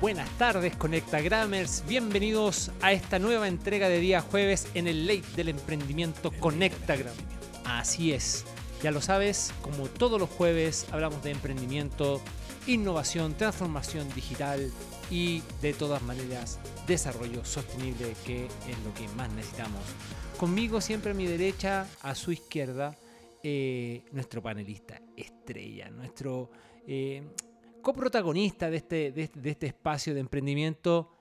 buenas 0.00 0.30
tardes, 0.38 0.74
Conectagrammers. 0.76 1.84
Bienvenidos 1.86 2.70
a 2.80 2.92
esta 2.92 3.18
nueva 3.18 3.48
entrega 3.48 3.88
de 3.88 3.98
día 3.98 4.22
jueves 4.22 4.66
en 4.74 4.86
el 4.86 5.06
late 5.06 5.26
del 5.36 5.50
emprendimiento 5.50 6.30
Conectagram. 6.40 7.14
Así 7.64 8.12
es, 8.12 8.46
ya 8.82 8.90
lo 8.92 9.02
sabes, 9.02 9.52
como 9.60 9.88
todos 9.88 10.18
los 10.18 10.30
jueves 10.30 10.86
hablamos 10.90 11.22
de 11.22 11.32
emprendimiento, 11.32 12.22
innovación, 12.66 13.34
transformación 13.34 14.08
digital 14.14 14.72
y 15.10 15.42
de 15.60 15.74
todas 15.74 16.02
maneras 16.02 16.58
desarrollo 16.86 17.44
sostenible 17.44 18.14
que 18.24 18.46
es 18.46 18.78
lo 18.84 18.94
que 18.94 19.06
más 19.16 19.30
necesitamos. 19.32 19.82
Conmigo 20.38 20.80
siempre 20.80 21.10
a 21.10 21.14
mi 21.14 21.26
derecha, 21.26 21.86
a 22.00 22.14
su 22.14 22.32
izquierda, 22.32 22.96
eh, 23.42 24.02
nuestro 24.12 24.42
panelista 24.42 25.00
estrella, 25.16 25.90
nuestro 25.90 26.50
eh, 26.86 27.22
coprotagonista 27.82 28.70
de 28.70 28.76
este, 28.78 29.12
de, 29.12 29.22
este- 29.22 29.40
de 29.40 29.50
este 29.50 29.66
espacio 29.66 30.14
de 30.14 30.20
emprendimiento, 30.20 31.12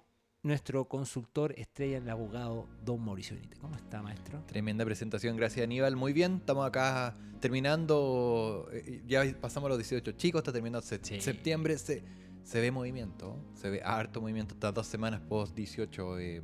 nuestro 0.43 0.85
consultor 0.87 1.53
estrella, 1.57 1.97
el 1.97 2.09
abogado 2.09 2.67
Don 2.85 3.03
Mauricio 3.03 3.35
Benítez. 3.35 3.59
¿Cómo 3.59 3.75
está, 3.75 4.01
maestro? 4.01 4.41
Tremenda 4.45 4.85
presentación, 4.85 5.35
gracias 5.35 5.63
Aníbal. 5.65 5.95
Muy 5.95 6.13
bien, 6.13 6.37
estamos 6.37 6.65
acá 6.65 7.17
terminando, 7.41 8.69
eh, 8.71 9.01
ya 9.05 9.23
pasamos 9.39 9.69
los 9.69 9.77
18 9.77 10.11
chicos, 10.13 10.39
está 10.39 10.53
terminando 10.53 10.81
se- 10.81 10.99
Sí. 11.03 11.19
septiembre, 11.19 11.77
se, 11.77 12.03
se 12.43 12.61
ve 12.61 12.71
movimiento, 12.71 13.37
se 13.53 13.69
ve 13.69 13.81
harto 13.83 14.21
movimiento 14.21 14.53
estas 14.55 14.73
dos 14.73 14.87
semanas 14.87 15.19
post 15.27 15.55
18. 15.55 16.19
eh, 16.19 16.41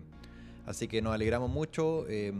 así 0.66 0.88
que 0.88 1.02
nos 1.02 1.13
alegramos 1.13 1.50
mucho, 1.50 2.05
eh, 2.09 2.33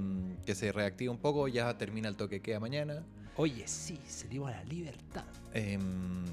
que 0.46 0.56
se 0.56 0.72
reactive 0.72 1.10
un 1.10 1.18
poco, 1.20 1.48
ya 1.48 1.78
termina 1.78 2.10
el 2.10 2.16
toque 2.16 2.38
que 2.38 2.42
queda 2.52 2.60
mañana. 2.60 3.06
Oye, 3.38 3.68
sí, 3.68 4.00
se 4.08 4.28
dio 4.28 4.48
a 4.48 4.52
la 4.52 4.64
libertad. 4.64 5.26
Eh, 5.54 5.78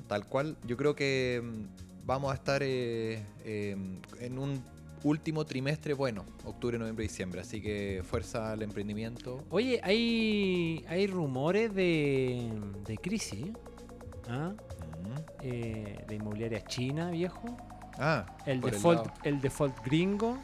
tal 0.06 0.26
cual, 0.26 0.56
yo 0.66 0.76
creo 0.76 0.94
que 0.94 1.42
mm, 1.42 2.06
vamos 2.06 2.32
a 2.32 2.34
estar 2.34 2.62
eh, 2.62 3.22
eh, 3.44 3.76
en 4.20 4.38
un 4.38 4.62
último 5.04 5.44
trimestre 5.44 5.94
bueno, 5.94 6.24
octubre, 6.44 6.78
noviembre, 6.78 7.02
diciembre. 7.04 7.40
Así 7.40 7.60
que 7.60 8.02
fuerza 8.04 8.52
al 8.52 8.62
emprendimiento. 8.62 9.44
Oye, 9.50 9.80
hay, 9.82 10.84
hay 10.88 11.06
rumores 11.06 11.74
de, 11.74 12.50
de 12.86 12.96
crisis. 12.98 13.46
¿ah? 14.28 14.52
Mm. 15.02 15.18
Eh, 15.42 16.04
de 16.06 16.14
inmobiliaria 16.14 16.64
china, 16.64 17.10
viejo. 17.10 17.56
Ah, 17.98 18.26
El 18.46 18.60
default, 18.60 19.08
el, 19.24 19.40
default 19.40 19.84
gringo. 19.84 20.38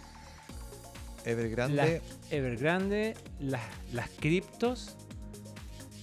Evergrande. 1.24 1.76
Las 1.76 2.32
Evergrande, 2.32 3.14
las, 3.40 3.62
las 3.92 4.08
criptos. 4.10 4.96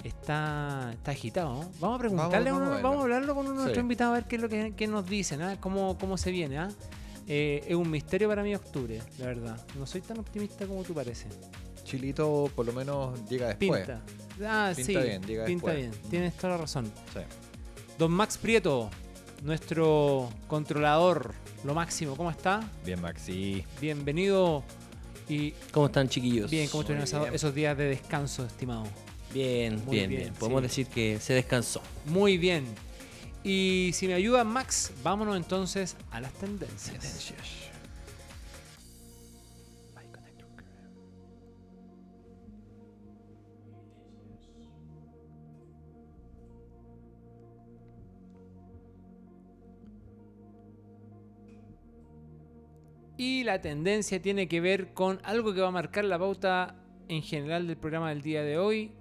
Está, 0.06 0.92
está 0.94 1.12
agitado. 1.12 1.54
¿no? 1.56 1.72
Vamos 1.80 1.96
a 1.96 2.00
preguntarle, 2.00 2.52
Vamos- 2.52 2.52
a 2.52 2.56
uno- 2.56 2.66
vamos 2.66 2.80
a 2.80 2.84
vamos, 2.84 3.00
a 3.00 3.02
hablarlo 3.04 3.36
con 3.36 3.46
uno 3.46 3.56
de 3.56 3.62
nuestros 3.64 3.82
invitados 3.82 4.12
a 4.12 4.16
ver 4.20 4.26
qué 4.28 4.36
es 4.36 4.42
lo 4.44 4.50
que, 4.50 4.74
qué 4.76 4.86
nos 4.88 5.06
dicen, 5.08 5.42
¿ah? 5.42 5.58
cómo, 5.60 5.98
cómo 5.98 6.16
se 6.18 6.30
viene. 6.32 6.60
¿ah? 6.60 6.70
Eh, 7.28 7.64
es 7.68 7.76
un 7.76 7.90
misterio 7.90 8.28
para 8.30 8.44
mí 8.44 8.54
octubre, 8.54 9.02
la 9.18 9.26
verdad. 9.26 9.60
No 9.80 9.88
soy 9.88 10.02
tan 10.02 10.20
optimista 10.20 10.68
como 10.68 10.84
tú 10.84 10.94
parece. 10.94 11.28
Chilito 11.84 12.52
por 12.56 12.68
lo 12.68 12.74
menos 12.74 13.28
llega 13.28 13.48
después. 13.48 13.84
Pinta. 13.86 14.02
Ah, 14.44 14.74
Pinta 14.76 14.92
sí. 15.02 15.06
bien, 15.08 15.24
llega 15.24 15.46
pinta 15.46 15.72
después. 15.72 15.92
bien. 16.00 16.10
Tienes 16.12 16.36
toda 16.36 16.54
la 16.54 16.58
razón. 16.62 16.86
Sí. 17.14 17.20
Don 17.98 18.12
Max 18.12 18.38
Prieto, 18.38 18.92
nuestro 19.44 20.30
controlador, 20.48 21.34
lo 21.64 21.74
máximo, 21.74 22.16
¿cómo 22.16 22.30
está? 22.30 22.62
Bien, 22.86 23.02
Maxi. 23.02 23.64
Bienvenido 23.82 24.64
y 25.28 25.52
¿Cómo 25.72 25.88
están, 25.88 26.10
chiquillos? 26.10 26.52
bien, 26.52 26.68
¿cómo 26.70 26.82
estuvieron 26.82 27.34
esos 27.34 27.56
días 27.56 27.76
de 27.76 27.86
descanso, 27.86 28.46
estimado? 28.46 28.84
Bien, 29.36 29.84
Muy 29.86 29.98
bien, 29.98 30.10
bien, 30.10 30.22
bien. 30.22 30.34
Podemos 30.36 30.62
sí. 30.62 30.68
decir 30.68 30.88
que 30.88 31.20
se 31.20 31.34
descansó. 31.34 31.82
Muy 32.06 32.38
bien. 32.38 32.64
Y 33.44 33.92
si 33.94 34.08
me 34.08 34.14
ayuda 34.14 34.46
Max, 34.46 34.94
vámonos 35.04 35.36
entonces 35.36 35.98
a 36.10 36.22
las 36.22 36.32
tendencias. 36.36 37.34
Y 53.18 53.44
la 53.44 53.60
tendencia 53.60 54.22
tiene 54.22 54.48
que 54.48 54.62
ver 54.62 54.94
con 54.94 55.20
algo 55.24 55.54
que 55.54 55.60
va 55.60 55.68
a 55.68 55.72
marcar 55.72 56.06
la 56.06 56.18
pauta 56.18 56.76
en 57.10 57.22
general 57.22 57.68
del 57.68 57.76
programa 57.76 58.10
del 58.10 58.22
día 58.22 58.42
de 58.42 58.58
hoy. 58.58 58.92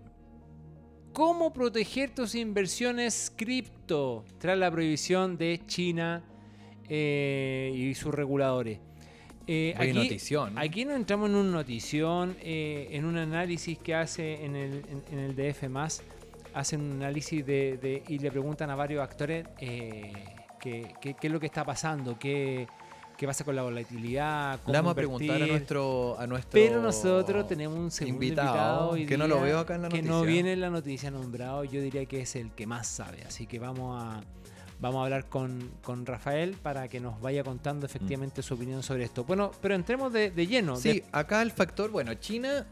¿Cómo 1.15 1.53
proteger 1.53 2.11
tus 2.11 2.35
inversiones 2.35 3.33
cripto 3.37 4.25
tras 4.39 4.59
la 4.59 4.69
prohibición 4.71 5.39
de 5.39 5.61
China 5.67 6.23
eh, 6.89 7.73
y 7.73 7.95
sus 7.95 8.13
reguladores? 8.13 8.81
Eh, 9.47 9.77
Oye, 9.79 9.95
notición. 9.95 10.59
Aquí 10.59 10.85
no 10.85 10.93
entramos 10.97 11.29
en 11.31 11.37
una 11.37 11.53
notición, 11.53 12.37
eh, 12.43 12.89
en 12.91 13.05
un 13.05 13.17
análisis 13.17 13.79
que 13.79 13.95
hace 13.95 14.45
en 14.45 14.57
el, 14.57 14.73
en, 14.89 15.03
en 15.13 15.19
el 15.21 15.37
DF+, 15.37 15.65
hacen 16.53 16.81
un 16.81 16.93
análisis 17.03 17.47
de, 17.47 17.77
de- 17.79 18.03
y 18.09 18.19
le 18.19 18.31
preguntan 18.33 18.71
a 18.71 18.75
varios 18.75 19.01
actores 19.03 19.47
eh, 19.61 20.11
qué, 20.61 20.95
qué- 21.01 21.15
qué 21.15 21.27
es 21.29 21.33
lo 21.33 21.39
que 21.39 21.47
está 21.47 21.65
pasando, 21.65 22.19
qué, 22.19 22.67
qué 23.17 23.27
pasa 23.27 23.45
con 23.45 23.55
la 23.57 23.63
volatilidad, 23.63 24.61
cómo 24.63 24.73
Le 24.73 24.79
vamos 24.79 24.93
a 24.93 24.95
preguntar 24.95 25.43
a 25.43 25.47
nuestro, 25.47 26.19
a 26.19 26.27
nuestro 26.27 26.51
Pero 26.53 26.83
nosotros 26.83 27.47
tenemos 27.47 27.79
un 27.79 27.91
segundo 27.91 28.25
invitado, 28.25 28.95
que 28.95 29.17
no 29.17 29.29
lo 29.29 29.41
veo 29.41 29.59
acá 29.61 29.77
en 29.77 29.83
la 29.83 29.89
que 29.89 30.03
no 30.03 30.19
noticia. 30.19 30.33
viene 30.33 30.53
en 30.53 30.61
la 30.61 30.71
noticia 30.71 31.11
nombrado. 31.11 31.65
Yo 31.65 31.81
diría 31.81 32.05
que 32.07 32.21
es 32.23 32.37
el 32.37 32.51
que 32.53 32.67
más 32.67 32.87
sabe. 32.89 33.23
Así 33.25 33.47
que 33.47 33.59
vamos 33.59 34.03
a, 34.03 34.21
vamos 34.81 35.01
a 35.01 35.05
hablar 35.05 35.29
con, 35.29 35.71
con 35.83 36.05
Rafael 36.07 36.57
para 36.63 36.89
que 36.89 36.99
nos 37.01 37.21
vaya 37.21 37.45
contando 37.45 37.87
efectivamente 37.87 38.43
su 38.43 38.55
opinión 38.55 38.83
sobre 38.83 39.05
esto. 39.05 39.25
Bueno, 39.25 39.53
pero 39.63 39.75
entremos 39.75 40.13
de, 40.13 40.31
de 40.31 40.47
lleno. 40.47 40.77
Sí, 40.77 40.93
de- 41.01 41.05
acá 41.13 41.41
el 41.43 41.53
factor, 41.53 41.91
bueno, 41.91 42.15
China 42.15 42.67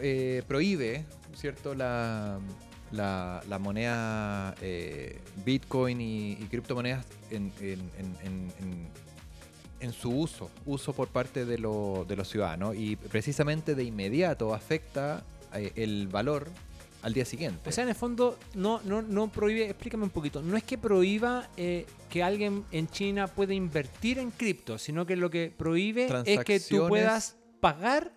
eh, 0.00 0.42
prohíbe, 0.46 1.04
¿cierto? 1.34 1.74
La, 1.74 2.38
la, 2.92 3.42
la 3.48 3.58
moneda 3.58 4.54
eh, 4.62 5.20
Bitcoin 5.44 6.00
y, 6.00 6.32
y 6.32 6.46
criptomonedas 6.50 7.04
en, 7.30 7.52
en- 7.60 7.90
en- 7.98 8.52
en- 8.60 8.88
en- 9.80 9.92
su 9.92 10.10
uso, 10.10 10.50
uso 10.66 10.92
por 10.92 11.08
parte 11.08 11.44
de, 11.44 11.58
lo- 11.58 12.04
de 12.08 12.16
los 12.16 12.28
ciudadanos 12.28 12.74
y 12.76 12.96
precisamente 12.96 13.74
de 13.74 13.84
inmediato 13.84 14.54
afecta 14.54 15.22
eh, 15.54 15.72
el 15.76 16.08
valor 16.08 16.48
al 17.02 17.14
día 17.14 17.24
siguiente. 17.24 17.68
o 17.68 17.72
sea, 17.72 17.84
en 17.84 17.90
el 17.90 17.94
fondo, 17.94 18.36
no, 18.54 18.80
no, 18.84 19.02
no 19.02 19.28
prohíbe, 19.28 19.66
explícame 19.70 20.02
un 20.04 20.10
poquito, 20.10 20.42
no 20.42 20.56
es 20.56 20.64
que 20.64 20.76
prohíba 20.78 21.48
eh, 21.56 21.86
que 22.10 22.22
alguien 22.24 22.64
en 22.72 22.88
China 22.88 23.28
pueda 23.28 23.54
invertir 23.54 24.18
en 24.18 24.30
cripto, 24.32 24.78
sino 24.78 25.06
que 25.06 25.14
lo 25.14 25.30
que 25.30 25.52
prohíbe 25.56 26.08
es 26.26 26.40
que 26.44 26.58
tú 26.58 26.88
puedas 26.88 27.36
pagar 27.60 28.12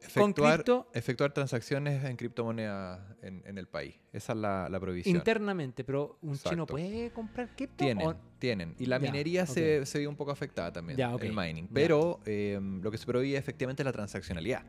efectuar, 0.00 0.54
cripto 0.54 0.88
efectuar 0.94 1.32
transacciones 1.32 2.04
en 2.04 2.16
criptomonedas 2.16 3.00
en, 3.22 3.42
en 3.46 3.58
el 3.58 3.66
país. 3.66 3.96
Esa 4.12 4.32
es 4.32 4.38
la, 4.38 4.68
la 4.68 4.80
prohibición. 4.80 5.16
internamente, 5.16 5.84
pero 5.84 6.18
un 6.22 6.36
chino 6.38 6.66
puede 6.66 7.10
comprar 7.12 7.54
cripto. 7.56 7.76
Tienen, 7.84 8.14
tienen. 8.38 8.74
Y 8.78 8.86
la 8.86 8.98
minería 8.98 9.46
se, 9.46 9.84
se 9.86 9.98
vio 9.98 10.08
un 10.08 10.16
poco 10.16 10.30
afectada 10.30 10.72
también, 10.72 10.98
el 11.00 11.32
mining. 11.32 11.68
Pero 11.72 12.20
eh, 12.24 12.58
lo 12.82 12.90
que 12.90 12.98
se 12.98 13.06
prohíbe 13.06 13.36
efectivamente 13.36 13.82
es 13.82 13.84
la 13.86 13.92
transaccionalidad. 13.92 14.62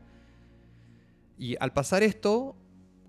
Y 1.38 1.56
al 1.58 1.72
pasar 1.72 2.02
esto, 2.02 2.54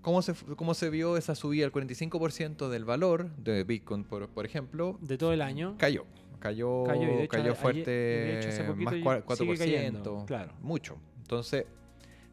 ¿cómo 0.00 0.22
se, 0.22 0.34
cómo 0.56 0.74
se 0.74 0.88
vio 0.90 1.16
esa 1.16 1.34
subida 1.34 1.66
al 1.66 1.72
45% 1.72 2.68
del 2.70 2.84
valor 2.84 3.34
de 3.36 3.64
Bitcoin, 3.64 4.04
por, 4.04 4.28
por 4.28 4.46
ejemplo? 4.46 4.98
de 5.02 5.18
todo 5.18 5.32
el 5.32 5.42
año. 5.42 5.76
Cayó. 5.78 6.06
Cayó, 6.38 6.82
Cayó, 6.84 7.02
y 7.02 7.06
de 7.06 7.22
hecho, 7.22 7.28
cayó 7.30 7.44
ayer- 7.52 7.54
fuerte, 7.56 7.90
de 7.90 8.38
hecho, 8.40 8.74
más 8.74 8.94
y- 8.94 9.02
cua- 9.02 9.22
4%, 9.24 9.36
sigue 9.36 9.58
cayendo, 9.58 10.24
claro. 10.26 10.52
mucho. 10.60 10.98
Entonces, 11.18 11.66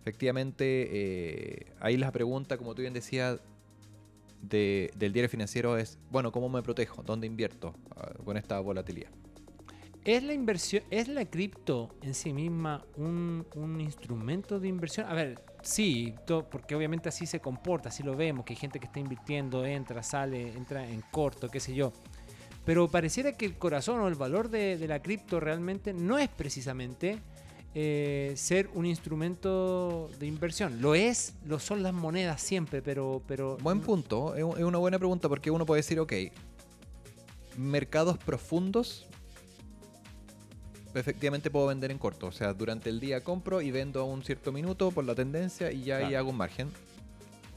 efectivamente, 0.01 0.87
eh, 0.91 1.73
ahí 1.79 1.97
la 1.97 2.11
pregunta, 2.11 2.57
como 2.57 2.75
tú 2.75 2.81
bien 2.81 2.93
decías, 2.93 3.39
de- 4.41 4.91
del 4.95 5.11
diario 5.13 5.29
financiero 5.29 5.77
es, 5.77 5.97
bueno, 6.11 6.31
¿cómo 6.31 6.49
me 6.49 6.61
protejo? 6.61 7.03
¿Dónde 7.03 7.27
invierto 7.27 7.73
ah, 7.95 8.11
con 8.23 8.37
esta 8.37 8.59
volatilidad? 8.59 9.09
¿Es 10.05 10.23
la 10.23 10.33
inversión, 10.33 10.83
es 10.89 11.09
la 11.09 11.25
cripto 11.25 11.93
en 12.01 12.13
sí 12.13 12.31
misma 12.31 12.85
un, 12.95 13.45
un 13.55 13.81
instrumento 13.81 14.59
de 14.59 14.69
inversión? 14.69 15.07
A 15.07 15.13
ver, 15.13 15.43
sí, 15.61 16.13
porque 16.49 16.73
obviamente 16.73 17.09
así 17.09 17.25
se 17.25 17.41
comporta, 17.41 17.89
así 17.89 18.01
lo 18.01 18.15
vemos, 18.15 18.45
que 18.45 18.53
hay 18.53 18.57
gente 18.57 18.79
que 18.79 18.85
está 18.85 18.99
invirtiendo, 19.01 19.65
entra, 19.65 20.01
sale, 20.01 20.53
entra 20.53 20.87
en 20.89 21.01
corto, 21.11 21.49
qué 21.49 21.59
sé 21.59 21.75
yo. 21.75 21.91
Pero 22.65 22.87
pareciera 22.87 23.33
que 23.33 23.45
el 23.45 23.57
corazón 23.57 23.99
o 23.99 24.07
el 24.07 24.15
valor 24.15 24.49
de 24.49 24.87
la 24.87 25.01
cripto 25.01 25.39
realmente 25.41 25.93
no 25.93 26.17
es 26.17 26.29
precisamente 26.29 27.19
eh, 27.75 28.33
ser 28.35 28.69
un 28.73 28.85
instrumento 28.85 30.09
de 30.19 30.25
inversión. 30.27 30.81
Lo 30.81 30.95
es, 30.95 31.33
lo 31.45 31.59
son 31.59 31.83
las 31.83 31.93
monedas 31.93 32.41
siempre, 32.41 32.81
pero... 32.81 33.21
pero 33.27 33.57
Buen 33.57 33.81
punto, 33.81 34.35
es, 34.35 34.43
un- 34.43 34.57
es 34.57 34.63
una 34.63 34.77
buena 34.79 34.97
pregunta 34.97 35.29
porque 35.29 35.51
uno 35.51 35.65
puede 35.65 35.79
decir, 35.79 35.99
ok, 35.99 36.13
mercados 37.57 38.17
profundos, 38.17 39.05
efectivamente 40.93 41.49
puedo 41.51 41.67
vender 41.67 41.91
en 41.91 41.97
corto. 41.97 42.27
O 42.27 42.31
sea, 42.31 42.53
durante 42.53 42.89
el 42.89 42.99
día 42.99 43.23
compro 43.23 43.61
y 43.61 43.71
vendo 43.71 44.01
a 44.01 44.03
un 44.03 44.23
cierto 44.23 44.51
minuto 44.51 44.91
por 44.91 45.05
la 45.05 45.15
tendencia 45.15 45.71
y 45.71 45.83
ya 45.83 45.97
ahí 45.97 46.15
hago 46.15 46.29
un 46.29 46.37
margen. 46.37 46.69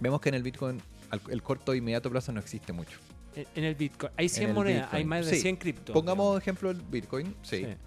Vemos 0.00 0.20
que 0.20 0.29
en 0.29 0.35
el 0.35 0.43
Bitcoin 0.43 0.81
el 1.29 1.43
corto 1.43 1.73
e 1.73 1.76
inmediato 1.79 2.11
plazo 2.11 2.32
no 2.32 2.41
existe 2.41 2.73
mucho. 2.73 2.99
En, 3.55 3.65
el 3.65 3.75
Bitcoin. 3.75 4.12
Hay 4.17 4.29
100 4.29 4.49
el 4.50 4.55
monedas, 4.55 4.88
hay 4.93 5.05
más 5.05 5.25
de 5.26 5.35
Sí. 5.37 5.41
100 5.41 5.56
criptos. 5.56 5.93
Pongamos 5.94 6.38
ejemplo 6.38 6.70
el 6.70 6.81
Bitcoin, 6.82 7.35
sí. 7.43 7.56
digamos. 7.58 7.79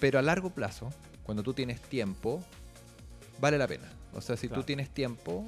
Pero 0.00 0.18
a 0.18 0.22
largo 0.22 0.50
plazo, 0.50 0.90
cuando 1.30 1.44
tú 1.44 1.54
tienes 1.54 1.80
tiempo, 1.80 2.42
vale 3.40 3.56
la 3.56 3.68
pena. 3.68 3.88
O 4.14 4.20
sea, 4.20 4.36
si 4.36 4.48
Claro. 4.48 4.62
tú 4.62 4.66
tienes 4.66 4.90
tiempo, 4.90 5.44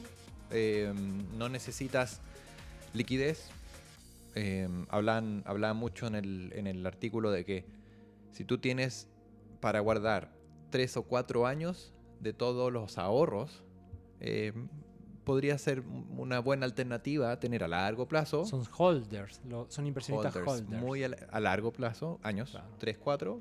eh, 0.53 0.95
no 1.37 1.49
necesitas 1.49 2.21
liquidez. 2.95 3.49
Eh, 4.37 4.69
hablan, 4.91 5.43
hablaban 5.45 5.77
mucho 5.79 6.07
en 6.07 6.15
el, 6.15 6.53
en 6.55 6.69
el 6.69 6.87
artículo 6.87 7.33
de 7.33 7.45
que 7.45 7.65
si 8.31 8.45
tú 8.45 8.59
tienes 8.59 9.09
para 9.59 9.81
guardar 9.81 10.31
tres 10.71 10.97
o 10.97 11.03
cuatro 11.03 11.49
años 11.49 11.93
de 12.21 12.33
todos 12.33 12.73
los 12.73 12.97
ahorros, 12.97 13.65
eh, 14.21 14.53
podría 15.25 15.59
ser 15.59 15.83
una 16.17 16.39
buena 16.39 16.65
alternativa 16.65 17.41
tener 17.41 17.65
a 17.65 17.69
largo 17.69 18.07
plazo. 18.07 18.45
Son 18.47 18.63
holders, 18.79 19.41
lo- 19.49 19.67
son 19.69 19.89
inversionistas 19.89 20.37
holders, 20.37 20.61
holders. 20.63 20.81
muy 20.81 21.03
a, 21.03 21.11
a 21.33 21.41
largo 21.41 21.73
plazo, 21.73 22.21
años, 22.23 22.51
Claro. 22.53 22.69
3, 22.79 22.99
4, 22.99 23.41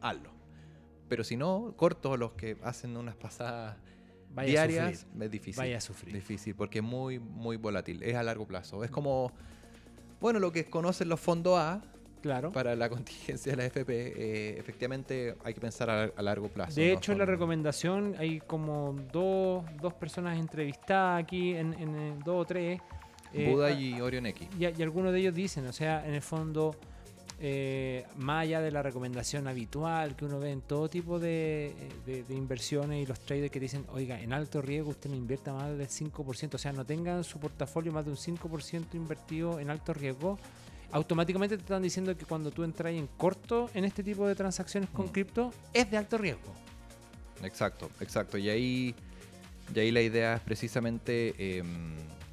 hazlo. 0.00 0.39
Pero 1.10 1.24
si 1.24 1.36
no, 1.36 1.74
cortos 1.76 2.16
los 2.20 2.32
que 2.34 2.56
hacen 2.62 2.96
unas 2.96 3.16
pasadas 3.16 3.76
Vaya 4.32 4.62
a 4.62 4.66
diarias, 4.68 5.00
sufrir, 5.00 5.22
es 5.24 5.30
difícil. 5.32 5.60
Vaya 5.60 5.76
a 5.76 5.80
sufrir. 5.80 6.14
Difícil, 6.14 6.54
porque 6.54 6.78
es 6.78 6.84
muy, 6.84 7.18
muy 7.18 7.56
volátil, 7.56 8.00
es 8.04 8.14
a 8.14 8.22
largo 8.22 8.46
plazo. 8.46 8.84
Es 8.84 8.92
como, 8.92 9.32
bueno, 10.20 10.38
lo 10.38 10.52
que 10.52 10.64
conocen 10.66 11.08
los 11.08 11.18
fondos 11.18 11.58
A 11.58 11.82
Claro. 12.22 12.52
para 12.52 12.76
la 12.76 12.88
contingencia 12.90 13.50
de 13.50 13.56
la 13.56 13.64
FP, 13.64 13.92
eh, 13.92 14.58
efectivamente 14.58 15.34
hay 15.42 15.52
que 15.52 15.60
pensar 15.60 15.90
a, 15.90 16.04
a 16.04 16.22
largo 16.22 16.48
plazo. 16.48 16.78
De 16.80 16.92
no 16.92 16.98
hecho, 16.98 17.10
en 17.10 17.18
la 17.18 17.24
recomendación 17.26 18.14
hay 18.16 18.38
como 18.38 18.94
dos, 19.12 19.64
dos 19.80 19.94
personas 19.94 20.38
entrevistadas 20.38 21.24
aquí, 21.24 21.54
en, 21.56 21.72
en, 21.74 21.96
eh, 21.96 22.14
dos 22.24 22.42
o 22.42 22.44
tres. 22.44 22.80
eh, 23.32 23.50
Buda 23.50 23.66
a- 23.66 23.70
y 23.72 24.00
Orion 24.00 24.26
X. 24.26 24.46
y, 24.60 24.64
y 24.64 24.82
algunos 24.82 25.12
de 25.12 25.18
ellos 25.18 25.34
dicen, 25.34 25.66
o 25.66 25.72
sea, 25.72 26.06
en 26.06 26.14
el 26.14 26.22
fondo, 26.22 26.76
eh, 27.42 28.04
más 28.16 28.42
allá 28.42 28.60
de 28.60 28.70
la 28.70 28.82
recomendación 28.82 29.48
habitual 29.48 30.14
que 30.14 30.26
uno 30.26 30.38
ve 30.38 30.50
en 30.52 30.60
todo 30.60 30.90
tipo 30.90 31.18
de, 31.18 31.74
de- 32.04 32.22
de 32.24 32.34
inversiones 32.34 33.02
y 33.02 33.06
los 33.06 33.18
traders 33.20 33.50
que 33.50 33.58
dicen, 33.60 33.84
oiga, 33.92 34.20
en 34.20 34.32
alto 34.32 34.60
riesgo 34.60 34.90
usted 34.90 35.08
no 35.10 35.16
invierta 35.16 35.52
más 35.54 35.76
del 35.76 35.88
5%, 35.88 36.54
o 36.54 36.58
sea, 36.58 36.72
no 36.72 36.84
tenga 36.84 37.16
en 37.16 37.24
su 37.24 37.38
portafolio 37.40 37.92
más 37.92 38.04
de 38.04 38.10
un 38.10 38.16
5% 38.18 38.94
invertido 38.94 39.58
en 39.58 39.70
alto 39.70 39.94
riesgo, 39.94 40.38
automáticamente 40.92 41.56
te 41.56 41.62
están 41.62 41.82
diciendo 41.82 42.14
que 42.16 42.24
cuando 42.26 42.50
tú 42.50 42.62
entras 42.64 42.92
en 42.92 43.06
corto 43.06 43.70
en 43.74 43.84
este 43.84 44.02
tipo 44.02 44.26
de 44.26 44.34
transacciones 44.34 44.90
con 44.90 45.06
Mm. 45.06 45.10
cripto, 45.10 45.52
es 45.72 45.90
de 45.90 45.96
alto 45.96 46.18
riesgo. 46.18 46.52
Exacto, 47.42 47.90
exacto. 48.00 48.36
Y 48.36 48.50
ahí, 48.50 48.94
y 49.74 49.78
ahí 49.78 49.90
la 49.92 50.02
idea 50.02 50.34
es 50.34 50.40
precisamente 50.42 51.34
eh, 51.38 51.62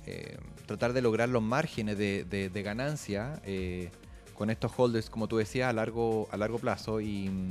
eh, 0.06 0.38
tratar 0.66 0.92
de 0.92 1.02
lograr 1.02 1.30
los 1.30 1.42
márgenes 1.42 1.98
de, 1.98 2.26
de- 2.26 2.50
de 2.50 2.62
ganancia 2.64 3.40
eh, 3.46 3.90
con 4.38 4.50
estos 4.50 4.72
holders, 4.78 5.10
como 5.10 5.28
tú 5.28 5.38
decías, 5.38 5.70
a 5.70 5.74
largo, 5.74 6.28
a 6.32 6.38
largo 6.38 6.60
plazo. 6.60 7.02
Y, 7.02 7.30
mm, 7.30 7.50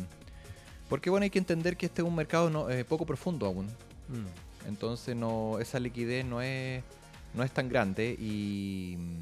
porque 0.89 1.11
bueno, 1.11 1.25
hay 1.25 1.31
que 1.31 1.39
entender 1.41 1.77
que 1.77 1.87
este 1.87 2.01
es 2.03 2.09
un 2.09 2.15
mercado 2.15 2.49
no, 2.49 2.71
eh, 2.71 2.85
poco 2.85 3.05
profundo 3.05 3.47
aún. 3.47 3.67
Entonces 4.69 5.15
no, 5.17 5.59
esa 5.59 5.79
liquidez 5.81 6.25
no 6.25 6.41
es, 6.43 6.83
no 7.35 7.43
es 7.43 7.51
tan 7.53 7.69
grande. 7.69 8.17
Y 8.19 8.95
mm, 8.99 9.19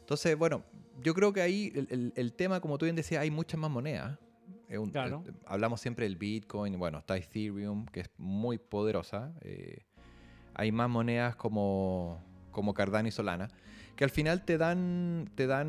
entonces, 0.00 0.36
bueno, 0.36 0.62
yo 1.02 1.14
creo 1.14 1.32
que 1.32 1.40
ahí 1.40 1.72
el, 1.74 1.86
el- 1.90 2.12
el 2.16 2.32
tema, 2.32 2.60
como 2.60 2.76
tú 2.78 2.84
bien 2.86 2.96
decías, 2.96 3.22
hay 3.22 3.30
muchas 3.30 3.58
más 3.58 3.70
monedas. 3.70 4.18
Es 4.68 4.78
un- 4.78 4.90
Claro. 4.90 5.24
eh, 5.26 5.32
hablamos 5.46 5.80
siempre 5.80 6.04
del 6.04 6.16
Bitcoin, 6.16 6.78
bueno, 6.78 6.98
está 6.98 7.16
Ethereum, 7.16 7.86
que 7.86 8.00
es 8.00 8.10
muy 8.18 8.58
poderosa. 8.58 9.32
eh, 9.42 9.78
hay 10.54 10.72
más 10.72 10.90
monedas 10.90 11.36
como, 11.36 12.20
como 12.50 12.74
Cardano 12.74 13.06
y 13.08 13.12
Solana, 13.12 13.48
que 13.94 14.02
al 14.04 14.10
final 14.10 14.44
te 14.44 14.58
dan, 14.58 15.30
te 15.36 15.46
dan 15.46 15.68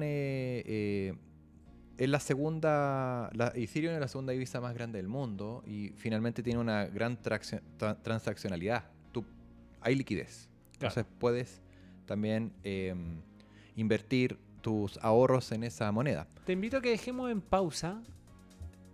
es 1.99 2.09
la 2.09 2.19
segunda, 2.19 3.29
la 3.33 3.51
Ethereum 3.55 3.93
es 3.93 3.99
la 3.99 4.07
segunda 4.07 4.31
divisa 4.33 4.59
más 4.61 4.73
grande 4.73 4.97
del 4.99 5.07
mundo 5.09 5.63
y 5.67 5.89
finalmente 5.89 6.41
tiene 6.41 6.59
una 6.59 6.85
gran 6.85 7.21
tra- 7.21 7.97
transaccionalidad. 8.01 8.85
Tú, 9.11 9.25
hay 9.81 9.95
liquidez. 9.95 10.47
Claro. 10.77 10.93
Entonces 10.93 11.05
puedes 11.19 11.61
también 12.05 12.53
eh, 12.63 12.95
invertir 13.75 14.37
tus 14.61 14.97
ahorros 14.99 15.51
en 15.51 15.63
esa 15.63 15.91
moneda. 15.91 16.25
Te 16.45 16.53
invito 16.53 16.77
a 16.77 16.81
que 16.81 16.89
dejemos 16.89 17.29
en 17.31 17.41
pausa. 17.41 18.01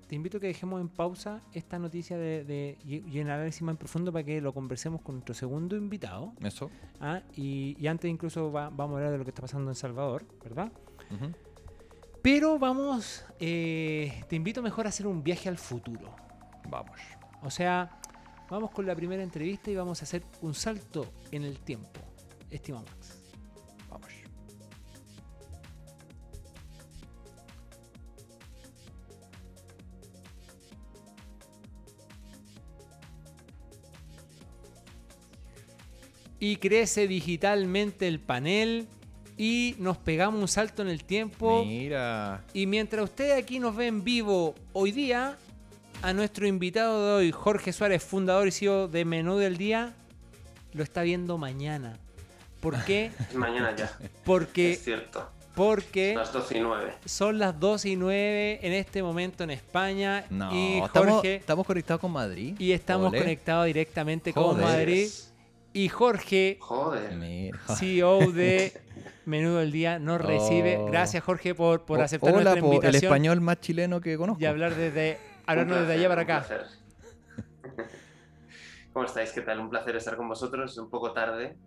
Te 0.07 0.15
invito 0.15 0.37
a 0.37 0.39
que 0.41 0.47
dejemos 0.47 0.81
en 0.81 0.89
pausa 0.89 1.41
esta 1.53 1.79
noticia 1.79 2.17
de, 2.17 2.43
de- 2.43 2.77
y, 2.85 2.97
y 3.09 3.19
el 3.19 3.29
análisis 3.29 3.61
más 3.63 3.75
profundo 3.77 4.11
para 4.11 4.23
que 4.23 4.39
lo 4.41 4.53
conversemos 4.53 5.01
con 5.01 5.15
nuestro 5.15 5.33
segundo 5.33 5.75
invitado. 5.75 6.33
Eso. 6.41 6.69
¿ah? 6.99 7.21
Y, 7.35 7.75
y 7.79 7.87
antes 7.87 8.09
incluso 8.09 8.51
va- 8.51 8.69
vamos 8.69 8.93
a 8.93 8.97
hablar 8.97 9.11
de 9.13 9.17
lo 9.19 9.23
que 9.23 9.31
está 9.31 9.41
pasando 9.41 9.69
en 9.71 9.75
Salvador, 9.75 10.23
¿verdad? 10.43 10.71
Ujú. 11.11 11.31
Pero 12.25 12.57
vamos, 12.57 13.23
eh, 13.39 14.23
te 14.27 14.35
invito 14.35 14.63
mejor 14.63 14.87
a 14.87 14.89
hacer 14.89 15.05
un 15.05 15.21
viaje 15.21 15.47
al 15.47 15.59
futuro. 15.59 16.15
Vamos. 16.67 16.99
O 17.43 17.51
sea, 17.51 17.99
vamos 18.49 18.71
con 18.71 18.87
la 18.87 18.95
primera 18.95 19.21
entrevista 19.21 19.69
y 19.69 19.75
vamos 19.75 20.01
a 20.01 20.05
hacer 20.05 20.23
un 20.41 20.55
salto 20.55 21.13
en 21.29 21.43
el 21.43 21.59
tiempo, 21.59 21.99
estimado 22.49 22.83
Max. 22.85 23.21
Vamos. 23.91 24.09
Y 36.39 36.55
crece 36.55 37.07
digitalmente 37.07 38.07
el 38.07 38.19
panel 38.19 38.87
y 39.37 39.75
nos 39.79 39.97
pegamos 39.97 40.39
un 40.41 40.47
salto 40.47 40.81
en 40.81 40.87
el 40.89 41.03
tiempo. 41.03 41.63
Mira. 41.65 42.43
Y 42.53 42.67
mientras 42.67 43.03
ustedes 43.03 43.37
aquí 43.41 43.59
nos 43.59 43.75
ven 43.75 44.03
vivo 44.03 44.55
hoy 44.73 44.91
día, 44.91 45.37
a 46.01 46.13
nuestro 46.13 46.45
invitado 46.47 47.05
de 47.07 47.13
hoy, 47.13 47.31
Jorge 47.31 47.73
Suárez, 47.73 48.03
fundador 48.03 48.47
y 48.47 48.51
CEO 48.51 48.87
de 48.87 49.05
Menú 49.05 49.37
del 49.37 49.57
Día, 49.57 49.93
lo 50.73 50.83
está 50.83 51.01
viendo 51.03 51.37
mañana. 51.37 51.97
¿Por 52.59 52.83
qué? 52.85 53.11
Es 53.29 53.35
mañana 53.35 53.75
ya. 53.75 53.91
Porque, 54.23 54.73
Es 54.73 54.83
cierto. 54.83 55.29
porque 55.55 56.15
Las 56.15 56.33
12 56.33 56.57
y 56.57 56.61
9. 56.61 56.93
son 57.05 57.39
las 57.39 57.59
2 57.59 57.85
y 57.85 57.95
9 57.95 58.59
en 58.61 58.73
este 58.73 59.01
momento 59.03 59.43
en 59.43 59.51
España. 59.51 60.25
No, 60.29 60.49
y 60.53 60.81
Jorge. 60.93 61.35
estamos 61.35 61.65
conectados 61.65 62.01
con 62.01 62.11
Madrid. 62.11 62.55
Y 62.59 62.71
estamos 62.71 63.09
Ole. 63.09 63.19
conectados 63.19 63.65
directamente 63.67 64.33
con. 64.33 64.59
Madrid. 64.59 65.09
Y 65.75 65.89
Jorge, 65.89 66.57
Joder. 66.61 67.51
CEO 67.75 68.31
de 68.31 68.71
Menudo 69.25 69.57
del 69.57 69.73
Día, 69.73 69.99
nos 69.99 70.21
recibe. 70.21 70.77
Oh. 70.77 70.85
Gracias, 70.85 71.21
Jorge, 71.21 71.53
por, 71.53 71.83
por 71.83 71.99
aceptar 71.99 72.33
Hola, 72.33 72.43
nuestra 72.43 72.61
po, 72.61 72.67
el 72.69 72.73
invitación 72.75 73.03
español 73.03 73.41
más 73.41 73.59
chileno 73.59 73.99
que 73.99 74.15
conozco. 74.17 74.41
y 74.41 74.45
hablar 74.45 74.73
desde, 74.73 75.17
hablarnos 75.45 75.79
desde 75.81 75.93
allá 75.93 76.07
para 76.07 76.21
acá. 76.21 76.37
un 76.37 76.45
placer. 76.47 76.65
¿Cómo 78.93 79.05
estáis? 79.05 79.31
¿Qué 79.33 79.41
tal? 79.41 79.59
Un 79.59 79.69
placer 79.69 79.97
estar 79.97 80.15
con 80.15 80.29
vosotros. 80.29 80.71
Es 80.71 80.77
un 80.77 80.89
poco 80.89 81.11
tarde 81.11 81.57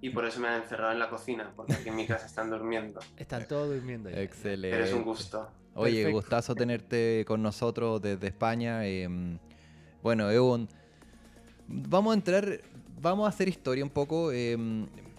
y 0.00 0.08
por 0.08 0.24
eso 0.24 0.40
me 0.40 0.48
han 0.48 0.62
encerrado 0.62 0.92
en 0.92 0.98
la 0.98 1.10
cocina, 1.10 1.52
porque 1.54 1.74
aquí 1.74 1.90
en 1.90 1.96
mi 1.96 2.06
casa 2.06 2.24
están 2.24 2.48
durmiendo. 2.48 2.98
Están 3.18 3.46
todos 3.46 3.68
durmiendo. 3.68 4.08
ya. 4.08 4.22
Excelente. 4.22 4.70
Pero 4.74 4.84
es 4.86 4.92
un 4.94 5.04
gusto. 5.04 5.50
Oye, 5.74 5.96
Perfecto. 6.04 6.12
gustazo 6.16 6.54
tenerte 6.54 7.24
con 7.28 7.42
nosotros 7.42 8.00
desde 8.00 8.26
España. 8.28 8.86
eh, 8.86 9.06
bueno, 10.02 10.30
es 10.30 10.38
un- 10.38 10.66
Vamos 11.70 12.12
a 12.12 12.14
entrar, 12.14 12.60
vamos 13.00 13.26
a 13.26 13.28
hacer 13.30 13.48
historia 13.48 13.84
un 13.84 13.90
poco. 13.90 14.30
eh, 14.32 14.56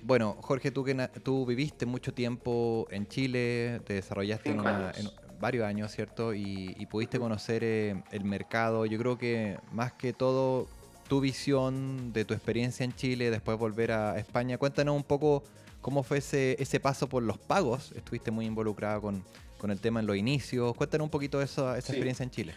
bueno, 0.02 0.38
Jorge, 0.42 0.72
tú 0.72 0.84
que 0.84 0.96
tú 1.24 1.46
viviste 1.46 1.86
mucho 1.86 2.14
tiempo 2.14 2.88
en 2.90 3.08
Chile, 3.08 3.82
te 3.86 3.94
desarrollaste 3.96 4.52
en, 4.52 4.56
Cinco 4.60 4.70
una- 4.70 4.90
años. 4.90 4.98
en 4.98 5.40
varios 5.42 5.66
años, 5.66 5.92
¿cierto? 5.92 6.34
Y, 6.34 6.76
y 6.80 6.86
pudiste 6.86 7.20
conocer 7.20 7.64
eh, 7.64 8.02
el 8.12 8.24
mercado. 8.24 8.86
Yo 8.86 8.98
creo 8.98 9.18
que 9.18 9.58
más 9.72 9.92
que 9.94 10.14
todo 10.14 10.68
tu 11.08 11.20
visión 11.22 12.14
de 12.14 12.24
tu 12.26 12.34
experiencia 12.34 12.84
en 12.84 12.94
Chile, 12.94 13.30
después 13.32 13.58
volver 13.58 13.92
a 13.92 14.18
España. 14.18 14.58
Cuéntanos 14.58 14.96
un 14.96 15.04
poco 15.04 15.44
cómo 15.82 16.04
fue 16.04 16.20
ese, 16.20 16.56
ese 16.62 16.80
paso 16.80 17.08
por 17.08 17.24
los 17.24 17.38
pagos. 17.38 17.92
Estuviste 17.94 18.32
muy 18.32 18.46
involucrado 18.46 19.02
con, 19.02 19.24
con 19.58 19.72
el 19.72 19.80
tema 19.80 20.00
en 20.02 20.08
los 20.08 20.16
inicios. 20.16 20.74
Cuéntanos 20.76 21.06
un 21.06 21.12
poquito 21.12 21.42
esa, 21.42 21.78
esa 21.78 21.88
Sí. 21.88 21.92
experiencia 21.94 22.24
en 22.24 22.32
Chile. 22.32 22.54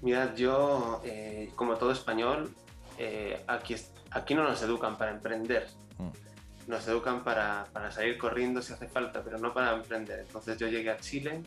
Mirad, 0.00 0.34
yo, 0.36 1.00
eh, 1.04 1.50
como 1.54 1.76
todo 1.76 1.92
español, 1.92 2.50
eh, 2.98 3.42
aquí, 3.46 3.76
aquí 4.10 4.34
no 4.34 4.44
nos 4.44 4.62
educan 4.62 4.96
para 4.96 5.10
emprender. 5.10 5.68
Mm. 5.98 6.70
Nos 6.70 6.86
educan 6.86 7.24
para, 7.24 7.66
para 7.72 7.90
salir 7.90 8.16
corriendo 8.18 8.62
si 8.62 8.72
hace 8.72 8.88
falta, 8.88 9.22
pero 9.22 9.38
no 9.38 9.52
para 9.52 9.72
emprender. 9.74 10.20
Entonces 10.20 10.56
yo 10.58 10.68
llegué 10.68 10.90
a 10.90 10.96
Chile 10.98 11.42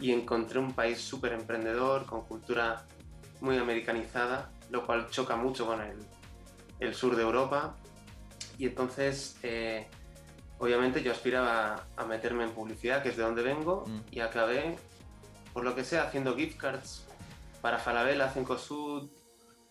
y 0.00 0.12
encontré 0.12 0.58
un 0.58 0.72
país 0.72 1.00
súper 1.00 1.32
emprendedor, 1.32 2.06
con 2.06 2.22
cultura 2.22 2.86
muy 3.40 3.58
americanizada, 3.58 4.50
lo 4.70 4.86
cual 4.86 5.08
choca 5.10 5.36
mucho 5.36 5.66
con 5.66 5.80
el, 5.80 5.98
el 6.80 6.94
sur 6.94 7.14
de 7.16 7.22
Europa. 7.22 7.76
Y 8.56 8.66
entonces, 8.66 9.36
eh, 9.42 9.86
obviamente 10.58 11.02
yo 11.02 11.12
aspiraba 11.12 11.84
a 11.96 12.04
meterme 12.04 12.44
en 12.44 12.50
publicidad, 12.50 13.02
que 13.02 13.10
es 13.10 13.16
de 13.16 13.22
donde 13.22 13.42
vengo, 13.42 13.84
Mm. 13.86 14.00
y 14.10 14.20
acabé, 14.20 14.76
por 15.52 15.62
lo 15.64 15.74
que 15.74 15.84
sea, 15.84 16.04
haciendo 16.04 16.34
gift 16.36 16.56
cards 16.56 17.04
para 17.60 17.78
Falabella, 17.78 18.30
Cencosud, 18.30 19.10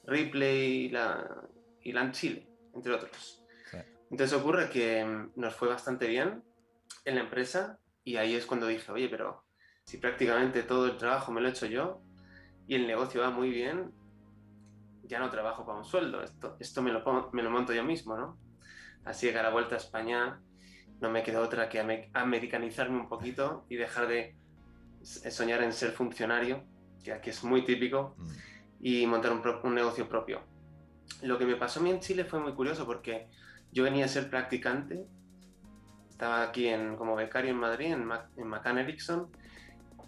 Ripley 0.08 0.86
y 0.86 0.90
la, 0.90 1.48
y 1.84 1.94
Chile, 2.12 2.50
entre 2.74 2.94
otros. 2.94 3.46
Sí. 3.70 3.78
Entonces 4.10 4.38
ocurre 4.38 4.70
que 4.70 5.06
mm, 5.06 5.34
nos 5.36 5.54
fue 5.54 5.68
bastante 5.68 6.08
bien 6.08 6.44
en 7.06 7.16
la 7.16 7.22
empresa 7.22 7.80
y 8.04 8.16
ahí 8.16 8.36
es 8.36 8.46
cuando 8.46 8.68
dije, 8.68 8.92
oye, 8.92 9.10
pero 9.10 9.44
si 9.84 9.98
prácticamente 9.98 10.64
todo 10.64 10.88
el 10.88 10.98
trabajo 10.98 11.32
me 11.32 11.42
lo 11.42 11.48
he 11.48 11.52
hecho 11.52 11.66
yo 11.66 12.02
y 12.68 12.76
el 12.76 12.88
negocio 12.88 13.22
va 13.22 13.30
muy 13.30 13.50
bien, 13.50 13.92
ya 15.04 15.20
no 15.20 15.30
trabajo 15.30 15.66
para 15.66 15.78
un 15.78 15.86
sueldo, 15.86 16.24
esto, 16.24 16.58
esto 16.60 16.82
me, 16.82 16.92
lo, 16.92 17.30
me 17.32 17.44
lo 17.44 17.50
monto 17.50 17.74
yo 17.74 17.84
mismo, 17.84 18.18
¿no? 18.18 18.38
Así 19.06 19.32
que 19.32 19.38
a 19.38 19.44
la 19.44 19.50
vuelta 19.50 19.76
a 19.76 19.78
España 19.78 20.42
no 21.00 21.10
me 21.10 21.24
quedó 21.24 21.42
otra 21.42 21.70
que 21.70 22.10
americanizarme 22.14 22.98
un 22.98 23.08
poquito 23.08 23.66
y 23.70 23.76
dejar 23.76 24.08
de 24.08 24.36
soñar 25.04 25.64
en 25.64 25.72
ser 25.72 25.92
funcionario, 25.92 26.66
que 27.04 27.14
aquí 27.14 27.30
es 27.30 27.44
muy 27.44 27.64
típico, 27.64 28.16
mm. 28.18 28.28
Y 28.79 29.05
montar 29.07 29.31
un, 29.31 29.75
negocio 29.75 30.07
propio. 30.07 30.41
Lo 31.22 31.38
que 31.38 31.46
me 31.46 31.55
pasó 31.55 31.79
a 31.79 31.84
mí 31.84 31.89
en 31.89 32.00
Chile 32.00 32.25
fue 32.25 32.39
muy 32.39 32.53
curioso 32.53 32.86
porque 32.86 33.27
yo 33.72 33.84
venía 33.84 34.05
a 34.05 34.07
ser 34.07 34.29
practicante, 34.29 35.05
estaba 36.10 36.41
aquí 36.43 36.67
en, 36.67 36.96
como 36.96 37.15
becario 37.15 37.51
en 37.51 37.57
Madrid, 37.57 37.93
en, 37.93 38.10
en 38.38 38.48
McCann 38.48 38.79
Erickson, 38.79 39.29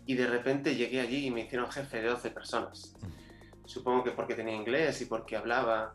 y 0.05 0.15
de 0.15 0.27
repente 0.27 0.75
llegué 0.75 1.01
allí 1.01 1.27
y 1.27 1.31
me 1.31 1.41
hicieron 1.41 1.69
jefe 1.71 2.01
de 2.01 2.09
12 2.09 2.31
personas. 2.31 2.95
Supongo 3.65 4.03
que 4.03 4.11
porque 4.11 4.33
tenía 4.33 4.55
inglés 4.55 5.01
y 5.01 5.05
porque 5.05 5.37
hablaba 5.37 5.93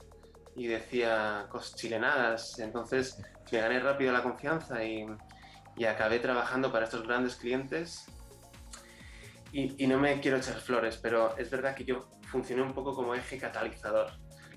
y 0.55 0.67
decía 0.67 1.47
cosas 1.51 1.75
chilenadas. 1.75 2.59
Entonces 2.61 3.21
me 3.51 3.61
gané 3.61 3.81
rápido 3.81 4.13
la 4.13 4.23
confianza 4.23 4.85
y, 4.85 5.07
y 5.77 5.85
acabé 5.85 6.19
trabajando 6.19 6.71
para 6.71 6.85
estos 6.85 7.03
grandes 7.03 7.37
clientes. 7.37 8.07
Y, 9.55 9.85
y, 9.85 9.87
no 9.87 10.01
me 10.01 10.21
quiero 10.21 10.37
echar 10.37 10.61
flores, 10.61 10.99
pero 11.01 11.37
es 11.39 11.49
verdad 11.49 11.77
que 11.77 11.85
yo 11.85 12.09
funcioné 12.27 12.61
un 12.63 12.75
poco 12.75 12.93
como 12.93 13.15
eje 13.15 13.39
catalizador. 13.39 14.11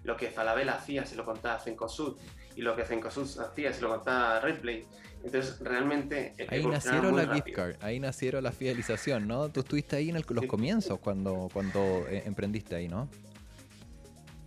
Lo 0.04 0.18
que 0.18 0.32
Falabella 0.32 0.74
hacía 0.74 1.06
se 1.06 1.16
lo 1.16 1.24
contaba 1.24 1.56
a 1.56 1.60
Cencosud 1.60 2.18
y 2.56 2.64
lo 2.64 2.76
que 2.76 2.84
Cencosud 2.84 3.40
hacía 3.40 3.72
se 3.72 3.82
lo 3.82 3.90
contaba 3.90 4.38
a 4.38 4.40
Ripley. 4.42 4.88
Entonces, 5.24 5.60
realmente. 5.60 6.34
Ahí 6.50 6.66
nacieron 6.66 7.16
la 7.16 7.32
gift 7.36 7.52
card, 7.56 7.76
ahí 7.82 8.00
nacieron 8.00 8.44
la 8.44 8.52
fidelización, 8.52 9.28
¿no? 9.28 9.50
Tú 9.50 9.60
estuviste 9.60 9.96
ahí 9.96 10.10
en 10.10 10.16
los 10.16 10.46
comienzos 10.48 10.98
cuando, 11.00 11.50
cuando 11.54 12.08
eh, 12.10 12.24
emprendiste 12.26 12.76
ahí, 12.76 12.88
¿no? 12.88 13.08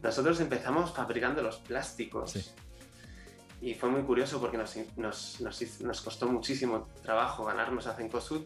Nosotros 0.03 0.41
empezamos 0.41 0.93
fabricando 0.93 1.43
los 1.43 1.59
plásticos. 1.59 2.53
Y 3.61 3.75
fue 3.75 3.91
muy 3.91 4.03
curioso 4.03 4.41
porque 4.41 4.57
nos, 4.57 4.75
nos, 4.97 5.41
nos, 5.83 6.01
costó 6.01 6.27
muchísimo 6.27 6.89
trabajo 7.03 7.45
ganarnos 7.45 7.87
a 7.87 7.95
Cencosud, 7.95 8.43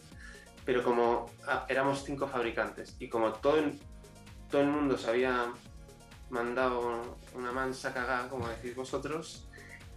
pero 0.65 0.83
como 0.83 1.31
ah, 1.47 1.67
éramos 1.69 2.05
cinco 2.05 2.27
fabricantes 2.27 2.97
y 2.99 3.09
como 3.09 3.33
todo 3.35 3.59
el, 3.59 3.79
todo 4.51 4.63
el 4.63 4.69
mundo 4.69 4.97
se 4.97 5.11
había 5.11 5.53
mandado 6.31 7.19
una 7.35 7.53
mansa 7.53 7.93
cagada, 7.93 8.29
como 8.29 8.49
decís 8.49 8.75
vosotros, 8.75 9.49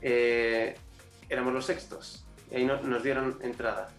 eh, 0.02 0.76
éramos 1.30 1.54
los 1.54 1.66
sextos. 1.66 2.26
Y 2.52 2.56
ahí 2.56 2.66
nos 2.66 3.04
dieron 3.04 3.40
entrada. 3.42 3.90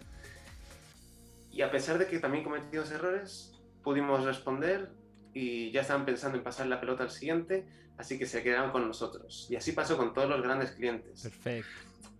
Y 1.51 1.61
a 1.61 1.71
pesar 1.71 1.97
de 1.97 2.07
que 2.07 2.19
también 2.19 2.43
cometimos 2.43 2.91
errores, 2.91 3.59
pudimos 3.83 4.23
responder 4.23 4.91
y 5.33 5.71
ya 5.71 5.81
estaban 5.81 6.05
pensando 6.05 6.37
en 6.37 6.43
pasar 6.43 6.67
la 6.67 6.79
pelota 6.79 7.03
al 7.03 7.11
siguiente, 7.11 7.67
así 7.97 8.17
que 8.17 8.25
se 8.25 8.41
quedaron 8.41 8.71
con 8.71 8.87
nosotros. 8.87 9.47
Y 9.49 9.55
así 9.55 9.73
pasó 9.73 9.97
con 9.97 10.13
todos 10.13 10.29
los 10.29 10.41
grandes 10.41 10.71
clientes. 10.71 11.23
Perfecto. 11.23 11.69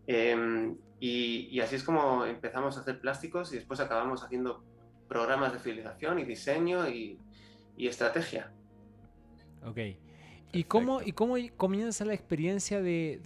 Em, 0.08 0.76
y, 1.00 1.48
y, 1.52 1.62
así 1.62 1.76
es 1.76 1.84
como 1.84 2.26
empezamos 2.26 2.78
a 2.78 2.82
hacer 2.82 3.00
plásticos 3.00 3.54
y 3.54 3.56
después 3.56 3.80
acabamos 3.80 4.24
haciendo 4.24 4.64
programas 5.08 5.54
de 5.54 5.60
fidelización 5.60 6.20
y 6.20 6.26
diseño 6.26 6.90
y, 6.90 7.20
y 7.78 7.88
estrategia. 7.88 8.52
Ok. 9.66 9.78
¿Y 10.52 10.64
cómo, 10.64 11.02
¿Y 11.02 11.12
cómo 11.12 11.36
comienza 11.58 12.06
la 12.06 12.14
experiencia 12.14 12.82
de, 12.82 13.22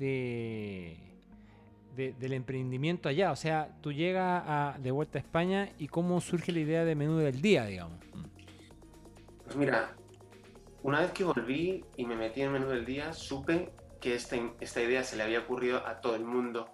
de, 1.95 2.13
del 2.13 2.33
emprendimiento 2.33 3.07
allá? 3.07 3.31
O 3.31 3.35
sea, 3.35 3.69
tú 3.81 3.93
llegas 3.93 4.43
a, 4.45 4.77
de 4.79 4.91
vuelta 4.91 5.17
a 5.17 5.21
España 5.21 5.69
y 5.77 5.87
cómo 5.87 6.19
surge 6.19 6.51
la 6.51 6.59
idea 6.59 6.85
de 6.85 6.95
menú 6.95 7.17
del 7.17 7.41
día, 7.41 7.65
digamos. 7.65 7.99
Pues 9.45 9.55
mira, 9.55 9.95
una 10.81 10.99
vez 10.99 11.11
que 11.11 11.23
volví 11.23 11.85
y 11.95 12.05
me 12.05 12.15
metí 12.15 12.41
en 12.41 12.51
menú 12.51 12.67
del 12.67 12.85
día, 12.85 13.13
supe 13.13 13.71
que 14.01 14.15
esta, 14.15 14.35
esta 14.59 14.81
idea 14.81 15.03
se 15.03 15.15
le 15.15 15.23
había 15.23 15.39
ocurrido 15.39 15.87
a 15.87 16.01
todo 16.01 16.15
el 16.15 16.25
mundo 16.25 16.72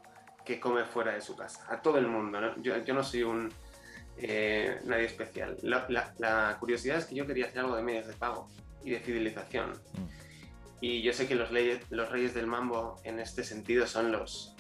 que 0.50 0.60
come 0.60 0.84
fuera 0.84 1.14
de 1.14 1.22
su 1.22 1.36
casa. 1.36 1.64
A 1.70 1.80
todo 1.80 2.00
el 2.00 2.08
mundo. 2.08 2.40
Yo, 2.58 2.76
yo, 2.84 2.94
no 2.96 3.04
soy 3.04 3.22
un 3.22 3.54
eh, 4.18 4.80
nadie 4.86 5.06
especial. 5.06 5.56
La, 5.62 5.86
la, 6.18 6.58
curiosidad 6.60 6.98
es 6.98 7.06
que 7.06 7.14
yo 7.14 7.28
quería 7.28 7.46
hacer 7.46 7.60
algo 7.60 7.76
de 7.76 7.84
medios 7.84 8.08
de 8.08 8.14
pago 8.14 8.50
y 8.84 8.90
de 8.90 9.00
fidelización. 9.00 9.70
Mm. 9.70 10.06
Y 10.82 11.04
yo 11.04 11.14
sé 11.14 11.28
que 11.28 11.36
los, 11.36 11.52
leyes, 11.52 11.86
los 11.92 12.10
reyes 12.10 12.34
del 12.34 12.48
mambo 12.48 12.96
en 13.04 13.20
este 13.20 13.44
sentido 13.44 13.86
son 13.86 14.12
los, 14.12 14.56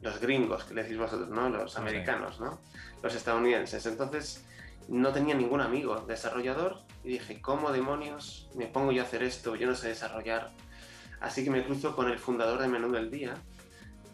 los 0.00 0.20
gringos, 0.20 0.62
que 0.62 0.74
le 0.74 0.84
decís 0.84 0.96
vosotros, 0.96 1.28
¿no? 1.28 1.48
Los 1.48 1.76
americanos, 1.76 2.38
¿no? 2.38 2.60
Los 3.02 3.12
estadounidenses. 3.16 3.84
Entonces, 3.86 4.44
no 4.86 5.12
tenía 5.12 5.34
ningún 5.34 5.60
amigo 5.60 6.02
desarrollador 6.02 6.82
y 7.02 7.08
dije, 7.08 7.40
¿cómo 7.40 7.72
demonios 7.72 8.48
me 8.54 8.66
pongo 8.66 8.92
yo 8.92 9.02
a 9.02 9.06
hacer 9.06 9.24
esto? 9.24 9.56
Yo 9.56 9.66
no 9.66 9.74
sé 9.74 9.88
desarrollar. 9.88 10.52
Así 11.20 11.42
que 11.42 11.50
me 11.50 11.64
cruzo 11.64 11.96
con 11.96 12.08
el 12.08 12.20
fundador 12.20 12.60
de 12.60 12.68
Menú 12.68 12.92
del 12.92 13.10
Día, 13.10 13.34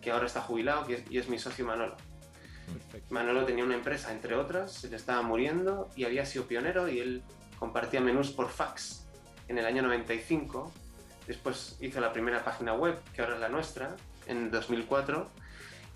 que 0.08 0.12
ahora 0.12 0.24
está 0.24 0.40
jubilado 0.40 0.86
y 1.10 1.18
es, 1.18 1.28
mi 1.28 1.38
socio 1.38 1.66
Manolo. 1.66 1.94
Manolo 3.10 3.44
tenía 3.44 3.62
una 3.62 3.74
empresa, 3.74 4.10
entre 4.10 4.36
otras, 4.36 4.72
se 4.72 4.88
le 4.88 4.96
estaba 4.96 5.20
muriendo 5.20 5.90
y 5.96 6.04
había 6.04 6.24
sido 6.24 6.46
pionero 6.46 6.88
y 6.88 6.98
él 7.00 7.22
compartía 7.58 8.00
menús 8.00 8.30
por 8.30 8.48
fax 8.48 9.06
en 9.48 9.58
el 9.58 9.66
año 9.66 9.82
95. 9.82 10.72
Después 11.26 11.76
hizo 11.82 12.00
la 12.00 12.10
primera 12.14 12.42
página 12.42 12.72
web, 12.72 12.98
que 13.12 13.20
ahora 13.20 13.34
es 13.34 13.40
la 13.40 13.50
nuestra, 13.50 13.96
en 14.26 14.50
2004. 14.50 15.28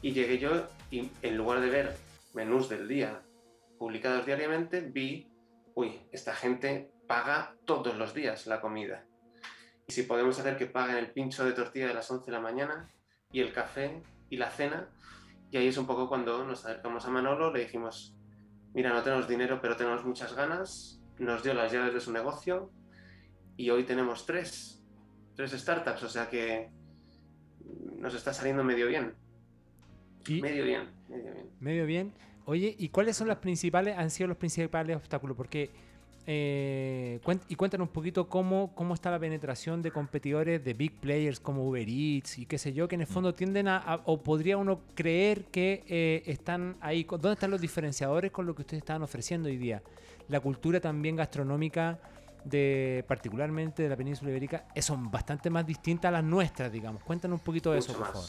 Y 0.02 0.12
llegué 0.12 0.38
yo 0.38 0.68
y 0.90 1.10
en 1.22 1.38
lugar 1.38 1.62
de 1.62 1.70
ver 1.70 1.96
menús 2.34 2.68
del 2.68 2.88
día 2.88 3.22
publicados 3.78 4.26
diariamente, 4.26 4.82
vi, 4.82 5.32
uy, 5.74 6.02
esta 6.12 6.34
gente 6.34 6.92
paga 7.06 7.56
todos 7.64 7.96
los 7.96 8.12
días 8.12 8.46
la 8.46 8.60
comida. 8.60 9.06
Y 9.86 9.92
si 9.92 10.02
podemos 10.02 10.38
hacer 10.38 10.58
que 10.58 10.66
paguen 10.66 10.98
el 10.98 11.10
pincho 11.12 11.46
de 11.46 11.52
tortilla 11.52 11.88
de 11.88 11.94
las 11.94 12.10
11 12.10 12.26
de 12.26 12.32
la 12.32 12.40
mañana 12.40 12.90
y 13.32 13.40
el 13.40 13.52
café 13.52 14.02
y 14.30 14.36
la 14.36 14.50
cena, 14.50 14.88
y 15.50 15.56
ahí 15.56 15.66
es 15.66 15.76
un 15.76 15.86
poco 15.86 16.08
cuando 16.08 16.44
nos 16.44 16.64
acercamos 16.64 17.04
a 17.04 17.10
Manolo, 17.10 17.52
le 17.52 17.60
dijimos, 17.60 18.14
mira, 18.74 18.92
no 18.92 19.02
tenemos 19.02 19.28
dinero, 19.28 19.58
pero 19.60 19.76
tenemos 19.76 20.04
muchas 20.04 20.34
ganas, 20.34 21.02
nos 21.18 21.42
dio 21.42 21.54
las 21.54 21.72
llaves 21.72 21.94
de 21.94 22.00
su 22.00 22.12
negocio 22.12 22.70
y 23.56 23.70
hoy 23.70 23.84
tenemos 23.84 24.24
tres, 24.26 24.82
tres 25.34 25.52
startups, 25.52 26.02
o 26.02 26.08
sea 26.08 26.28
que 26.28 26.70
nos 27.98 28.14
está 28.14 28.32
saliendo 28.32 28.64
medio 28.64 28.86
bien. 28.86 29.14
Medio 30.28 30.64
bien, 30.64 30.88
medio 31.08 31.32
bien. 31.32 31.50
Medio 31.60 31.86
bien. 31.86 32.12
Oye, 32.44 32.74
¿y 32.76 32.88
cuáles 32.88 33.16
son 33.16 33.28
las 33.28 33.38
principales, 33.38 33.96
han 33.96 34.10
sido 34.10 34.28
los 34.28 34.36
principales 34.36 34.96
obstáculos? 34.96 35.36
Porque, 35.36 35.70
eh, 36.26 37.20
y 37.48 37.56
cuéntanos 37.56 37.88
un 37.88 37.92
poquito 37.92 38.28
cómo, 38.28 38.72
cómo 38.74 38.94
está 38.94 39.10
la 39.10 39.18
penetración 39.18 39.82
de 39.82 39.90
competidores 39.90 40.64
de 40.64 40.72
big 40.72 41.00
players 41.00 41.40
como 41.40 41.66
Uber 41.66 41.88
Eats 41.88 42.38
y 42.38 42.46
qué 42.46 42.58
sé 42.58 42.72
yo, 42.72 42.86
que 42.86 42.94
en 42.94 43.00
el 43.00 43.06
fondo 43.08 43.34
tienden 43.34 43.66
a, 43.66 44.02
o 44.04 44.22
podría 44.22 44.56
uno 44.56 44.82
creer 44.94 45.46
que 45.46 45.82
eh, 45.88 46.22
están 46.26 46.76
ahí. 46.80 47.04
¿Dónde 47.04 47.32
están 47.32 47.50
los 47.50 47.60
diferenciadores 47.60 48.30
con 48.30 48.46
lo 48.46 48.54
que 48.54 48.62
ustedes 48.62 48.82
están 48.82 49.02
ofreciendo 49.02 49.48
hoy 49.48 49.56
día? 49.56 49.82
La 50.28 50.38
cultura 50.40 50.80
también 50.80 51.16
gastronómica 51.16 51.98
de 52.44 53.04
particularmente 53.06 53.82
de 53.82 53.88
la 53.88 53.96
península 53.96 54.30
ibérica 54.30 54.66
son 54.80 55.10
bastante 55.10 55.50
más 55.50 55.66
distintas 55.66 56.08
a 56.08 56.12
las 56.12 56.24
nuestras, 56.24 56.70
digamos. 56.70 57.02
Cuéntanos 57.02 57.40
un 57.40 57.44
poquito 57.44 57.72
de 57.72 57.78
eso, 57.78 57.92
por 57.94 58.06
favor. 58.06 58.28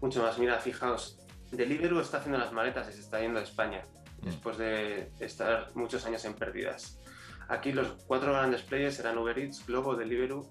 Mucho 0.00 0.22
más. 0.22 0.38
Mira, 0.38 0.58
fijaos, 0.58 1.18
Deliveroo 1.50 2.00
está 2.00 2.18
haciendo 2.18 2.38
las 2.38 2.52
maletas 2.52 2.88
y 2.88 2.92
se 2.92 3.00
está 3.00 3.20
yendo 3.20 3.40
a 3.40 3.42
España 3.42 3.82
mm. 3.82 3.99
Después 4.22 4.58
de 4.58 5.10
estar 5.20 5.70
muchos 5.74 6.04
años 6.06 6.24
en 6.24 6.34
pérdidas. 6.34 7.00
Aquí 7.48 7.72
los 7.72 8.04
cuatro 8.06 8.32
grandes 8.32 8.62
players 8.62 8.96
serán 8.96 9.18
Uber 9.18 9.38
Eats, 9.38 9.66
Globo, 9.66 9.96
Deliveroo 9.96 10.48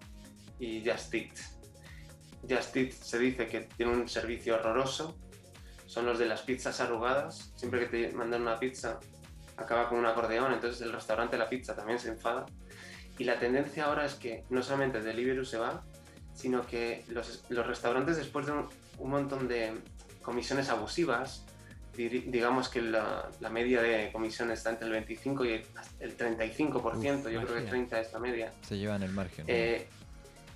y 0.59 0.83
Just 0.87 1.13
Eat. 1.13 1.37
Just 2.49 2.75
Eat 2.75 2.91
se 2.91 3.19
dice 3.19 3.47
que 3.47 3.61
tiene 3.77 3.93
un 3.93 4.07
servicio 4.09 4.55
horroroso. 4.55 5.17
Son 5.85 6.05
los 6.05 6.19
de 6.19 6.25
las 6.25 6.41
pizzas 6.41 6.79
arrugadas. 6.81 7.53
Siempre 7.55 7.81
que 7.81 7.85
te 7.87 8.13
mandan 8.13 8.41
una 8.41 8.59
pizza 8.59 8.99
acaba 9.55 9.89
con 9.89 9.99
un 9.99 10.05
acordeón, 10.05 10.53
entonces 10.53 10.81
el 10.81 10.93
restaurante 10.93 11.37
la 11.37 11.49
pizza 11.49 11.75
también 11.75 11.99
se 11.99 12.09
enfada. 12.09 12.45
Y 13.17 13.25
la 13.25 13.37
tendencia 13.39 13.85
ahora 13.85 14.05
es 14.05 14.15
que 14.15 14.45
no 14.49 14.63
solamente 14.63 15.01
Deliveroo 15.01 15.45
se 15.45 15.57
va, 15.57 15.83
sino 16.33 16.65
que 16.65 17.03
los, 17.09 17.43
los 17.49 17.67
restaurantes 17.67 18.17
después 18.17 18.45
de 18.45 18.53
un 18.53 19.09
montón 19.09 19.47
de 19.47 19.73
comisiones 20.21 20.69
abusivas, 20.69 21.45
digamos 22.07 22.69
que 22.69 22.81
la, 22.81 23.29
media 23.51 23.81
de 23.81 24.11
comisión 24.11 24.51
está 24.51 24.69
entre 24.69 24.87
el 24.87 24.93
25 24.93 25.45
y 25.45 25.63
el 25.99 26.17
35%, 26.17 27.29
yo 27.29 27.41
creo 27.41 27.55
que 27.55 27.61
30 27.61 27.99
es 27.99 28.13
la 28.13 28.19
media. 28.19 28.53
Se 28.61 28.77
llevan 28.77 29.03
el 29.03 29.11
margen. 29.11 29.45
Eh, 29.47 29.87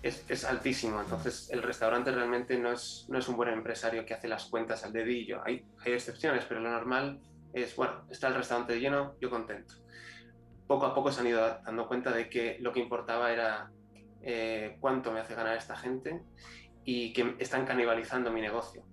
es, 0.01 0.23
es, 0.29 0.45
altísimo, 0.45 1.01
entonces 1.01 1.49
el 1.51 1.61
restaurante 1.61 2.11
realmente 2.11 2.57
no 2.57 2.71
es, 2.71 3.05
no 3.09 3.17
es 3.17 3.27
un 3.27 3.35
buen 3.35 3.49
empresario 3.49 4.05
que 4.05 4.13
hace 4.13 4.27
las 4.27 4.45
cuentas 4.45 4.83
al 4.83 4.93
dedillo. 4.93 5.41
Hay, 5.45 5.65
hay 5.85 5.93
excepciones, 5.93 6.45
pero 6.45 6.61
lo 6.61 6.69
normal 6.69 7.19
es, 7.53 7.75
bueno, 7.75 8.05
está 8.09 8.27
el 8.27 8.35
restaurante 8.35 8.79
lleno, 8.79 9.15
yo 9.19 9.29
contento. 9.29 9.75
Poco 10.67 10.85
a 10.85 10.93
poco 10.93 11.11
se 11.11 11.21
han 11.21 11.27
ido 11.27 11.39
dando 11.39 11.87
cuenta 11.87 12.11
de 12.11 12.29
que 12.29 12.57
lo 12.59 12.71
que 12.71 12.79
importaba 12.79 13.31
era 13.31 13.71
eh, 14.21 14.77
cuánto 14.79 15.11
me 15.11 15.19
hace 15.19 15.35
ganar 15.35 15.57
esta 15.57 15.75
gente 15.75 16.21
y 16.85 17.13
que 17.13 17.35
están 17.39 17.65
canibalizando 17.65 18.31
mi 18.31 18.41
negocio. 18.41 18.83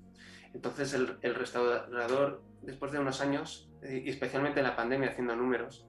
Entonces 0.55 0.93
el, 0.95 1.19
el 1.23 1.35
restaurador, 1.35 2.43
después 2.63 2.93
de 2.93 2.99
unos 2.99 3.21
años, 3.21 3.71
eh, 3.83 4.03
y 4.05 4.11
especialmente 4.11 4.61
en 4.61 4.67
la 4.67 4.77
pandemia 4.77 5.11
haciendo 5.11 5.37
números, 5.37 5.87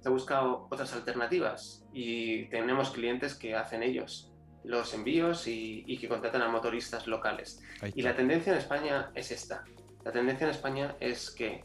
se 0.00 0.08
ha 0.08 0.12
buscado 0.12 0.66
otras 0.70 0.92
alternativas 0.94 1.84
y 1.92 2.46
tenemos 2.46 2.90
clientes 2.90 3.34
que 3.34 3.54
hacen 3.54 3.82
ellos 3.82 4.26
los 4.64 4.92
envíos 4.92 5.46
y, 5.46 5.84
y 5.86 5.96
que 5.98 6.06
contratan 6.08 6.42
a 6.42 6.48
motoristas 6.48 7.06
locales. 7.06 7.62
Y 7.94 8.02
la 8.02 8.14
tendencia 8.14 8.52
en 8.52 8.58
España 8.58 9.10
es 9.14 9.30
esta. 9.30 9.64
La 10.04 10.12
tendencia 10.12 10.44
en 10.46 10.50
España 10.50 10.96
es 11.00 11.30
que 11.30 11.64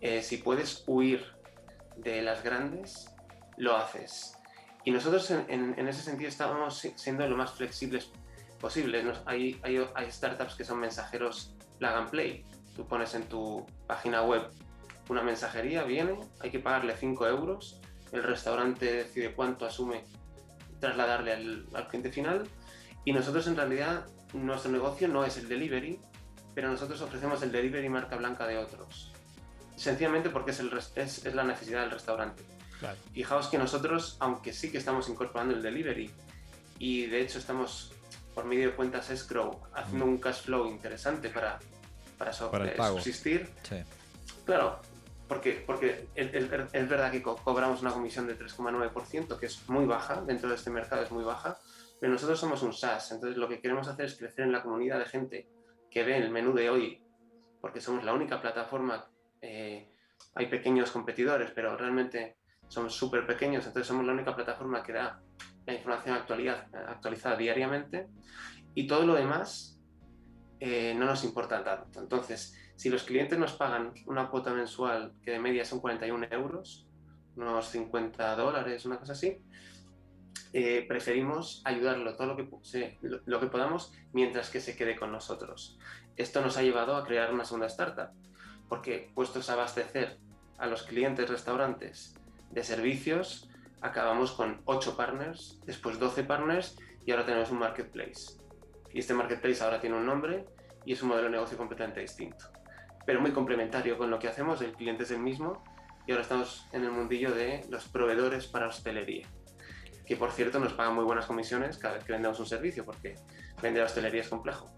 eh, 0.00 0.22
si 0.22 0.38
puedes 0.38 0.84
huir 0.86 1.22
de 1.98 2.22
las 2.22 2.42
grandes, 2.42 3.10
lo 3.58 3.76
haces. 3.76 4.34
Y 4.84 4.90
nosotros 4.90 5.30
en, 5.30 5.44
en- 5.48 5.78
en 5.78 5.86
ese 5.88 6.00
sentido 6.02 6.28
estábamos 6.28 6.78
si- 6.78 6.92
siendo 6.96 7.26
lo 7.28 7.36
más 7.36 7.52
flexibles 7.52 8.10
posibles. 8.64 9.04
Nos- 9.04 9.20
hay, 9.26 9.60
hay, 9.62 9.86
hay 9.94 10.10
startups 10.10 10.54
que 10.54 10.64
son 10.64 10.80
mensajeros 10.80 11.54
plug 11.78 11.90
and 11.90 12.08
play. 12.08 12.46
Tú 12.74 12.88
pones 12.88 13.14
en 13.14 13.24
tu 13.28 13.66
página 13.86 14.22
web 14.22 14.42
una 15.10 15.22
mensajería, 15.22 15.82
viene, 15.84 16.18
hay 16.40 16.50
que 16.50 16.60
pagarle 16.60 16.96
5 16.96 17.26
euros, 17.28 17.78
el 18.10 18.22
restaurante 18.22 18.90
decide 18.90 19.34
cuánto 19.34 19.66
asume 19.66 20.02
trasladarle 20.80 21.34
al, 21.34 21.66
al 21.74 21.88
cliente 21.88 22.10
final 22.10 22.48
y 23.04 23.12
nosotros 23.12 23.46
en 23.48 23.56
realidad 23.56 24.06
nuestro 24.32 24.72
negocio 24.72 25.08
no 25.08 25.26
es 25.26 25.36
el 25.36 25.46
delivery, 25.46 26.00
pero 26.54 26.70
nosotros 26.70 27.02
ofrecemos 27.02 27.42
el 27.42 27.52
delivery 27.52 27.90
marca 27.90 28.16
blanca 28.16 28.46
de 28.46 28.56
otros. 28.56 29.12
Sencillamente 29.76 30.30
porque 30.30 30.52
es, 30.52 30.60
el 30.60 30.72
es, 30.94 31.26
es 31.26 31.34
la 31.34 31.44
necesidad 31.44 31.82
del 31.82 31.90
restaurante. 31.90 32.42
Claro. 32.80 32.96
Fijaos 33.12 33.48
que 33.48 33.58
nosotros, 33.58 34.16
aunque 34.20 34.54
sí 34.54 34.72
que 34.72 34.78
estamos 34.78 35.10
incorporando 35.10 35.52
el 35.54 35.60
delivery 35.62 36.10
y 36.78 37.06
de 37.06 37.20
hecho 37.20 37.38
estamos 37.38 37.93
por 38.34 38.44
medio 38.44 38.70
de 38.70 38.74
cuentas 38.76 39.10
escrow 39.10 39.60
haciendo 39.74 40.04
un 40.06 40.18
cash 40.18 40.42
flow 40.44 40.66
interesante 40.66 41.30
para, 41.30 41.58
para, 42.18 42.32
so- 42.32 42.50
Para 42.50 42.64
el 42.64 42.70
eh, 42.70 42.74
pago. 42.76 42.96
subsistir, 42.98 43.48
Sí. 43.62 43.76
Claro, 44.44 44.80
porque, 45.28 45.62
porque 45.66 46.08
es, 46.14 46.34
es 46.34 46.50
ver- 46.50 46.68
es 46.72 46.88
verdad 46.88 47.10
que 47.10 47.22
co- 47.22 47.36
cobramos 47.36 47.80
una 47.80 47.92
comisión 47.92 48.26
de 48.26 48.38
3,9%, 48.38 49.38
que 49.38 49.46
es 49.46 49.68
muy 49.68 49.86
baja, 49.86 50.20
dentro 50.22 50.48
de 50.48 50.56
este 50.56 50.70
mercado 50.70 51.02
es 51.02 51.10
muy 51.10 51.24
baja, 51.24 51.56
pero 52.00 52.12
nosotros 52.12 52.38
somos 52.38 52.62
un 52.62 52.72
SaaS, 52.72 53.12
entonces 53.12 53.38
lo 53.38 53.48
que 53.48 53.60
queremos 53.60 53.88
hacer 53.88 54.06
es 54.06 54.16
crecer 54.16 54.44
en 54.44 54.52
la 54.52 54.62
comunidad 54.62 54.98
de 54.98 55.06
gente 55.06 55.48
que 55.90 56.02
ve 56.04 56.18
el 56.18 56.30
menú 56.30 56.52
de 56.52 56.68
hoy, 56.68 57.02
porque 57.60 57.80
somos 57.80 58.04
la 58.04 58.12
única 58.12 58.40
plataforma, 58.42 59.06
eh, 59.40 59.88
hay 60.34 60.46
pequeños 60.46 60.90
competidores, 60.90 61.50
pero 61.54 61.76
realmente 61.76 62.36
son 62.68 62.90
súper 62.90 63.26
pequeños, 63.26 63.64
entonces 63.66 63.86
somos 63.86 64.04
la 64.04 64.12
única 64.12 64.34
plataforma 64.34 64.82
que 64.82 64.92
da 64.92 65.20
la 65.66 65.74
información 65.74 66.16
actualizada 66.16 67.36
diariamente 67.36 68.08
y 68.74 68.86
todo 68.86 69.06
lo 69.06 69.14
demás 69.14 69.80
eh, 70.60 70.94
no 70.96 71.06
nos 71.06 71.24
importa 71.24 71.62
tanto. 71.62 72.00
Entonces, 72.00 72.58
si 72.76 72.88
los 72.88 73.04
clientes 73.04 73.38
nos 73.38 73.52
pagan 73.52 73.92
una 74.06 74.28
cuota 74.30 74.52
mensual 74.52 75.12
que 75.22 75.32
de 75.32 75.38
media 75.38 75.64
son 75.64 75.80
41 75.80 76.26
euros, 76.30 76.86
unos 77.36 77.68
50 77.68 78.36
dólares, 78.36 78.84
una 78.84 78.98
cosa 78.98 79.12
así, 79.12 79.38
eh, 80.52 80.84
preferimos 80.86 81.62
ayudarlo 81.64 82.16
todo 82.16 82.28
lo 82.28 82.36
que, 82.36 82.98
lo 83.26 83.40
que 83.40 83.46
podamos 83.46 83.92
mientras 84.12 84.50
que 84.50 84.60
se 84.60 84.76
quede 84.76 84.96
con 84.96 85.10
nosotros. 85.10 85.78
Esto 86.16 86.40
nos 86.40 86.56
ha 86.56 86.62
llevado 86.62 86.96
a 86.96 87.04
crear 87.04 87.34
una 87.34 87.44
segunda 87.44 87.66
startup, 87.66 88.10
porque 88.68 89.10
puestos 89.14 89.50
a 89.50 89.54
abastecer 89.54 90.18
a 90.58 90.66
los 90.66 90.84
clientes 90.84 91.28
restaurantes 91.28 92.14
de 92.50 92.62
servicios, 92.62 93.50
acabamos 93.84 94.32
con 94.32 94.62
8 94.64 94.96
partners, 94.96 95.60
después 95.66 95.98
12 95.98 96.24
partners 96.24 96.76
y 97.04 97.10
ahora 97.10 97.26
tenemos 97.26 97.50
un 97.50 97.58
marketplace. 97.58 98.38
Y 98.92 98.98
este 98.98 99.12
marketplace 99.12 99.62
ahora 99.62 99.78
tiene 99.78 99.96
un 99.96 100.06
nombre 100.06 100.46
y 100.86 100.94
es 100.94 101.02
un 101.02 101.10
modelo 101.10 101.26
de 101.26 101.32
negocio 101.32 101.58
completamente 101.58 102.00
distinto, 102.00 102.46
pero 103.04 103.20
muy 103.20 103.32
complementario 103.32 103.98
con 103.98 104.10
lo 104.10 104.18
que 104.18 104.26
hacemos, 104.26 104.62
el 104.62 104.72
cliente 104.72 105.02
es 105.02 105.10
el 105.10 105.18
mismo 105.20 105.62
y 106.06 106.12
ahora 106.12 106.22
estamos 106.22 106.66
en 106.72 106.84
el 106.84 106.92
mundillo 106.92 107.34
de 107.34 107.66
los 107.68 107.86
proveedores 107.88 108.46
para 108.46 108.68
hostelería, 108.68 109.28
que 110.06 110.16
por 110.16 110.32
cierto 110.32 110.58
nos 110.58 110.72
pagan 110.72 110.94
muy 110.94 111.04
buenas 111.04 111.26
comisiones 111.26 111.76
cada 111.76 111.94
vez 111.94 112.04
que 112.04 112.12
vendemos 112.12 112.40
un 112.40 112.46
servicio, 112.46 112.86
porque 112.86 113.16
vender 113.60 113.82
hostelería 113.82 114.22
es 114.22 114.28
complejo. 114.28 114.74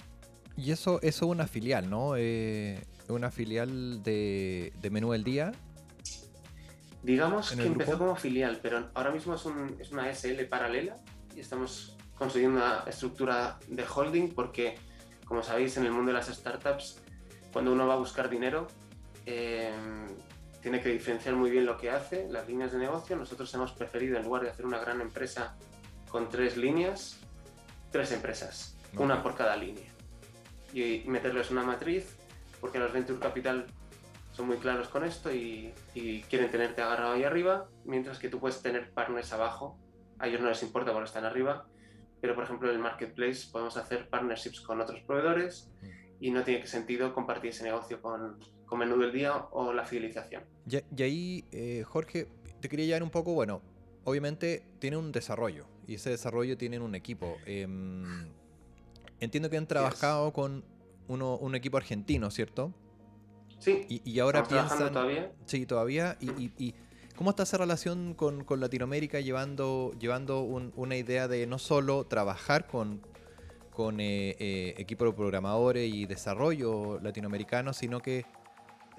Y 0.56 0.72
eso, 0.72 1.00
eso 1.02 1.26
es 1.26 1.30
una 1.30 1.46
filial, 1.46 1.88
¿no? 1.88 2.16
Eh, 2.16 2.82
una 3.08 3.30
filial 3.30 4.02
de, 4.02 4.72
de 4.80 4.90
Menú 4.90 5.12
del 5.12 5.22
Día. 5.22 5.52
Digamos 7.06 7.52
¿En 7.52 7.58
que 7.60 7.66
empezó 7.66 7.90
grupo? 7.92 8.04
como 8.06 8.16
filial, 8.16 8.58
pero 8.60 8.90
ahora 8.94 9.12
mismo 9.12 9.36
es, 9.36 9.44
un- 9.44 9.76
es 9.80 9.92
una 9.92 10.10
SL 10.12 10.44
paralela 10.46 10.96
y 11.36 11.40
estamos 11.40 11.96
consiguiendo 12.18 12.58
una 12.58 12.82
estructura 12.88 13.60
de 13.68 13.84
holding 13.84 14.34
porque, 14.34 14.74
como 15.24 15.40
sabéis, 15.44 15.76
en 15.76 15.84
el 15.84 15.92
mundo 15.92 16.10
de 16.10 16.14
las 16.18 16.26
startups, 16.26 17.00
cuando 17.52 17.72
uno 17.72 17.86
va 17.86 17.94
a 17.94 17.96
buscar 17.98 18.28
dinero, 18.28 18.66
eh, 19.24 19.72
tiene 20.60 20.80
que 20.80 20.88
diferenciar 20.88 21.36
muy 21.36 21.48
bien 21.48 21.64
lo 21.64 21.76
que 21.76 21.90
hace, 21.90 22.26
las 22.28 22.48
líneas 22.48 22.72
de 22.72 22.78
negocio. 22.78 23.14
Nosotros 23.14 23.54
hemos 23.54 23.70
preferido, 23.70 24.16
en 24.18 24.24
lugar 24.24 24.42
de 24.42 24.50
hacer 24.50 24.66
una 24.66 24.80
gran 24.80 25.00
empresa 25.00 25.54
con 26.08 26.28
tres 26.28 26.56
líneas, 26.56 27.18
tres 27.92 28.10
empresas, 28.10 28.76
Ok. 28.94 29.00
una 29.00 29.22
por 29.22 29.36
cada 29.36 29.56
línea. 29.56 29.92
Y 30.74 31.04
meterles 31.06 31.52
una 31.52 31.62
matriz, 31.62 32.16
porque 32.60 32.80
los 32.80 32.92
Venture 32.92 33.20
Capital 33.20 33.66
son 34.36 34.48
muy 34.48 34.58
claros 34.58 34.88
con 34.88 35.02
esto 35.02 35.32
y, 35.32 35.72
y 35.94 36.20
quieren 36.22 36.50
tenerte 36.50 36.82
agarrado 36.82 37.14
ahí 37.14 37.24
arriba, 37.24 37.70
mientras 37.86 38.18
que 38.18 38.28
tú 38.28 38.38
puedes 38.38 38.60
tener 38.60 38.90
partners 38.90 39.32
abajo. 39.32 39.78
A 40.18 40.28
ellos 40.28 40.42
no 40.42 40.50
les 40.50 40.62
importa 40.62 40.92
porque 40.92 41.06
están 41.06 41.24
arriba, 41.24 41.66
pero 42.20 42.34
por 42.34 42.44
ejemplo 42.44 42.68
en 42.68 42.76
el 42.76 42.82
marketplace 42.82 43.48
podemos 43.50 43.78
hacer 43.78 44.10
partnerships 44.10 44.60
con 44.60 44.78
otros 44.78 45.00
proveedores 45.02 45.70
y 46.20 46.30
no 46.30 46.44
tiene 46.44 46.66
sentido 46.66 47.14
compartir 47.14 47.50
ese 47.50 47.64
negocio 47.64 48.02
con, 48.02 48.38
con 48.66 48.78
menú 48.78 48.98
del 48.98 49.12
día 49.12 49.34
o 49.52 49.72
la 49.72 49.84
fidelización. 49.84 50.44
Y, 50.68 50.76
y 50.94 51.02
ahí, 51.02 51.44
eh, 51.52 51.82
Jorge, 51.84 52.28
te 52.60 52.68
quería 52.68 52.84
llevar 52.84 53.04
un 53.04 53.10
poco, 53.10 53.32
bueno, 53.32 53.62
obviamente 54.04 54.64
tiene 54.80 54.98
un 54.98 55.12
desarrollo 55.12 55.66
y 55.86 55.94
ese 55.94 56.10
desarrollo 56.10 56.58
tiene 56.58 56.78
un 56.78 56.94
equipo. 56.94 57.38
Em, 57.46 58.28
entiendo 59.18 59.48
que 59.48 59.56
han 59.56 59.66
trabajado 59.66 60.34
con 60.34 60.62
uno, 61.08 61.38
un 61.38 61.54
equipo 61.54 61.78
argentino, 61.78 62.30
¿cierto? 62.30 62.74
Sí, 63.58 63.86
Y, 63.88 64.10
y 64.10 64.20
ahora 64.20 64.40
estamos 64.40 64.66
piensan... 64.72 64.92
todavía. 64.92 65.32
Sí, 65.46 65.66
todavía. 65.66 66.16
Y, 66.20 66.30
y- 66.30 66.52
y 66.58 66.74
cómo 67.16 67.30
está 67.30 67.44
esa 67.44 67.56
relación 67.58 68.14
con, 68.14 68.44
con 68.44 68.60
Latinoamérica 68.60 69.20
llevando, 69.20 69.92
llevando 69.98 70.40
un- 70.42 70.72
una 70.76 70.96
idea 70.96 71.26
de 71.28 71.46
no 71.46 71.58
solo 71.58 72.04
trabajar 72.06 72.66
con, 72.66 73.00
con 73.70 74.00
eh, 74.00 74.36
eh, 74.38 74.74
equipo 74.78 75.04
de 75.06 75.12
programadores 75.12 75.92
y 75.92 76.06
desarrollo 76.06 76.98
latinoamericano, 77.00 77.72
sino 77.72 78.00
que 78.00 78.26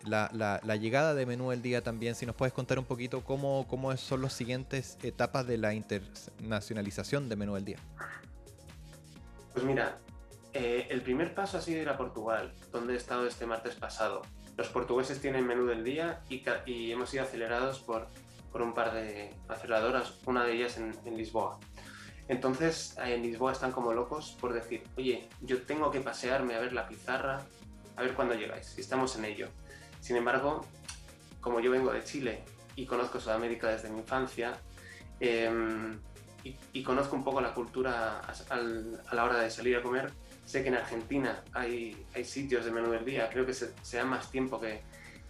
la, 0.05 0.29
la- 0.33 0.59
la 0.63 0.75
llegada 0.75 1.13
de 1.13 1.25
Menú 1.25 1.51
del 1.51 1.61
Día 1.61 1.81
también, 1.83 2.15
si 2.15 2.25
nos 2.25 2.35
puedes 2.35 2.53
contar 2.53 2.79
un 2.79 2.85
poquito 2.85 3.23
cómo, 3.23 3.65
cómo 3.67 3.95
son 3.97 4.21
las 4.23 4.33
siguientes 4.33 4.97
etapas 5.03 5.45
de 5.47 5.57
la 5.57 5.73
internacionalización 5.73 7.29
de 7.29 7.35
Menú 7.35 7.53
del 7.55 7.65
Día. 7.65 7.77
Pues 9.53 9.65
mira, 9.65 9.97
eh, 10.53 10.87
el 10.89 11.01
primer 11.01 11.33
paso 11.35 11.57
ha 11.57 11.61
sido 11.61 11.81
ir 11.81 11.89
a 11.89 11.97
Portugal, 11.97 12.53
donde 12.71 12.93
he 12.93 12.97
estado 12.97 13.27
este 13.27 13.45
martes 13.45 13.75
pasado. 13.75 14.21
Los 14.57 14.69
portugueses 14.69 15.21
tienen 15.21 15.45
menú 15.45 15.65
del 15.65 15.83
día 15.83 16.21
y, 16.29 16.91
hemos 16.91 17.11
sido 17.11 17.23
acelerados 17.23 17.79
por, 17.79 18.07
por 18.51 18.61
un 18.61 18.73
par 18.73 18.93
de 18.93 19.33
aceleradoras, 19.47 20.15
una 20.25 20.43
de 20.43 20.53
ellas 20.53 20.77
en, 20.77 20.95
en 21.05 21.15
Lisboa. 21.15 21.59
Entonces, 22.27 22.97
eh, 22.97 23.15
en 23.15 23.21
Lisboa 23.21 23.51
están 23.51 23.71
como 23.71 23.93
locos 23.93 24.35
por 24.39 24.53
decir, 24.53 24.83
oye, 24.97 25.29
yo 25.41 25.61
tengo 25.61 25.91
que 25.91 26.01
pasearme 26.01 26.55
a 26.55 26.59
ver 26.59 26.73
la 26.73 26.87
pizarra, 26.87 27.41
a 27.95 28.01
ver 28.01 28.13
cuándo 28.13 28.33
llegáis, 28.33 28.77
estamos 28.77 29.15
en 29.15 29.25
ello. 29.25 29.47
Sin 30.01 30.15
embargo, 30.15 30.65
como 31.39 31.59
yo 31.59 31.71
vengo 31.71 31.91
de 31.91 32.03
Chile 32.03 32.43
y 32.75 32.85
conozco 32.85 33.19
Sudamérica 33.19 33.69
desde 33.69 33.89
mi 33.89 33.99
infancia, 33.99 34.53
em, 35.19 35.99
y, 36.73 36.83
conozco 36.83 37.15
un 37.15 37.25
poco 37.25 37.41
la 37.41 37.53
cultura 37.53 38.21
a 38.21 39.15
la 39.15 39.23
hora 39.25 39.39
de 39.39 39.49
salir 39.49 39.75
a 39.75 39.81
comer, 39.81 40.13
sé 40.47 40.63
que 40.63 40.69
en 40.69 40.75
Argentina 40.75 41.43
hay, 41.51 42.05
hay 42.15 42.23
sitios 42.23 42.63
de 42.65 42.71
menú 42.71 42.89
del 42.91 43.03
día, 43.03 43.29
creo 43.29 43.45
que 43.45 43.53
se, 43.53 43.73
se 43.81 43.97
da 43.97 44.05
más 44.05 44.31
tiempo 44.31 44.59
que, 44.59 44.81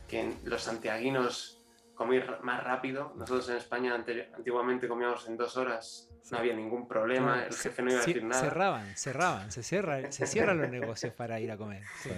que 0.08 0.22
en 0.22 0.40
los 0.44 0.62
santiaguinos 0.62 1.66
comer 1.96 2.40
más 2.44 2.64
rápido. 2.64 3.14
Nosotros 3.18 3.50
en 3.50 3.58
España 3.58 3.96
antiguamente 3.96 4.88
comíamos 4.88 5.28
en 5.28 5.36
dos 5.36 5.58
horas, 5.58 6.10
no 6.30 6.38
había 6.38 6.54
ningún 6.54 6.88
problema, 6.88 7.44
el 7.46 7.54
jefe 7.54 7.82
no 7.82 7.90
iba 7.92 8.00
a 8.02 8.06
decir 8.06 8.24
nada. 8.24 8.42
Cerraban, 8.44 8.96
cerraban, 8.96 9.52
se, 9.52 9.64
cierra, 9.64 10.12
se 10.12 10.28
cierran 10.28 10.60
los 10.60 10.70
negocios 10.70 11.14
para 11.14 11.40
ir 11.40 11.52
a 11.52 11.58
comer. 11.58 11.84
sí. 12.04 12.12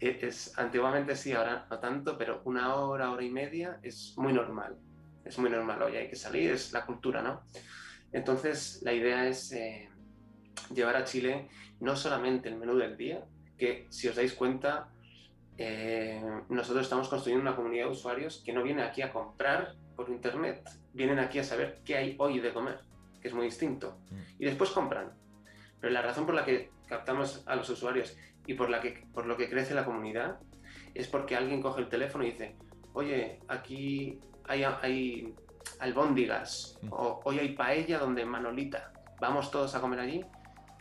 Eh, 0.00 0.18
Es, 0.20 0.58
antiguamente 0.58 1.16
sí, 1.16 1.32
ahora 1.32 1.66
no 1.70 1.78
tanto, 1.78 2.18
pero 2.18 2.42
una 2.44 2.74
hora, 2.74 3.10
hora 3.10 3.22
y 3.22 3.30
media 3.30 3.78
es 3.82 4.12
muy 4.18 4.34
normal. 4.34 4.76
Es 5.24 5.38
muy 5.38 5.48
normal, 5.48 5.80
hoy 5.80 5.96
hay 5.96 6.10
que 6.10 6.16
salir, 6.16 6.50
es 6.50 6.72
la 6.72 6.84
cultura, 6.84 7.22
¿no? 7.22 7.44
Entonces, 8.12 8.80
la 8.82 8.92
idea 8.92 9.26
es 9.26 9.50
eh, 9.52 9.88
llevar 10.74 10.96
a 10.96 11.04
Chile 11.04 11.48
no 11.80 11.96
solamente 11.96 12.48
el 12.48 12.56
menú 12.56 12.76
del 12.76 12.96
día, 12.96 13.24
que 13.58 13.86
si 13.90 14.08
os 14.08 14.16
dais 14.16 14.32
cuenta, 14.34 14.88
eh, 15.58 16.22
nosotros 16.48 16.84
estamos 16.84 17.08
construyendo 17.08 17.42
una 17.42 17.56
comunidad 17.56 17.86
de 17.86 17.92
usuarios 17.92 18.42
que 18.44 18.52
no 18.52 18.62
viene 18.62 18.82
aquí 18.82 19.02
a 19.02 19.12
comprar 19.12 19.74
por 19.94 20.08
internet, 20.08 20.68
vienen 20.92 21.18
aquí 21.18 21.38
a 21.38 21.44
saber 21.44 21.80
qué 21.84 21.96
hay 21.96 22.16
hoy 22.18 22.40
de 22.40 22.52
comer, 22.52 22.80
que 23.20 23.28
es 23.28 23.34
muy 23.34 23.46
distinto. 23.46 23.98
Mm. 24.10 24.42
Y 24.42 24.44
después 24.44 24.70
compran. 24.70 25.12
Pero 25.80 25.92
la 25.92 26.02
razón 26.02 26.26
por 26.26 26.34
la 26.34 26.44
que 26.44 26.70
captamos 26.88 27.42
a 27.46 27.56
los 27.56 27.68
usuarios 27.70 28.16
y 28.46 28.54
por, 28.54 28.70
la 28.70 28.80
que, 28.80 29.06
por 29.12 29.26
lo 29.26 29.36
que 29.36 29.48
crece 29.48 29.74
la 29.74 29.84
comunidad 29.84 30.38
es 30.94 31.08
porque 31.08 31.36
alguien 31.36 31.62
coge 31.62 31.80
el 31.80 31.88
teléfono 31.88 32.24
y 32.24 32.32
dice, 32.32 32.56
oye, 32.92 33.40
aquí 33.48 34.20
hay, 34.44 34.64
hay 34.64 35.34
albóndigas, 35.80 36.78
Mm. 36.82 36.88
o 36.92 37.20
hoy 37.24 37.38
hay 37.38 37.54
paella 37.54 37.98
donde 37.98 38.24
Manolita, 38.24 38.92
vamos 39.20 39.50
todos 39.50 39.74
a 39.74 39.80
comer 39.80 40.00
allí. 40.00 40.24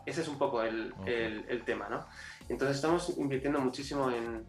Ese 0.06 0.22
es 0.22 0.28
un 0.28 0.38
poco 0.38 0.62
el, 0.64 0.94
el- 1.06 1.46
el 1.48 1.64
tema, 1.64 1.88
¿no? 1.90 2.06
Entonces 2.50 2.76
estamos 2.78 3.14
invirtiendo 3.18 3.60
muchísimo 3.60 4.10
en, 4.12 4.46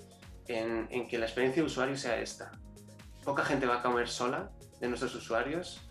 en- 0.49 0.89
en 0.91 1.09
que 1.09 1.19
la 1.19 1.27
experiencia 1.27 1.63
de 1.63 1.67
usuario 1.67 1.97
sea 1.97 2.19
esta. 2.21 2.51
Poca 3.25 3.45
gente 3.45 3.67
va 3.67 3.77
a 3.79 3.83
comer 3.83 4.09
sola 4.09 4.51
de 4.81 4.89
nuestros 4.89 5.15
usuarios 5.15 5.89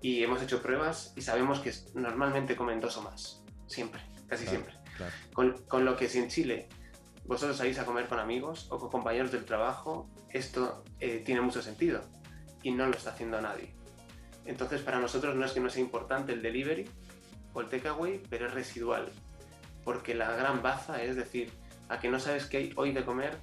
y 0.00 0.22
hemos 0.22 0.40
hecho 0.42 0.62
pruebas 0.62 1.12
y 1.16 1.22
sabemos 1.22 1.60
que 1.60 1.72
normalmente 1.94 2.56
comen 2.56 2.80
dos 2.80 2.96
o 2.96 3.02
más, 3.02 3.42
siempre, 3.66 4.00
casi 4.28 4.44
Claro. 4.44 4.60
siempre. 4.60 4.74
Claro. 4.96 5.12
Con, 5.34 5.58
con 5.66 5.84
lo 5.84 5.96
que 5.96 6.08
si 6.08 6.18
en 6.18 6.28
Chile 6.28 6.68
vosotros 7.24 7.56
salís 7.58 7.78
a 7.78 7.84
comer 7.84 8.06
con 8.06 8.18
amigos 8.18 8.66
o 8.70 8.78
con 8.78 8.90
compañeros 8.90 9.30
del 9.32 9.44
trabajo, 9.44 10.08
esto 10.30 10.84
eh, 11.00 11.22
tiene 11.24 11.40
mucho 11.42 11.60
sentido 11.62 12.02
y 12.62 12.70
no 12.70 12.86
lo 12.86 12.92
está 12.96 13.10
haciendo 13.10 13.40
nadie. 13.40 13.74
Entonces 14.46 14.80
para 14.82 14.98
nosotros 15.00 15.36
no 15.36 15.44
es 15.44 15.52
que 15.52 15.60
no 15.60 15.68
sea 15.68 15.82
importante 15.82 16.32
el 16.32 16.40
delivery 16.42 16.88
o 17.52 17.60
el 17.60 17.68
takeaway, 17.68 18.22
pero 18.28 18.46
es 18.46 18.54
residual. 18.54 19.08
Porque 19.84 20.14
la 20.14 20.30
gran 20.32 20.62
baza 20.62 21.02
es 21.02 21.16
decir, 21.16 21.50
a 21.88 21.98
que 21.98 22.08
no 22.08 22.18
sabes 22.20 22.46
qué 22.46 22.56
hay 22.58 22.72
hoy 22.76 22.92
de 22.92 23.04
comer 23.04 23.38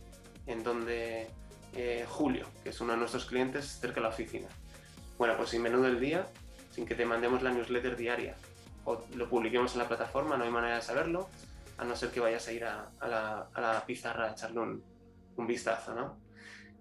en 0.46 0.64
donde 0.64 1.28
eh, 1.76 2.06
Julio, 2.08 2.48
que 2.64 2.70
es 2.70 2.82
uno 2.82 2.94
de 2.94 3.00
nuestros 3.00 3.26
clientes 3.26 3.80
cerca 3.80 3.96
de 3.96 4.02
la 4.02 4.10
oficina. 4.10 4.48
Bueno, 5.18 5.36
pues 5.36 5.50
sin 5.50 5.62
menú 5.62 5.82
del 5.82 6.00
día, 6.00 6.28
sin 6.72 6.86
que 6.86 6.96
te 6.96 7.06
mandemos 7.06 7.42
la 7.42 7.52
newsletter 7.52 7.98
diaria 7.98 8.36
o 8.86 9.04
lo 9.16 9.30
publiquemos 9.30 9.74
en 9.74 9.80
la 9.80 9.88
plataforma, 9.88 10.38
no 10.38 10.46
hay 10.46 10.52
manera 10.52 10.76
de 10.78 10.82
saberlo, 10.82 11.28
a 11.78 11.84
no 11.84 11.96
ser 11.96 12.10
que 12.10 12.22
vayas 12.22 12.48
a 12.48 12.54
ir 12.54 12.64
a, 12.64 12.90
la 13.02 13.84
pizarra 13.86 14.26
a 14.26 14.32
echarle 14.32 14.62
un, 14.62 14.84
un 15.38 15.48
vistazo, 15.48 15.94
¿no? 15.94 16.18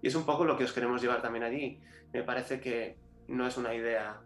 Y 0.01 0.07
es 0.07 0.15
un 0.15 0.25
poco 0.25 0.45
lo 0.45 0.57
que 0.57 0.63
os 0.63 0.73
queremos 0.73 1.01
llevar 1.01 1.21
también 1.21 1.43
allí. 1.43 1.79
Me 2.13 2.23
parece 2.23 2.59
que 2.59 2.97
no 3.27 3.47
es 3.47 3.57
una 3.57 3.73
idea, 3.73 4.19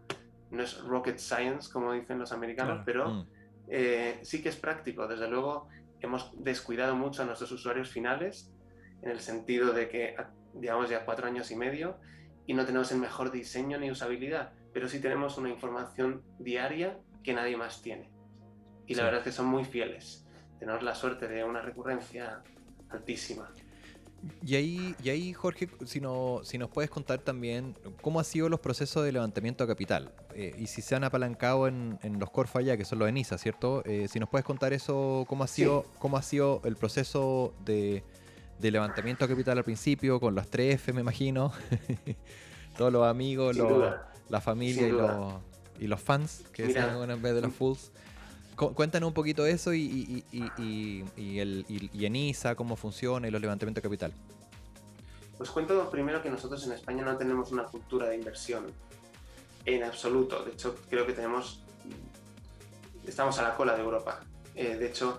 no 0.52 0.64
es 0.64 0.80
rocket 0.84 1.18
science, 1.18 1.72
como 1.72 1.94
dicen 1.94 2.20
los 2.20 2.32
americanos, 2.32 2.84
Claro. 2.84 2.86
pero 2.86 3.10
Mm. 3.10 3.28
eh, 3.70 4.20
sí 4.24 4.42
que 4.42 4.50
es 4.50 4.56
práctico. 4.58 5.08
Desde 5.08 5.28
luego, 5.30 5.68
hemos 6.02 6.32
descuidado 6.44 6.96
mucho 6.96 7.22
a 7.22 7.26
nuestros 7.26 7.52
usuarios 7.52 7.90
finales, 7.90 8.52
en 9.02 9.10
el 9.10 9.20
sentido 9.20 9.72
de 9.74 9.88
que 9.90 10.16
llevamos 10.60 10.90
ya 10.90 11.06
cuatro 11.06 11.26
años 11.28 11.50
y 11.52 11.56
medio 11.56 11.98
y 12.46 12.54
no 12.54 12.66
tenemos 12.66 12.92
el 12.92 13.00
mejor 13.00 13.32
diseño 13.32 13.80
ni 13.80 13.90
usabilidad, 13.90 14.52
pero 14.74 14.88
sí 14.90 15.00
tenemos 15.00 15.38
una 15.38 15.50
información 15.50 16.22
diaria 16.40 16.98
que 17.24 17.34
nadie 17.34 17.56
más 17.58 17.82
tiene. 17.82 18.10
Y 18.88 18.96
la 18.96 19.04
verdad 19.04 19.20
es 19.20 19.26
que 19.26 19.32
son 19.32 19.46
muy 19.46 19.64
fieles. 19.64 20.26
Tenemos 20.60 20.84
la 20.84 20.94
suerte 20.96 21.28
de 21.28 21.44
una 21.44 21.62
recurrencia 21.62 22.42
altísima. 22.90 23.50
Y 24.46 24.56
ahí, 24.56 24.96
y 25.04 25.10
ahí 25.10 25.34
Jorge, 25.34 25.68
si, 25.86 26.00
no, 26.00 26.42
si 26.44 26.58
nos 26.60 26.70
puedes 26.70 26.92
contar 26.92 27.20
también 27.20 27.76
cómo 28.02 28.20
han 28.20 28.26
sido 28.26 28.50
los 28.50 28.60
procesos 28.60 29.04
de 29.04 29.12
levantamiento 29.12 29.66
de 29.66 29.74
capital 29.74 30.12
eh, 30.36 30.54
y 30.60 30.68
si 30.68 30.84
se 30.84 30.94
han 30.96 31.04
apalancado 31.04 31.68
en, 31.68 31.98
en 32.04 32.20
los 32.20 32.30
Corfa 32.30 32.62
ya, 32.62 32.78
que 32.78 32.86
son 32.86 33.00
los 33.00 33.10
ENISA, 33.10 33.40
¿cierto? 33.40 33.84
Eh, 33.86 34.08
si 34.08 34.20
nos 34.20 34.30
puedes 34.30 34.46
contar 34.46 34.74
eso, 34.74 35.26
cómo 35.28 35.44
ha 35.44 35.48
sido, 35.48 35.86
cómo 35.98 36.18
ha 36.18 36.22
sido 36.22 36.62
el 36.66 36.76
proceso 36.76 37.54
de, 37.66 38.04
de 38.60 38.72
levantamiento 38.72 39.26
de 39.26 39.34
capital 39.34 39.58
al 39.58 39.64
principio, 39.64 40.20
con 40.20 40.36
los 40.36 40.46
3F, 40.52 40.94
me 40.94 41.02
imagino, 41.02 41.52
todos 42.78 42.92
los 42.94 43.08
amigos, 43.08 43.56
los- 43.56 43.68
la 44.30 44.40
familia 44.40 44.88
y 44.88 44.92
los, 44.92 45.34
y 45.80 45.88
los 45.88 46.00
fans, 46.00 46.44
que 46.54 46.64
decían 46.64 47.10
en 47.10 47.22
vez 47.22 47.34
de 47.34 47.42
los 47.42 47.54
fools. 47.54 47.92
Cu- 48.62 48.76
Cuéntanos 48.76 49.08
un 49.08 49.14
poquito 49.16 49.48
eso 49.48 49.74
y, 49.74 50.24
el, 50.32 51.66
y 51.68 52.06
ENISA, 52.06 52.54
cómo 52.54 52.76
funciona 52.76 53.28
y 53.28 53.32
los 53.32 53.42
levantamientos 53.42 53.82
de 53.82 53.90
capital. 53.90 54.14
Os 55.40 55.50
cuento 55.50 55.90
primero 55.90 56.22
que 56.22 56.30
nosotros 56.30 56.64
en 56.68 56.74
España 56.74 57.04
no 57.04 57.18
tenemos 57.18 57.52
una 57.52 57.64
cultura 57.64 58.08
de 58.08 58.18
inversión 58.18 58.68
en 59.66 59.84
absoluto. 59.84 60.46
De 60.46 60.52
hecho, 60.52 60.76
creo 60.92 61.08
que 61.08 61.14
tenemos. 61.14 61.64
Estamos 63.04 63.40
a 63.40 63.42
la 63.42 63.56
cola 63.56 63.74
de 63.74 63.82
Europa. 63.82 64.20
Eh, 64.54 64.76
de 64.76 64.86
hecho, 64.90 65.18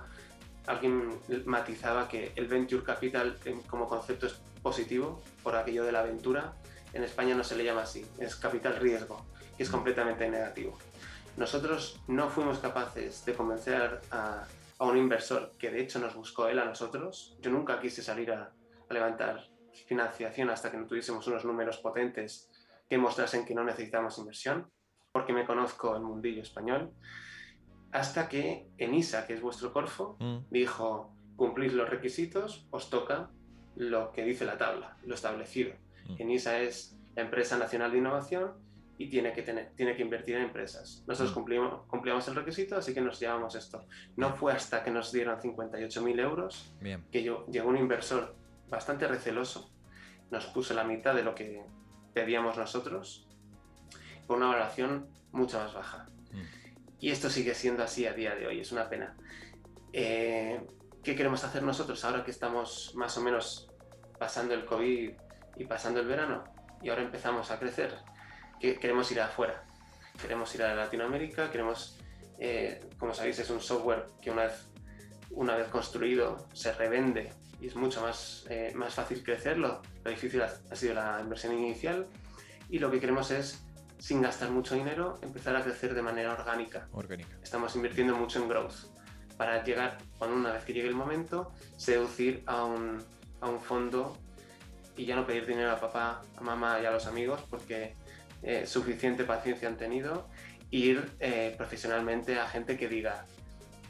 alguien 0.69 1.11
matizaba 1.45 2.07
que 2.07 2.31
el 2.37 2.47
venture 2.47 2.85
capital 2.85 3.39
como 3.67 3.89
concepto 3.89 4.29
es 4.29 4.35
positivo 4.63 5.21
por 5.43 5.57
aquello 5.57 5.83
de 5.83 5.91
la 5.91 5.99
aventura. 6.03 6.53
En 6.93 7.03
España 7.03 7.35
no 7.35 7.43
se 7.43 7.57
le 7.57 7.65
llama 7.65 7.83
así, 7.83 8.07
es 8.19 8.37
capital 8.37 8.77
riesgo, 8.77 9.25
que 9.57 9.65
es 9.65 9.69
completamente 9.69 10.31
negativo. 10.31 10.79
Nosotros 11.37 12.01
no 12.09 12.29
fuimos 12.29 12.59
capaces 12.59 13.25
de 13.25 13.35
convencer 13.35 14.01
a, 14.11 14.45
a 14.79 14.85
un 14.85 14.97
inversor 14.97 15.53
que 15.59 15.71
de 15.71 15.81
hecho 15.83 15.99
nos 15.99 16.15
buscó 16.15 16.49
él 16.49 16.59
a 16.59 16.65
nosotros. 16.65 17.37
Yo 17.41 17.51
nunca 17.51 17.81
quise 17.81 18.03
salir 18.03 18.33
a, 18.33 18.53
a 18.89 18.95
levantar 18.95 19.49
financiación 19.87 20.51
hasta 20.51 20.71
que 20.71 20.77
no 20.77 20.87
tuviésemos 20.87 21.27
unos 21.27 21.45
números 21.45 21.79
potentes 21.79 22.51
que 22.89 22.99
mostrasen 22.99 23.47
que 23.47 23.55
no 23.55 23.65
necesitamos 23.65 24.19
inversión, 24.19 24.71
porque 25.13 25.33
me 25.33 25.47
conozco 25.47 25.97
el 25.97 26.03
mundillo 26.03 26.43
español, 26.43 26.93
hasta 27.91 28.29
que 28.29 28.69
ENISA, 28.77 29.27
que 29.27 29.35
es 29.35 29.41
vuestro 29.41 29.73
Corfo, 29.73 30.17
Mm. 30.21 30.39
dijo, 30.51 31.15
cumplís 31.37 31.73
los 31.73 31.89
requisitos, 31.89 32.67
os 32.71 32.91
toca 32.91 33.31
lo 33.77 34.13
que 34.13 34.25
dice 34.25 34.45
la 34.45 34.59
tabla, 34.59 34.99
lo 35.07 35.15
establecido. 35.15 35.75
Mm. 36.09 36.15
ENISA 36.19 36.61
es 36.61 36.99
la 37.15 37.23
empresa 37.23 37.57
nacional 37.59 37.91
de 37.93 37.99
innovación 37.99 38.53
y 39.03 39.09
tiene 39.09 39.33
que, 39.33 39.43
tener, 39.43 39.73
tiene 39.75 39.97
que 39.97 40.03
invertir 40.03 40.37
en 40.37 40.43
empresas. 40.43 41.03
Nosotros 41.09 41.33
Mm. 41.33 41.35
cumplimos, 41.35 41.87
cumplíamos 41.89 42.29
el 42.29 42.35
requisito, 42.37 42.77
así 42.77 42.95
que 42.95 43.01
nos 43.01 43.19
llevamos 43.19 43.55
esto. 43.57 43.85
No 44.17 44.33
fue 44.35 44.53
hasta 44.53 44.85
que 44.85 44.91
nos 44.91 45.11
dieron 45.11 45.41
58.000 45.41 46.21
euros 46.21 46.73
Bien. 46.81 47.05
que 47.11 47.23
yo, 47.25 47.45
llegó 47.47 47.69
un 47.69 47.77
inversor 47.79 48.37
bastante 48.69 49.09
receloso, 49.09 49.71
nos 50.31 50.47
puso 50.47 50.73
la 50.75 50.85
mitad 50.85 51.15
de 51.15 51.25
lo 51.25 51.35
que 51.35 51.65
pedíamos 52.15 52.57
nosotros, 52.57 53.27
por 54.27 54.37
una 54.37 54.47
valoración 54.47 55.09
mucho 55.33 55.59
más 55.59 55.75
baja. 55.75 56.07
Mm. 56.31 56.43
Y 57.01 57.11
esto 57.11 57.29
sigue 57.29 57.55
siendo 57.55 57.83
así 57.83 58.07
a 58.07 58.13
día 58.13 58.35
de 58.37 58.47
hoy, 58.47 58.61
es 58.61 58.71
una 58.71 58.89
pena. 58.89 59.17
Eh, 59.93 60.61
¿Qué 61.03 61.17
queremos 61.17 61.43
hacer 61.43 61.65
nosotros 61.65 62.05
ahora 62.05 62.25
que 62.25 62.31
estamos 62.31 62.93
más 62.95 63.19
o 63.19 63.21
menos 63.21 63.69
pasando 64.19 64.55
el 64.55 64.65
COVID 64.65 65.11
y 65.57 65.65
pasando 65.65 65.99
el 66.01 66.07
verano? 66.07 66.45
Y 66.81 66.89
ahora 66.91 67.03
empezamos 67.03 67.51
a 67.51 67.59
crecer. 67.59 67.93
Que 68.63 68.79
queremos 68.79 69.11
ir 69.11 69.21
afuera. 69.21 69.65
Queremos 70.21 70.55
ir 70.55 70.63
a 70.63 70.73
Latinoamérica, 70.73 71.51
queremos, 71.51 71.99
eh, 72.39 72.81
como 72.97 73.13
sabéis, 73.13 73.41
es 73.41 73.51
un 73.51 73.61
software 73.61 74.07
que 74.21 74.31
una 74.31 74.45
vez, 74.45 74.69
una 75.33 75.57
vez 75.57 75.67
construido 75.67 76.47
se 76.53 76.73
revende 76.73 77.33
y 77.61 77.67
es 77.67 77.75
mucho 77.75 78.03
más, 78.03 78.47
eh, 78.49 78.71
más 78.77 78.95
fácil 78.95 79.25
crecerlo. 79.25 79.83
Lo 80.05 80.11
difícil 80.13 80.43
ha, 80.43 80.53
ha 80.71 80.77
sido 80.77 80.95
la 80.95 81.19
inversión 81.21 81.59
inicial 81.59 82.07
y 82.71 82.79
lo 82.79 82.89
que 82.89 83.01
queremos 83.01 83.33
es, 83.33 83.65
sin 83.99 84.23
gastar 84.23 84.51
mucho 84.51 84.77
dinero, 84.77 85.19
empezar 85.23 85.57
a 85.57 85.65
crecer 85.65 85.93
de 85.93 86.03
manera 86.03 86.33
orgánica. 86.33 86.87
Orgánica. 86.93 87.37
Estamos 87.43 87.75
invirtiendo 87.75 88.15
mucho 88.15 88.41
en 88.41 88.49
growth 88.49 88.93
para 89.37 89.65
llegar, 89.65 89.99
cuando 90.19 90.37
una 90.37 90.53
vez 90.53 90.65
que 90.65 90.73
llegue 90.73 90.87
el 90.87 90.95
momento, 90.95 91.53
seducir 91.77 92.45
a 92.47 92.63
un, 92.63 93.03
a 93.41 93.49
un 93.49 93.61
fondo 93.61 94.17
y 94.97 95.05
ya 95.05 95.17
no 95.17 95.27
pedir 95.27 95.47
dinero 95.47 95.73
a 95.73 95.81
papá, 95.81 96.23
a 96.37 96.41
mamá 96.43 96.79
y 96.81 96.87
a 96.87 96.93
los 96.93 97.07
amigos 97.07 97.41
porque 97.51 97.97
eh, 98.43 98.67
suficiente 98.67 99.25
paciencia 99.25 99.69
han 99.69 99.77
tenido, 99.77 100.29
ir 100.71 101.11
eh, 101.21 101.55
profesionalmente 101.57 102.39
a 102.39 102.47
gente 102.49 102.77
que 102.77 102.89
diga, 102.89 103.27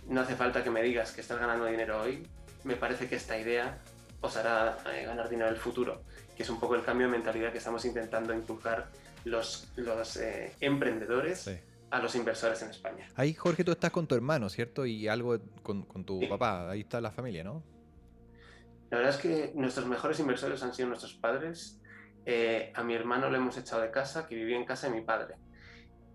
no 0.09 0.21
hace 0.21 0.35
falta 0.35 0.62
que 0.65 0.71
me 0.71 0.83
digas 0.83 1.12
que 1.12 1.21
estás 1.21 1.38
ganando 1.38 1.67
dinero 1.67 2.01
hoy, 2.03 2.27
me 2.65 2.77
parece 2.77 3.09
que 3.09 3.17
esta 3.17 3.38
idea 3.38 3.79
os 4.21 4.37
hará 4.37 4.79
eh, 4.95 5.05
ganar 5.05 5.29
dinero 5.29 5.49
en 5.49 5.55
el 5.55 5.61
futuro, 5.61 6.03
que 6.37 6.43
es 6.43 6.51
un 6.51 6.59
poco 6.61 6.75
el 6.75 6.83
cambio 6.85 7.07
de 7.07 7.12
mentalidad 7.12 7.53
que 7.53 7.59
estamos 7.59 7.85
intentando 7.85 8.35
inculcar 8.35 8.91
los, 9.25 9.69
los 9.77 10.19
emprendedores 10.61 11.41
Sí. 11.41 11.57
a 11.91 12.01
los 12.01 12.15
inversores 12.15 12.62
en 12.62 12.71
España. 12.71 13.09
Ahí, 13.17 13.35
Jorge, 13.35 13.65
tú 13.65 13.73
estás 13.73 13.91
con 13.91 14.07
tu 14.07 14.15
hermano, 14.15 14.49
¿cierto? 14.49 14.87
Y 14.87 15.09
algo 15.09 15.38
con, 15.62 15.83
con 15.85 16.05
tu 16.05 16.21
Sí. 16.21 16.27
papá. 16.27 16.71
Ahí 16.71 16.81
está 16.81 17.01
la 17.01 17.11
familia, 17.11 17.45
¿no? 17.45 17.62
La 18.91 18.99
verdad 18.99 19.15
es 19.15 19.21
que 19.21 19.53
nuestros 19.55 19.87
mejores 19.87 20.19
inversores 20.21 20.62
han 20.62 20.75
sido 20.75 20.88
nuestros 20.88 21.15
padres. 21.15 21.81
Eh, 22.24 22.72
a 22.74 22.82
mi 22.82 22.94
hermano 22.94 23.30
le 23.30 23.38
hemos 23.38 23.56
echado 23.58 23.82
de 23.82 23.90
casa, 23.90 24.26
que 24.26 24.35
vivía 24.35 24.56
en 24.56 24.64
casa 24.64 24.88
de 24.88 24.94
mi 24.94 25.02
padre. 25.02 25.37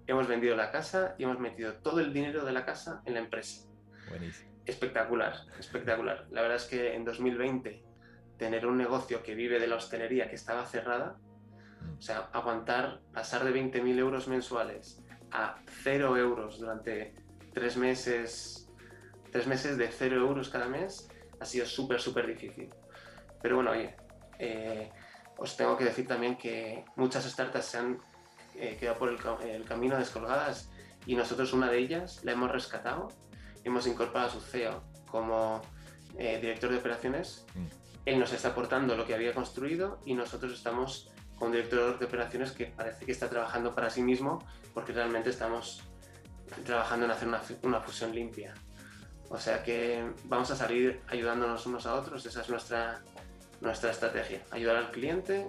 Hemos 0.06 0.28
vendido 0.28 0.56
la 0.56 0.72
casa 0.72 1.16
y 1.18 1.24
hemos 1.24 1.40
metido 1.40 1.74
todo 1.76 2.00
el 2.00 2.14
dinero 2.14 2.46
de 2.46 2.52
la 2.54 2.66
casa 2.66 3.02
en 3.06 3.16
la 3.16 3.20
empresa. 3.20 3.68
Buenísimo. 4.10 4.52
Espectacular, 4.66 5.34
espectacular. 5.60 6.28
La 6.32 6.42
verdad 6.42 6.58
es 6.58 6.66
que 6.66 6.94
en 6.94 7.06
2020 7.06 7.84
tener 8.38 8.66
un 8.66 8.78
negocio 8.78 9.24
que 9.24 9.36
vive 9.36 9.60
de 9.60 9.68
la 9.68 9.76
hostelería 9.76 10.30
que 10.30 10.36
estaba 10.36 10.66
cerrada, 10.66 11.18
o 11.98 12.02
sea, 12.02 12.30
aguantar, 12.34 13.02
pasar 13.14 13.44
de 13.44 13.54
20.000 13.54 13.98
euros 13.98 14.28
mensuales 14.28 15.04
a 15.32 15.58
0 15.84 16.18
euros 16.18 16.60
durante 16.60 17.16
tres 17.54 17.78
meses, 17.78 18.70
tres 19.32 19.48
meses 19.48 19.78
de 19.78 19.88
0 19.88 20.18
euros 20.18 20.50
cada 20.50 20.68
mes, 20.68 21.10
ha 21.40 21.46
sido 21.46 21.66
súper, 21.66 22.00
súper 22.00 22.28
difícil. 22.28 22.70
Pero 23.42 23.56
bueno, 23.56 23.72
oye, 23.72 23.96
eh, 24.40 24.92
os 25.38 25.56
tengo 25.58 25.78
que 25.78 25.86
decir 25.86 26.08
también 26.08 26.38
que 26.38 26.84
muchas 26.96 27.26
startups 27.26 27.66
se 27.66 27.78
han 27.78 28.00
eh, 28.56 28.78
quedado 28.80 28.98
por 28.98 29.10
el, 29.10 29.20
el 29.50 29.64
camino 29.66 29.98
descolgadas 29.98 30.70
y 31.06 31.16
nosotros 31.16 31.54
una 31.54 31.70
de 31.70 31.78
ellas 31.78 32.22
la 32.24 32.32
hemos 32.34 32.52
rescatado, 32.52 33.10
hemos 33.64 33.88
incorporado 33.88 34.30
a 34.30 34.32
su 34.32 34.42
CEO 34.42 34.84
como 35.10 35.62
eh, 36.18 36.40
director 36.42 36.72
de 36.72 36.78
operaciones, 36.78 37.46
Mm. 37.56 37.66
él 38.06 38.20
nos 38.20 38.34
está 38.34 38.50
aportando 38.50 38.96
lo 38.96 39.06
que 39.06 39.14
había 39.14 39.34
construido 39.34 40.00
y 40.06 40.14
nosotros 40.14 40.54
estamos 40.54 41.10
con 41.38 41.48
un 41.50 41.54
director 41.54 42.00
de 42.00 42.06
operaciones 42.06 42.52
que 42.52 42.66
parece 42.66 43.06
que 43.06 43.12
está 43.12 43.30
trabajando 43.30 43.76
para 43.76 43.90
sí 43.90 44.02
mismo 44.02 44.40
porque 44.74 44.92
realmente 44.92 45.30
estamos 45.30 45.84
trabajando 46.66 47.06
en 47.06 47.12
hacer 47.12 47.28
una, 47.28 47.42
una 47.64 47.82
fusión 47.82 48.14
limpia. 48.16 48.54
O 49.30 49.38
sea 49.38 49.62
que 49.62 50.10
vamos 50.24 50.50
a 50.52 50.56
salir 50.56 51.02
ayudándonos 51.10 51.66
unos 51.66 51.86
a 51.86 51.94
otros, 51.96 52.26
esa 52.26 52.42
es 52.42 52.50
nuestra, 52.50 53.02
nuestra 53.62 53.92
estrategia, 53.92 54.42
ayudar 54.52 54.76
al 54.78 54.92
cliente 54.92 55.48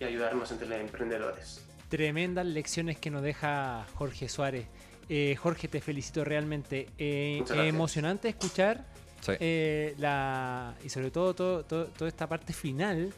y 0.00 0.04
ayudarnos 0.04 0.50
entre 0.52 0.80
emprendedores. 0.80 1.64
Tremendas 1.88 2.46
lecciones 2.46 2.98
que 2.98 3.10
nos 3.10 3.22
deja 3.22 3.86
Jorge 3.94 4.28
Suárez. 4.28 4.66
Eh, 5.08 5.36
Jorge, 5.36 5.68
te 5.68 5.80
felicito 5.80 6.24
realmente. 6.24 6.88
Eh, 6.98 7.42
emocionante 7.64 8.28
escuchar 8.28 8.84
Sí. 9.20 9.32
eh, 9.40 9.94
la 9.98 10.74
y 10.84 10.88
sobre 10.90 11.10
todo, 11.10 11.34
todo, 11.34 11.64
todo- 11.64 11.86
toda 11.86 12.08
esta 12.08 12.28
parte 12.28 12.52
final 12.52 13.12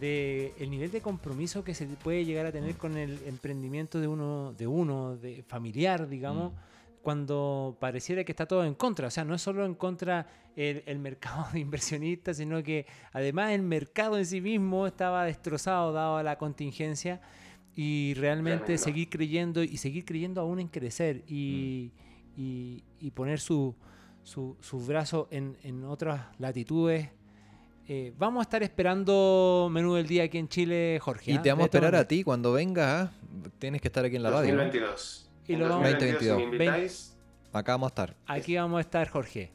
de 0.00 0.52
el 0.58 0.70
nivel 0.70 0.90
de 0.90 1.00
compromiso 1.00 1.62
que 1.62 1.74
se 1.74 1.86
puede 1.86 2.24
llegar 2.24 2.46
a 2.46 2.50
tener 2.52 2.74
Mm. 2.74 2.78
con 2.78 2.96
el 2.96 3.20
emprendimiento 3.26 4.00
de 4.00 4.08
uno, 4.08 4.52
de 4.58 4.66
uno, 4.66 5.16
de 5.16 5.44
familiar, 5.46 6.08
digamos, 6.08 6.52
Mm. 6.52 6.56
Cuando 7.04 7.76
pareciera 7.80 8.24
que 8.24 8.32
está 8.32 8.46
todo 8.46 8.64
en 8.64 8.74
contra. 8.74 9.06
O 9.06 9.10
sea, 9.10 9.24
no 9.24 9.34
es 9.36 9.42
solo 9.42 9.64
en 9.64 9.74
contra 9.74 10.26
el, 10.56 10.82
el 10.86 10.98
mercado 10.98 11.46
de 11.52 11.60
inversionistas, 11.60 12.38
sino 12.38 12.60
que 12.64 12.86
además 13.12 13.52
el 13.52 13.62
mercado 13.62 14.18
en 14.18 14.26
sí 14.26 14.40
mismo 14.40 14.86
estaba 14.88 15.24
destrozado 15.24 15.92
dado 15.92 16.20
la 16.24 16.36
contingencia 16.38 17.20
y 17.76 18.14
realmente 18.14 18.64
Tremendo. 18.64 18.82
seguir 18.84 19.08
creyendo 19.10 19.62
y 19.62 19.76
seguir 19.76 20.04
creyendo 20.04 20.40
aún 20.40 20.58
en 20.60 20.68
crecer 20.68 21.22
y, 21.28 21.92
y- 22.36 22.82
y 23.00 23.10
poner 23.12 23.38
su, 23.38 23.74
su, 24.22 24.56
sus 24.60 24.86
brazos 24.86 25.28
en, 25.30 25.56
en 25.62 25.84
otras 25.84 26.22
latitudes. 26.38 27.10
Eh, 27.86 28.14
vamos 28.16 28.40
a 28.40 28.42
estar 28.44 28.62
esperando 28.62 29.68
menú 29.70 29.94
del 29.94 30.06
día 30.06 30.22
aquí 30.24 30.38
en 30.38 30.48
Chile, 30.48 30.98
Jorge. 31.02 31.32
Y 31.32 31.36
¿ah? 31.36 31.42
te 31.42 31.50
vamos 31.50 31.64
a 31.64 31.66
esperar 31.66 31.94
a 31.94 32.08
ti 32.08 32.24
cuando 32.24 32.52
vengas. 32.52 33.10
Tienes 33.58 33.82
que 33.82 33.88
estar 33.88 34.04
aquí 34.06 34.16
en 34.16 34.22
la 34.22 34.30
radio. 34.30 34.56
2022. 34.56 35.23
Y 35.46 35.54
en 35.54 35.60
lo 35.60 35.68
vamos- 35.68 35.84
2022, 35.90 36.20
si 36.20 36.24
me 36.26 36.30
2022. 36.32 36.72
invitáis, 36.76 37.10
Acá 37.52 37.72
vamos 37.72 37.86
a 37.86 37.90
estar. 37.90 38.16
Aquí 38.26 38.56
vamos 38.56 38.78
a 38.78 38.80
estar, 38.80 39.08
Jorge. 39.08 39.50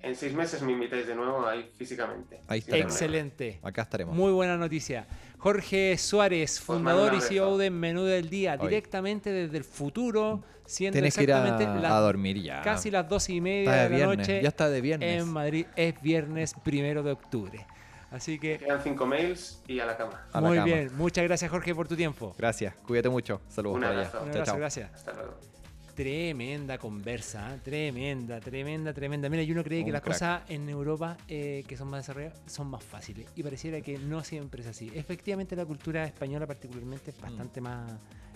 en 0.00 0.14
seis 0.14 0.32
meses 0.34 0.62
me 0.62 0.70
invitáis 0.72 1.06
de 1.06 1.14
nuevo 1.16 1.44
ahí 1.46 1.68
físicamente. 1.76 2.40
Ahí 2.46 2.60
problema. 2.60 2.88
Excelente. 2.88 3.58
Acá 3.62 3.82
estaremos. 3.82 4.14
Muy 4.14 4.30
buena 4.32 4.56
noticia. 4.56 5.06
Jorge 5.38 5.98
Suárez, 5.98 6.62
Pues, 6.64 6.78
fundador 6.78 7.12
y 7.14 7.20
CEO 7.20 7.58
de 7.58 7.70
Menú 7.70 8.04
del 8.04 8.30
Día, 8.30 8.56
directamente 8.56 9.30
desde 9.30 9.56
el 9.58 9.64
futuro, 9.64 10.42
siendo 10.64 10.94
Tienes 10.94 11.14
que 11.16 11.24
ir 11.24 11.32
a, 11.32 11.42
exactamente 11.42 11.80
las- 11.82 11.92
a 11.92 11.98
dormir 12.00 12.40
ya. 12.40 12.62
casi 12.62 12.90
las 12.90 13.08
dos 13.08 13.28
y 13.28 13.40
media 13.40 13.62
Está 13.70 13.72
de 13.74 13.82
de 13.82 13.88
la 13.90 13.96
viernes. 13.96 14.18
noche 14.28 14.42
Ya 14.42 14.48
está 14.48 14.68
de 14.70 14.80
viernes. 14.80 15.22
en 15.22 15.28
Madrid. 15.32 15.66
Es 15.76 16.00
viernes 16.00 16.54
primero 16.64 17.02
de 17.02 17.10
octubre. 17.12 17.66
Así 18.16 18.38
que 18.38 18.58
Quedan 18.58 18.80
cinco 18.82 19.06
mails 19.06 19.62
y 19.66 19.78
a 19.80 19.86
la 19.86 19.96
cama. 19.96 20.26
A 20.32 20.40
la 20.40 20.48
muy 20.48 20.56
cama. 20.56 20.64
bien. 20.66 20.90
Muchas 20.96 21.24
gracias, 21.24 21.50
Jorge, 21.50 21.74
por 21.74 21.86
tu 21.86 21.96
tiempo. 21.96 22.34
Gracias. 22.38 22.74
Cuídate 22.86 23.08
mucho. 23.10 23.40
Saludos 23.48 23.76
Un 23.76 23.84
abrazo. 23.84 24.18
Un 24.22 24.28
abrazo, 24.30 24.44
chao. 24.44 24.56
gracias. 24.58 24.90
Hasta 24.94 25.12
luego. 25.12 25.34
Tremenda 25.94 26.76
conversa, 26.76 27.54
¿eh? 27.54 27.60
tremenda, 27.64 28.38
tremenda, 28.38 28.92
tremenda. 28.92 29.28
Mira, 29.30 29.42
y 29.42 29.50
uno 29.52 29.64
cree 29.64 29.80
que 29.80 29.86
Un 29.86 29.92
las 29.92 30.02
crack. 30.02 30.14
cosas 30.14 30.42
en 30.48 30.68
Europa 30.68 31.16
eh, 31.26 31.64
que 31.66 31.74
son 31.76 31.88
más 31.88 32.02
desarrolladas 32.02 32.38
son 32.46 32.68
más 32.68 32.84
fáciles 32.84 33.26
y 33.34 33.42
pareciera 33.42 33.80
que 33.80 33.96
no 33.96 34.22
siempre 34.22 34.60
es 34.60 34.66
así. 34.68 34.92
Efectivamente, 34.94 35.56
la 35.56 35.64
cultura 35.64 36.04
española 36.04 36.46
particularmente 36.46 37.12
es 37.12 37.20
bastante 37.20 37.62
más 37.62 37.90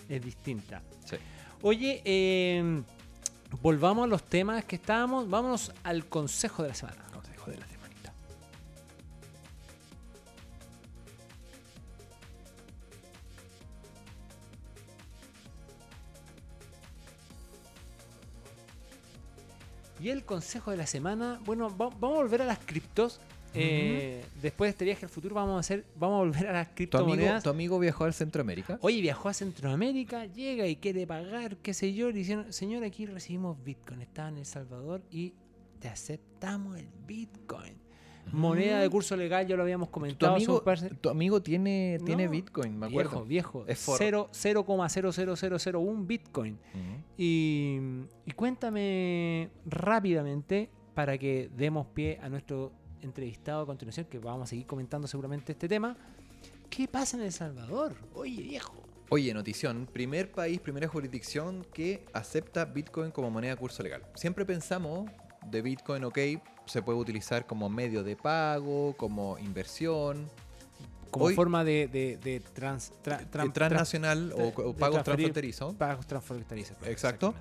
es 0.09 0.21
distinta. 0.25 0.81
Sí. 1.05 1.17
Oye, 1.61 2.01
eh, 2.03 2.81
volvamos 3.61 4.05
a 4.05 4.07
los 4.07 4.23
temas 4.23 4.65
que 4.65 4.77
estábamos. 4.77 5.29
Vámonos 5.29 5.71
al 5.83 6.05
consejo 6.07 6.63
de 6.63 6.69
la 6.69 6.75
semana. 6.75 6.97
Y 20.01 20.09
el 20.09 20.23
consejo 20.25 20.71
de 20.71 20.77
la 20.77 20.87
semana, 20.87 21.39
bueno, 21.45 21.69
va- 21.69 21.89
vamos 21.89 22.17
a 22.19 22.21
volver 22.23 22.41
a 22.41 22.45
las 22.45 22.59
criptos. 22.59 23.19
Eh, 23.53 24.23
Después 24.41 24.67
de 24.67 24.71
este 24.71 24.85
viaje 24.85 25.05
al 25.05 25.11
futuro 25.11 25.35
vamos 25.35 25.57
a 25.57 25.59
hacer, 25.59 25.85
vamos 25.97 26.15
a 26.15 26.19
volver 26.19 26.47
a 26.47 26.53
las 26.53 26.67
¿Tu 26.67 26.71
amigo, 26.71 26.75
criptomonedas. 26.75 27.43
¿Tu 27.43 27.49
amigo 27.49 27.77
viajó 27.79 28.05
al 28.05 28.13
Centroamérica? 28.13 28.79
Oye, 28.81 29.01
viajó 29.01 29.27
a 29.27 29.33
Centroamérica, 29.33 30.25
llega 30.25 30.65
y 30.67 30.77
quiere 30.77 31.05
pagar, 31.05 31.57
qué 31.57 31.73
sé 31.73 31.93
yo. 31.93 32.07
Le 32.07 32.13
dijeron, 32.19 32.51
señor, 32.53 32.83
aquí 32.85 33.05
recibimos 33.05 33.61
Bitcoin. 33.63 34.01
Estaba 34.01 34.29
en 34.29 34.37
El 34.37 34.45
Salvador 34.45 35.01
y 35.11 35.33
te 35.79 35.89
aceptamos 35.89 36.77
el 36.79 36.87
Bitcoin. 37.05 37.75
Moneda 38.33 38.79
de 38.79 38.89
curso 38.89 39.15
legal, 39.15 39.45
ya 39.47 39.55
lo 39.55 39.63
habíamos 39.63 39.89
¿Tu 39.89 39.91
comentado. 39.93 40.35
amigo, 40.35 40.63
tu 41.01 41.09
amigo 41.09 41.41
tiene, 41.41 41.97
tiene 42.05 42.27
Bitcoin, 42.27 42.77
me 42.77 42.87
viejo, 42.87 43.07
acuerdo. 43.09 43.25
viejo. 43.25 43.65
Es 43.67 43.79
forro. 43.79 43.97
Cero- 43.97 44.29
0,00001 44.31 46.05
Bitcoin. 46.07 46.53
Ujú. 46.53 47.03
Y, 47.17 47.79
y 48.25 48.31
cuéntame 48.31 49.49
rápidamente 49.65 50.69
para 50.93 51.17
que 51.17 51.49
demos 51.55 51.87
pie 51.87 52.19
a 52.21 52.29
nuestro 52.29 52.71
entrevistado 53.01 53.61
a 53.63 53.65
continuación, 53.65 54.05
que 54.05 54.19
vamos 54.19 54.43
a 54.43 54.47
seguir 54.47 54.65
comentando 54.65 55.07
seguramente 55.07 55.53
este 55.53 55.67
tema. 55.67 55.97
¿Qué 56.69 56.87
pasa 56.87 57.17
en 57.17 57.23
El 57.23 57.31
Salvador? 57.31 57.95
Oye, 58.13 58.41
viejo. 58.43 58.75
Oye, 59.09 59.33
notición, 59.33 59.87
primer 59.91 60.31
país, 60.31 60.59
primera 60.61 60.87
jurisdicción 60.87 61.65
que 61.73 62.05
acepta 62.13 62.63
Bitcoin 62.63 63.11
como 63.11 63.29
moneda 63.29 63.51
de 63.55 63.57
curso 63.57 63.83
legal. 63.83 64.03
Siempre 64.15 64.45
pensamos 64.45 65.09
de 65.45 65.61
Bitcoin, 65.61 66.03
ok, 66.05 66.17
se 66.65 66.81
puede 66.81 66.97
utilizar 66.99 67.45
como 67.45 67.69
medio 67.69 68.03
de 68.03 68.15
pago, 68.15 68.95
como 68.97 69.37
inversión, 69.39 70.29
Como 71.09 71.25
Hoy- 71.25 71.35
forma 71.35 71.65
de, 71.65 71.87
de, 71.89 72.15
de 72.17 72.39
trans, 72.39 72.93
tra- 73.03 73.29
tran- 73.29 73.51
transnacional 73.51 74.31
tra- 74.31 74.53
o, 74.65 74.73
pagos 74.73 75.03
transfronterizos. 75.03 75.75
pagos 75.75 76.07
transfronterizos. 76.07 76.77
Exacto. 76.85 77.33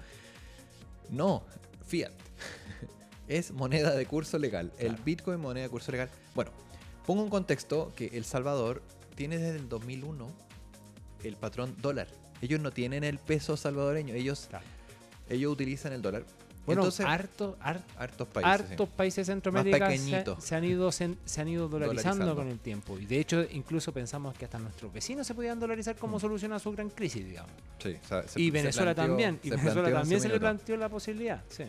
No, 1.08 1.44
fiat. 1.86 2.10
es 3.28 3.52
moneda 3.52 3.94
de 3.94 4.06
curso 4.06 4.38
legal. 4.38 4.72
El. 4.78 4.96
Bitcoin 4.96 5.38
moneda 5.40 5.64
de 5.64 5.70
curso 5.70 5.92
legal. 5.92 6.08
Bueno, 6.34 6.50
pongo 7.06 7.22
un 7.22 7.30
contexto 7.30 7.92
que 7.94 8.06
El 8.14 8.24
Salvador 8.24 8.82
tiene 9.14 9.38
desde 9.38 9.58
el 9.58 9.68
2001 9.68 10.26
el 11.22 11.36
patrón 11.36 11.76
dólar. 11.80 12.08
Ellos 12.42 12.58
no 12.60 12.72
tienen 12.72 13.04
el 13.04 13.18
peso 13.18 13.56
salvadoreño, 13.56 14.14
ellos, 14.14 14.46
Claro. 14.48 14.64
ellos 15.28 15.52
utilizan 15.52 15.92
el 15.92 16.02
dólar. 16.02 16.24
Bueno, 16.70 16.82
Entonces, 16.82 17.06
harto, 17.06 17.56
har- 17.60 17.82
hartos 17.98 18.28
países. 18.28 18.66
sí. 18.66 18.72
hartos 18.72 18.88
países 18.90 19.26
de 19.26 19.32
Centroamérica 19.32 19.90
se, 19.90 20.24
se 20.40 20.54
han 20.54 20.64
ido, 20.64 20.92
se, 20.92 21.14
se 21.24 21.40
han 21.40 21.48
ido 21.48 21.68
dolarizando, 21.68 22.24
Dolarizando. 22.24 22.36
con 22.36 22.48
el 22.48 22.58
tiempo. 22.58 22.98
Y 22.98 23.06
de 23.06 23.18
hecho, 23.20 23.44
incluso 23.50 23.92
pensamos 23.92 24.36
que 24.36 24.44
hasta 24.44 24.58
nuestros 24.58 24.92
vecinos 24.92 25.26
se 25.26 25.34
podían 25.34 25.58
dolarizar 25.60 25.96
como 25.96 26.16
Mm. 26.16 26.20
solución 26.20 26.52
a 26.52 26.58
su 26.58 26.70
gran 26.72 26.90
crisis, 26.90 27.24
digamos. 27.24 27.52
Sí, 27.78 27.96
o 28.04 28.08
sea, 28.08 28.22
se- 28.28 28.40
y 28.40 28.50
Venezuela 28.50 28.94
planteó- 28.94 29.06
también. 29.08 29.40
Y 29.42 29.50
Venezuela 29.50 29.90
también 29.90 30.20
se 30.20 30.28
le 30.28 30.38
planteó 30.40 30.76
la 30.76 30.88
posibilidad. 30.88 31.42
Sí. 31.48 31.64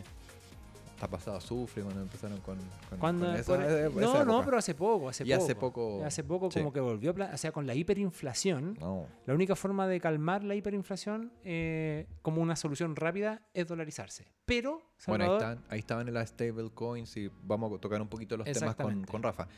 Está 1.02 1.10
pasado 1.10 1.36
azufre 1.36 1.82
cuando 1.82 2.00
empezaron 2.00 2.38
con, 2.42 2.56
con, 2.88 2.98
Cuando, 3.00 3.26
con 3.26 3.34
esa- 3.34 3.56
por- 3.56 4.02
esa 4.04 4.24
no, 4.24 4.24
no, 4.24 4.44
pero 4.44 4.56
hace 4.56 4.72
poco, 4.76 5.08
hace 5.08 5.24
Y 5.24 5.30
poco. 5.32 5.42
hace 5.44 5.54
poco- 5.56 6.04
Hace 6.04 6.22
poco 6.22 6.48
sí. 6.52 6.60
como 6.60 6.72
que 6.72 6.78
volvió, 6.78 7.12
o 7.12 7.36
sea, 7.36 7.50
con 7.50 7.66
la 7.66 7.74
hiperinflación, 7.74 8.76
No. 8.78 9.08
la 9.26 9.34
única 9.34 9.56
forma 9.56 9.88
de 9.88 9.98
calmar 10.00 10.44
la 10.44 10.54
hiperinflación 10.54 11.32
eh, 11.42 12.06
como 12.22 12.40
una 12.40 12.54
solución 12.54 12.94
rápida 12.94 13.42
es 13.52 13.66
dolarizarse. 13.66 14.26
Pero, 14.44 14.80
Bueno, 15.08 15.24
ahí, 15.24 15.32
están, 15.32 15.64
ahí 15.70 15.78
estaban 15.80 16.14
las 16.14 16.28
stablecoins 16.28 17.16
y 17.16 17.28
vamos 17.42 17.76
a 17.76 17.80
tocar 17.80 18.00
un 18.00 18.06
poquito 18.06 18.36
los 18.36 18.46
temas 18.52 18.76
con, 18.76 19.02
con 19.02 19.24
Rafa. 19.24 19.48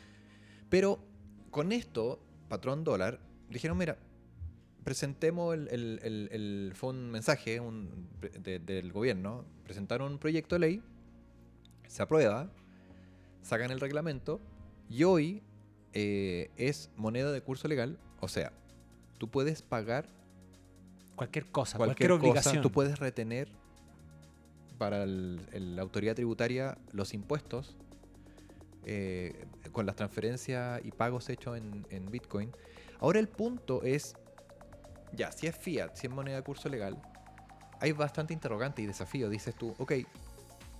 Pero 0.67 0.97
con 1.51 1.71
esto, 1.71 2.19
patrón 2.49 2.83
dólar, 2.83 3.19
dijeron, 3.51 3.77
mira, 3.77 3.99
presentemos 4.83 5.53
el, 5.53 5.67
el- 5.71 5.99
el- 6.01 6.29
el- 6.31 6.71
fue 6.73 6.89
un 6.89 7.11
mensaje 7.11 7.59
un- 7.59 8.09
de- 8.19 8.57
del 8.57 8.91
gobierno, 8.91 9.45
presentaron 9.63 10.13
un 10.13 10.17
proyecto 10.17 10.55
de 10.55 10.59
ley, 10.59 10.83
se 11.87 12.03
aprueba, 12.03 12.49
sacan 13.41 13.71
el 13.71 13.79
reglamento 13.79 14.41
y 14.89 15.03
hoy 15.03 15.43
eh, 15.93 16.51
es 16.57 16.89
moneda 16.95 17.31
de 17.31 17.41
curso 17.41 17.67
legal, 17.67 17.97
o 18.19 18.27
sea, 18.27 18.51
tú 19.17 19.29
puedes 19.29 19.61
pagar 19.61 20.07
cualquier 21.15 21.45
cosa, 21.45 21.77
cualquier, 21.77 22.09
cualquier, 22.09 22.29
cosa, 22.29 22.49
obligación. 22.49 22.61
tú 22.61 22.71
puedes 22.71 22.99
retener 22.99 23.49
para 24.77 25.05
la 25.05 25.81
autoridad 25.81 26.15
tributaria 26.15 26.77
los 26.91 27.13
impuestos 27.13 27.75
eh, 28.83 29.47
con 29.71 29.85
las 29.85 29.95
transferencias 29.95 30.81
y 30.83 30.91
pagos 30.91 31.29
hechos 31.29 31.57
en, 31.57 31.87
en 31.89 32.11
Bitcoin. 32.11 32.51
Ahora 32.99 33.19
el 33.19 33.27
punto 33.27 33.81
es, 33.83 34.15
ya, 35.13 35.31
si 35.31 35.47
es 35.47 35.55
fiat, 35.57 35.95
si 35.95 36.07
es 36.07 36.13
moneda 36.13 36.37
de 36.37 36.43
curso 36.43 36.69
legal, 36.69 37.01
hay 37.79 37.91
bastante 37.91 38.33
interrogante 38.33 38.81
y 38.81 38.85
desafío. 38.85 39.29
Dices 39.29 39.55
tú, 39.55 39.73
ok, 39.77 39.93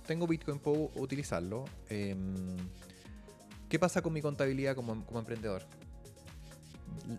tengo 0.06 0.26
Bitcoin, 0.26 0.58
puedo 0.58 0.90
utilizarlo. 0.96 1.64
em, 1.88 2.56
¿Qué 3.68 3.78
pasa 3.78 4.00
con 4.00 4.12
mi 4.12 4.22
contabilidad 4.22 4.76
como, 4.76 4.92
emprendedor? 5.18 5.62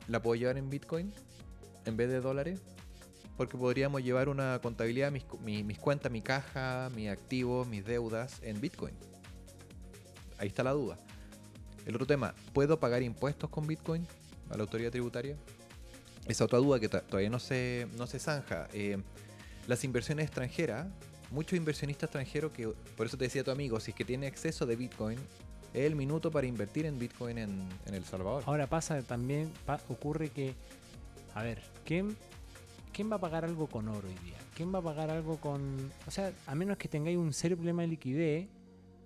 ¿La 0.08 0.22
puedo 0.22 0.36
llevar 0.36 0.58
en 0.58 0.70
Bitcoin 0.70 1.14
en 1.86 1.98
vez 1.98 2.10
de 2.10 2.22
dólares? 2.22 2.62
Porque 3.36 3.58
podríamos 3.58 4.02
llevar 4.02 4.30
una 4.30 4.60
contabilidad, 4.62 5.12
mis, 5.12 5.26
mis 5.44 5.78
cuentas, 5.78 6.12
mi 6.12 6.22
caja, 6.22 6.90
mis 6.96 7.10
activos, 7.10 7.68
mis 7.68 7.86
deudas 7.86 8.40
en 8.42 8.60
Bitcoin. 8.62 8.96
Ahí 10.40 10.48
está 10.48 10.64
la 10.64 10.72
duda. 10.72 10.98
El 11.86 11.96
otro 11.96 12.08
tema, 12.08 12.34
¿puedo 12.54 12.80
pagar 12.80 13.02
impuestos 13.04 13.50
con 13.50 13.68
Bitcoin 13.68 14.08
a 14.50 14.58
la 14.58 14.64
autoridad 14.64 14.92
tributaria? 14.92 15.38
Esa 16.28 16.46
otra 16.46 16.60
duda 16.60 16.80
que 16.80 16.90
to- 16.90 17.02
todavía 17.04 17.30
no 17.30 17.40
se, 17.40 17.88
no 17.98 18.08
se 18.08 18.20
zanja. 18.20 18.68
Eh, 18.74 18.98
las 19.68 19.84
inversiones 19.84 20.26
extranjeras, 20.26 20.88
muchos 21.32 21.58
inversionistas 21.58 22.08
extranjeros 22.08 22.52
que, 22.52 22.68
por 22.96 23.08
eso 23.08 23.18
te 23.18 23.26
decía 23.26 23.44
tu 23.44 23.52
amigo, 23.52 23.80
si 23.80 23.92
es 23.92 23.98
que 23.98 24.06
tiene 24.06 24.28
exceso 24.28 24.66
de 24.66 24.76
Bitcoin, 24.76 25.18
es 25.74 25.86
el 25.86 25.96
minuto 25.96 26.32
para 26.32 26.48
invertir 26.48 26.86
en 26.86 26.98
Bitcoin 26.98 27.38
en, 27.38 27.68
El 27.86 28.04
Salvador. 28.04 28.44
Ahora 28.46 28.68
pasa 28.68 29.02
también, 29.04 29.52
ocurre 29.90 30.30
que, 30.30 30.54
a 31.36 31.44
ver, 31.44 31.62
¿quién, 31.86 32.16
¿quién 32.94 33.12
va 33.12 33.18
a 33.18 33.20
pagar 33.20 33.46
algo 33.46 33.68
con 33.68 33.88
oro 33.88 34.08
hoy 34.08 34.26
día? 34.26 34.38
¿Quién 34.56 34.74
va 34.74 34.80
a 34.80 34.82
pagar 34.82 35.10
algo 35.10 35.38
con... 35.38 35.92
O 36.08 36.12
sea, 36.12 36.32
a 36.48 36.56
menos 36.56 36.78
que 36.78 36.88
tengáis 36.88 37.18
un 37.18 37.34
serio 37.34 37.58
problema 37.58 37.84
de 37.84 37.90
liquidez, 37.90 38.48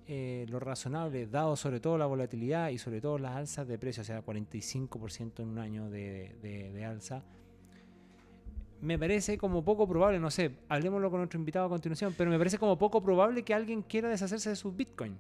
eh, 0.08 0.46
lo 0.50 0.60
razonable, 0.60 1.28
dado 1.28 1.56
sobre 1.56 1.80
todo 1.80 1.98
la 1.98 2.06
volatilidad 2.06 2.70
y 2.70 2.78
sobre 2.78 3.02
todo 3.02 3.18
las 3.18 3.36
alzas 3.36 3.68
de 3.68 3.78
precio, 3.78 4.02
o 4.02 4.06
sea, 4.06 4.24
45% 4.24 5.42
en 5.42 5.50
un 5.50 5.58
año 5.58 5.90
de 5.90 6.86
alza, 6.88 7.24
me 8.82 8.98
parece 8.98 9.38
como 9.38 9.64
poco 9.64 9.88
probable, 9.88 10.20
no 10.20 10.32
sé, 10.32 10.52
hablemoslo 10.70 11.10
con 11.12 11.20
nuestro 11.20 11.40
invitado 11.40 11.66
a 11.68 11.70
continuación, 11.70 12.14
pero 12.18 12.30
me 12.32 12.38
parece 12.38 12.58
como 12.58 12.78
poco 12.78 13.02
probable 13.04 13.44
que 13.44 13.54
alguien 13.54 13.82
quiera 13.84 14.10
deshacerse 14.10 14.50
de 14.50 14.56
sus 14.56 14.76
bitcoin 14.76 15.18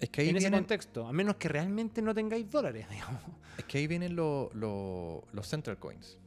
es, 0.00 0.10
que 0.10 0.20
ahí 0.20 0.28
en 0.28 0.36
ese 0.36 0.50
contexto, 0.50 1.06
a 1.06 1.12
menos 1.12 1.36
que 1.36 1.48
realmente 1.48 2.02
no 2.02 2.14
tengáis 2.14 2.48
dólares, 2.50 2.86
digamos. 2.90 3.20
es 3.56 3.64
que 3.64 3.78
ahí 3.78 3.86
vienen 3.86 4.14
lo- 4.14 4.50
lo- 4.54 5.24
los 5.32 5.46
central 5.48 5.78
coins. 5.78 6.18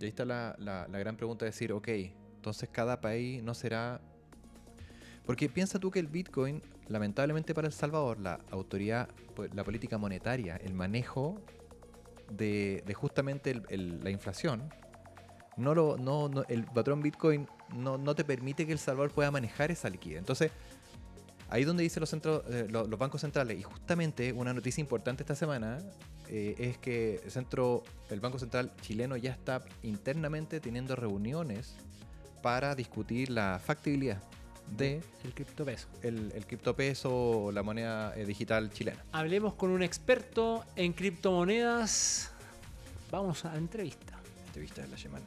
Y 0.00 0.04
ahí 0.04 0.08
está 0.10 0.24
la, 0.24 0.54
la- 0.58 0.86
la 0.88 0.98
gran 0.98 1.16
pregunta 1.16 1.44
de 1.44 1.50
decir, 1.50 1.72
ok, 1.72 1.88
entonces 1.88 2.68
cada 2.70 3.00
país 3.00 3.42
no 3.42 3.54
será... 3.54 4.00
Porque 5.24 5.48
piensa 5.48 5.78
tú 5.78 5.90
que 5.90 5.98
el 5.98 6.06
Bitcoin, 6.06 6.62
lamentablemente 6.88 7.54
para 7.54 7.66
El 7.66 7.72
Salvador, 7.72 8.18
la 8.18 8.40
autoridad, 8.50 9.08
pues, 9.34 9.54
la 9.54 9.62
política 9.64 9.98
monetaria, 9.98 10.56
el 10.56 10.72
manejo 10.74 11.40
de, 12.30 12.82
de 12.86 12.94
justamente 12.94 13.50
el- 13.50 13.62
el- 13.68 14.04
la 14.04 14.10
inflación, 14.10 14.62
no 15.58 15.74
lo, 15.74 15.96
no, 15.98 16.28
no- 16.28 16.44
el 16.48 16.64
patrón 16.64 17.02
Bitcoin 17.02 17.46
no, 17.76 17.98
no 17.98 18.14
te 18.14 18.24
permite 18.24 18.66
que 18.66 18.72
El 18.72 18.78
Salvador 18.78 19.10
pueda 19.10 19.30
manejar 19.30 19.70
esa 19.70 19.88
liquidez. 19.90 20.18
Entonces, 20.18 20.50
ahí 21.50 21.64
donde 21.64 21.82
dicen 21.82 22.00
los, 22.00 22.10
centros, 22.10 22.42
eh, 22.48 22.66
lo- 22.70 22.86
los 22.86 22.98
bancos 22.98 23.20
centrales, 23.22 23.58
y 23.58 23.62
justamente 23.62 24.32
una 24.32 24.52
noticia 24.54 24.80
importante 24.80 25.22
esta 25.22 25.34
semana 25.34 25.78
eh, 26.28 26.54
es 26.58 26.78
que 26.78 27.20
el, 27.24 27.30
centro, 27.30 27.82
el 28.10 28.20
Banco 28.20 28.38
Central 28.38 28.72
chileno 28.82 29.16
ya 29.16 29.32
está 29.32 29.64
internamente 29.82 30.60
teniendo 30.60 30.94
reuniones 30.94 31.74
para 32.42 32.74
discutir 32.74 33.30
la 33.30 33.60
factibilidad 33.64 34.22
de 34.76 35.00
El 35.24 35.32
criptopeso. 35.32 35.88
el, 36.02 36.30
el 36.34 36.46
criptopeso 36.46 37.10
o 37.46 37.52
la 37.52 37.62
moneda 37.62 38.14
eh, 38.14 38.26
digital 38.26 38.70
chilena. 38.70 39.02
Hablemos 39.12 39.54
con 39.54 39.70
un 39.70 39.82
experto 39.82 40.62
en 40.76 40.92
criptomonedas. 40.92 42.30
Vamos 43.10 43.46
a 43.46 43.52
la 43.52 43.58
entrevista. 43.58 44.18
Entrevista 44.48 44.82
de 44.82 44.88
la 44.88 44.98
semana. 44.98 45.24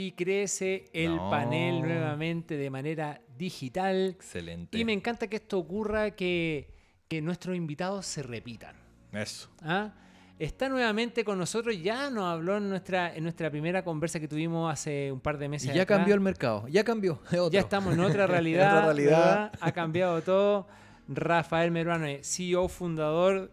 Y 0.00 0.12
crece 0.12 0.84
el 0.92 1.16
No. 1.16 1.28
panel 1.28 1.80
nuevamente 1.82 2.56
de 2.56 2.70
manera 2.70 3.20
digital. 3.36 4.10
Excelente. 4.10 4.78
Y 4.78 4.84
me 4.84 4.92
encanta 4.92 5.26
que 5.26 5.34
esto 5.36 5.58
ocurra, 5.58 6.12
que, 6.12 6.68
que 7.08 7.20
nuestros 7.20 7.56
invitados 7.56 8.06
se 8.06 8.22
repitan. 8.22 8.76
Eso. 9.12 9.48
¿ah? 9.62 9.92
Está 10.38 10.68
nuevamente 10.68 11.24
con 11.24 11.36
nosotros, 11.36 11.82
ya 11.82 12.10
nos 12.10 12.26
habló 12.26 12.58
en 12.58 12.68
nuestra, 12.68 13.12
en 13.12 13.24
nuestra 13.24 13.50
primera 13.50 13.82
conversa 13.82 14.20
que 14.20 14.28
tuvimos 14.28 14.72
hace 14.72 15.10
un 15.10 15.18
par 15.18 15.36
de 15.36 15.46
Y 15.46 15.48
meses. 15.48 15.74
ya 15.74 15.82
atrás. 15.82 15.98
cambió 15.98 16.14
el 16.14 16.20
mercado. 16.20 16.68
Ya 16.68 16.84
cambió. 16.84 17.14
otro. 17.32 17.50
Ya 17.50 17.58
estamos 17.58 17.92
en 17.94 18.00
otra 18.08 18.28
realidad. 18.28 18.68
otra 18.76 18.84
realidad. 18.84 19.52
Ha 19.60 19.72
cambiado 19.72 20.22
todo. 20.22 20.68
Rafael 21.08 21.72
Meruano, 21.72 22.06
eh, 22.06 22.20
CEO, 22.22 22.68
fundador, 22.68 23.50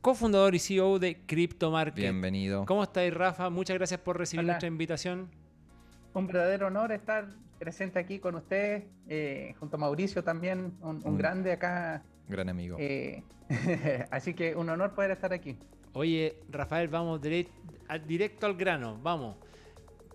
cofundador 0.00 0.56
y 0.56 0.58
CEO 0.58 0.98
de 0.98 1.24
CryptoMarket. 1.26 2.02
Bienvenido. 2.02 2.64
¿Cómo 2.66 2.82
estáis, 2.82 3.14
Rafa? 3.14 3.50
Muchas 3.50 3.76
gracias 3.76 4.00
por 4.00 4.18
recibir 4.18 4.40
Hola. 4.44 4.54
nuestra 4.54 4.66
invitación. 4.66 5.30
Un 6.14 6.26
verdadero 6.26 6.68
honor 6.68 6.92
estar 6.92 7.26
presente 7.58 7.98
aquí 7.98 8.18
con 8.18 8.34
ustedes, 8.36 8.84
eh, 9.08 9.54
junto 9.58 9.76
a 9.76 9.80
Mauricio 9.80 10.22
también, 10.22 10.72
un, 10.80 11.02
un 11.04 11.14
Mm. 11.14 11.18
grande 11.18 11.52
acá. 11.52 12.02
Gran 12.28 12.48
amigo. 12.48 12.76
eh, 12.80 13.22
así 14.10 14.32
que 14.34 14.54
un 14.56 14.68
honor 14.70 14.94
poder 14.94 15.10
estar 15.10 15.32
aquí. 15.32 15.56
Oye, 15.92 16.38
Rafael, 16.48 16.88
vamos 16.88 17.20
dire- 17.20 17.48
al- 17.88 18.06
directo 18.06 18.46
al 18.46 18.54
grano, 18.54 18.98
vamos. 19.02 19.36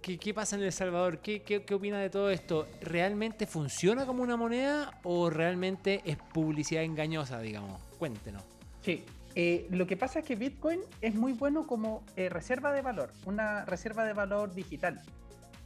¿Qué, 0.02 0.18
qué 0.18 0.34
pasa 0.34 0.56
en 0.56 0.64
El 0.64 0.72
Salvador? 0.72 1.20
¿Qué, 1.20 1.42
qué, 1.44 1.64
qué 1.64 1.74
opina 1.76 2.00
de 2.00 2.10
todo 2.10 2.30
esto? 2.30 2.68
¿Realmente 2.82 3.46
funciona 3.46 4.06
como 4.06 4.24
una 4.24 4.38
moneda 4.38 4.92
o 5.04 5.30
realmente 5.30 6.02
es 6.06 6.18
publicidad 6.34 6.84
engañosa, 6.84 7.40
digamos? 7.42 7.80
Cuéntenos. 8.00 8.44
Sí, 8.82 9.04
eh, 9.36 9.68
lo 9.72 9.86
que 9.86 9.98
pasa 9.98 10.20
es 10.20 10.26
que 10.26 10.36
Bitcoin 10.36 10.80
es 11.02 11.14
muy 11.16 11.34
bueno 11.34 11.68
como 11.68 12.04
eh, 12.16 12.30
reserva 12.30 12.72
de 12.72 12.82
valor, 12.82 13.12
una 13.26 13.66
reserva 13.66 14.06
de 14.06 14.14
valor 14.14 14.54
digital. 14.54 15.02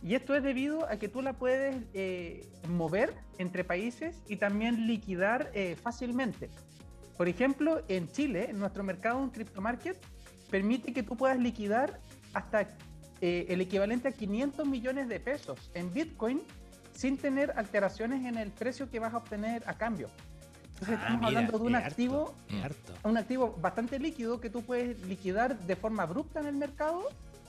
Y 0.03 0.15
esto 0.15 0.35
es 0.35 0.43
debido 0.43 0.85
a 0.89 0.97
que 0.97 1.07
tú 1.07 1.21
la 1.21 1.33
puedes 1.33 1.75
eh, 1.93 2.45
mover 2.67 3.13
entre 3.37 3.63
países 3.63 4.21
y 4.27 4.35
también 4.35 4.85
liquidar 4.85 5.49
eh, 5.53 5.77
fácilmente. 5.81 6.49
Por 7.17 7.29
ejemplo, 7.29 7.81
en 7.87 8.09
Chile, 8.11 8.47
en 8.49 8.59
nuestro 8.59 8.83
mercado 8.83 9.23
en 9.23 9.29
Crypto 9.29 9.61
Market, 9.61 9.97
permite 10.51 10.91
que 10.93 11.03
tú 11.03 11.15
puedas 11.15 11.39
liquidar 11.39 11.99
hasta 12.33 12.67
eh, 13.21 13.45
el 13.47 13.61
equivalente 13.61 14.09
a 14.09 14.11
500 14.11 14.67
millones 14.67 15.07
de 15.07 15.19
pesos 15.21 15.71
en 15.73 15.93
Bitcoin 15.93 16.41
sin 16.93 17.17
tener 17.17 17.53
alteraciones 17.55 18.25
en 18.25 18.37
el 18.37 18.51
precio 18.51 18.89
que 18.89 18.99
vas 18.99 19.13
a 19.13 19.17
obtener 19.17 19.63
a 19.67 19.77
cambio. 19.77 20.09
Entonces, 20.73 20.97
Ah, 20.99 21.01
estamos 21.03 21.19
mira, 21.21 21.27
hablando 21.27 21.59
de 21.59 21.63
un 21.65 21.75
activo 21.75 22.33
harto. 22.61 22.93
un 23.07 23.17
activo 23.17 23.55
bastante 23.61 23.99
líquido 23.99 24.41
que 24.41 24.49
tú 24.49 24.63
puedes 24.63 24.99
liquidar 25.07 25.57
de 25.59 25.75
forma 25.77 26.03
abrupta 26.03 26.41
en 26.41 26.47
el 26.47 26.55
mercado 26.55 27.03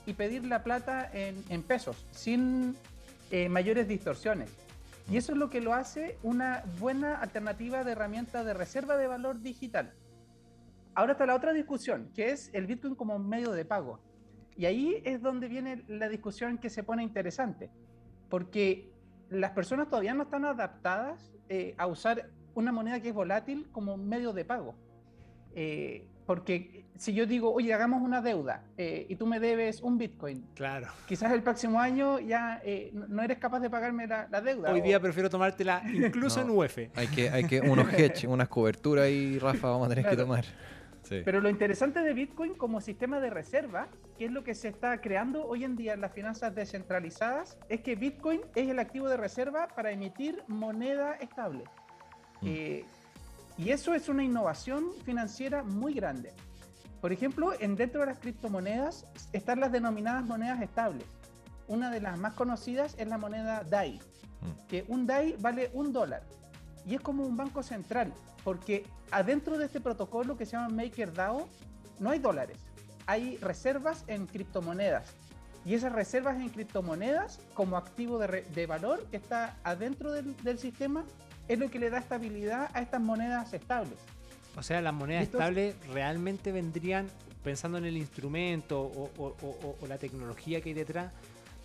y 0.07 0.15
pedir 0.15 0.45
la 0.45 0.63
plata 0.63 1.09
en, 1.13 1.43
en 1.49 1.63
pesos, 1.63 2.05
sin 2.11 2.77
eh, 3.31 3.49
mayores 3.49 3.89
distorsiones. 3.89 4.51
Y 5.11 5.17
eso 5.17 5.33
es 5.33 5.39
lo 5.39 5.51
que 5.51 5.61
lo 5.61 5.75
hace 5.75 6.19
una 6.23 6.63
buena 6.79 7.17
alternativa 7.17 7.85
de 7.85 7.93
herramienta 7.93 8.45
de 8.45 8.55
reserva 8.55 8.97
de 8.97 9.07
valor 9.07 9.41
digital. 9.41 9.93
Ahora 10.95 11.13
está 11.13 11.27
la 11.27 11.35
otra 11.35 11.53
discusión, 11.53 12.11
que 12.15 12.31
es 12.31 12.51
el 12.55 12.67
Bitcoin 12.67 12.95
como 12.95 13.19
medio 13.19 13.53
de 13.53 13.65
pago. 13.65 13.99
Y 14.57 14.67
ahí 14.67 15.03
es 15.05 15.21
donde 15.21 15.49
viene 15.49 15.83
la 15.89 16.09
discusión 16.09 16.59
que 16.59 16.71
se 16.71 16.85
pone 16.85 17.03
interesante, 17.03 17.71
porque 18.31 18.93
las 19.29 19.51
personas 19.51 19.89
todavía 19.89 20.15
no 20.15 20.23
están 20.23 20.45
adaptadas 20.45 21.33
eh, 21.49 21.75
a 21.77 21.87
usar 21.87 22.31
una 22.55 22.71
moneda 22.71 23.01
que 23.01 23.09
es 23.09 23.15
volátil 23.15 23.67
como 23.73 23.97
medio 23.97 24.33
de 24.33 24.45
pago. 24.45 24.77
Eh, 25.57 26.07
porque 26.27 26.85
si 26.97 27.13
yo 27.13 27.27
digo, 27.27 27.53
oye, 27.53 27.75
hagamos 27.75 28.03
una 28.03 28.23
deuda 28.23 28.63
eh, 28.79 29.07
y 29.09 29.17
tú 29.17 29.27
me 29.27 29.41
debes 29.41 29.81
un 29.83 29.99
Bitcoin, 29.99 30.45
Claro. 30.55 30.87
quizás 31.07 31.33
el 31.33 31.43
próximo 31.43 31.81
año 31.81 32.21
ya 32.21 32.61
eh, 32.65 32.91
no 32.95 33.07
no 33.09 33.23
eres 33.23 33.39
capaz 33.39 33.61
de 33.61 33.69
pagarme 33.69 34.07
la, 34.07 34.29
la 34.31 34.41
deuda. 34.41 34.73
Hoy 34.73 34.81
o- 34.81 34.83
día 34.85 35.01
prefiero 35.01 35.29
tomártela 35.29 35.83
incluso 35.93 36.45
No. 36.45 36.53
en 36.53 36.59
UF. 36.71 36.79
Hay 36.95 37.07
que, 37.09 37.31
hay 37.31 37.45
que, 37.45 37.61
unos 37.61 37.93
hedge, 37.99 38.27
unas 38.29 38.49
coberturas 38.49 39.05
ahí, 39.07 39.39
Rafa, 39.39 39.69
vamos 39.71 39.87
a 39.87 39.91
tener 39.95 40.09
que 40.09 40.17
tomar. 40.17 40.45
Sí. 41.03 41.21
Pero 41.23 41.41
lo 41.43 41.51
interesante 41.51 42.01
de 42.01 42.15
Bitcoin 42.15 42.55
como 42.55 42.81
sistema 42.81 43.21
de 43.21 43.29
reserva, 43.29 43.89
que 44.17 44.25
es 44.25 44.33
lo 44.33 44.43
que 44.43 44.55
se 44.55 44.69
está 44.69 45.03
creando 45.03 45.45
hoy 45.47 45.63
en 45.65 45.77
día 45.77 45.93
en 45.93 46.01
las 46.01 46.13
finanzas 46.15 46.55
descentralizadas, 46.55 47.59
es 47.69 47.81
que 47.83 47.95
Bitcoin 47.95 48.41
es 48.55 48.69
el 48.71 48.79
activo 48.79 49.09
de 49.09 49.19
reserva 49.19 49.69
para 49.69 49.91
emitir 49.91 50.43
moneda 50.47 51.13
estable. 51.17 51.65
Mm. 52.41 52.47
Eh, 52.47 52.85
y 53.57 53.71
eso 53.71 53.95
es 53.95 54.09
una 54.09 54.25
innovación 54.25 54.87
financiera 55.05 55.63
muy 55.63 55.95
grande. 55.95 56.33
Por 57.01 57.13
ejemplo, 57.13 57.53
en 57.61 57.77
dentro 57.77 58.01
de 58.01 58.07
las 58.07 58.19
criptomonedas 58.19 59.07
están 59.33 59.61
las 59.61 59.73
denominadas 59.73 60.25
monedas 60.25 60.63
estables. 60.63 61.05
Una 61.69 61.91
de 61.91 62.01
las 62.01 62.19
más 62.19 62.35
conocidas 62.35 62.95
es 62.99 63.09
la 63.09 63.19
moneda 63.19 63.63
DAI, 63.65 64.01
Mm. 64.45 64.67
que 64.69 64.85
un 64.89 65.07
DAI 65.07 65.37
vale 65.41 65.71
un 65.73 65.93
dólar. 65.93 66.23
Y 66.87 66.95
es 66.95 67.01
como 67.01 67.25
un 67.25 67.37
banco 67.37 67.63
central, 67.63 68.13
porque 68.43 68.85
adentro 69.11 69.57
de 69.57 69.67
este 69.67 69.81
protocolo 69.81 70.37
que 70.37 70.45
se 70.45 70.53
llama 70.53 70.69
MakerDAO 70.69 71.49
no 71.99 72.11
hay 72.11 72.19
dólares, 72.19 72.59
hay 73.07 73.39
reservas 73.39 74.05
en 74.07 74.27
criptomonedas. 74.27 75.15
Y 75.65 75.75
esas 75.75 75.93
reservas 75.93 76.37
en 76.37 76.51
criptomonedas, 76.51 77.41
como 77.55 77.79
activo 77.79 78.19
de, 78.19 78.67
valor 78.67 79.07
que 79.11 79.17
está 79.17 79.57
adentro 79.65 80.13
del, 80.13 80.37
del 80.43 80.59
sistema, 80.59 81.05
es 81.49 81.59
lo 81.59 81.71
que 81.71 81.79
le 81.79 81.91
da 81.91 81.99
estabilidad 81.99 82.71
a 82.75 82.81
estas 82.81 83.01
monedas 83.01 83.53
estables. 83.53 83.99
O 84.57 84.63
sea, 84.63 84.81
las 84.81 84.95
monedas 84.95 85.25
estables 85.25 85.75
realmente 85.89 86.53
vendrían, 86.53 87.09
pensando 87.43 87.79
en 87.79 87.85
el 87.85 87.97
instrumento 87.97 88.81
o, 88.83 89.11
o- 89.19 89.37
o- 89.43 89.59
o- 89.67 89.77
o 89.81 89.87
la 89.87 89.99
tecnología 89.99 90.61
que 90.61 90.71
hay 90.71 90.75
detrás, 90.75 91.13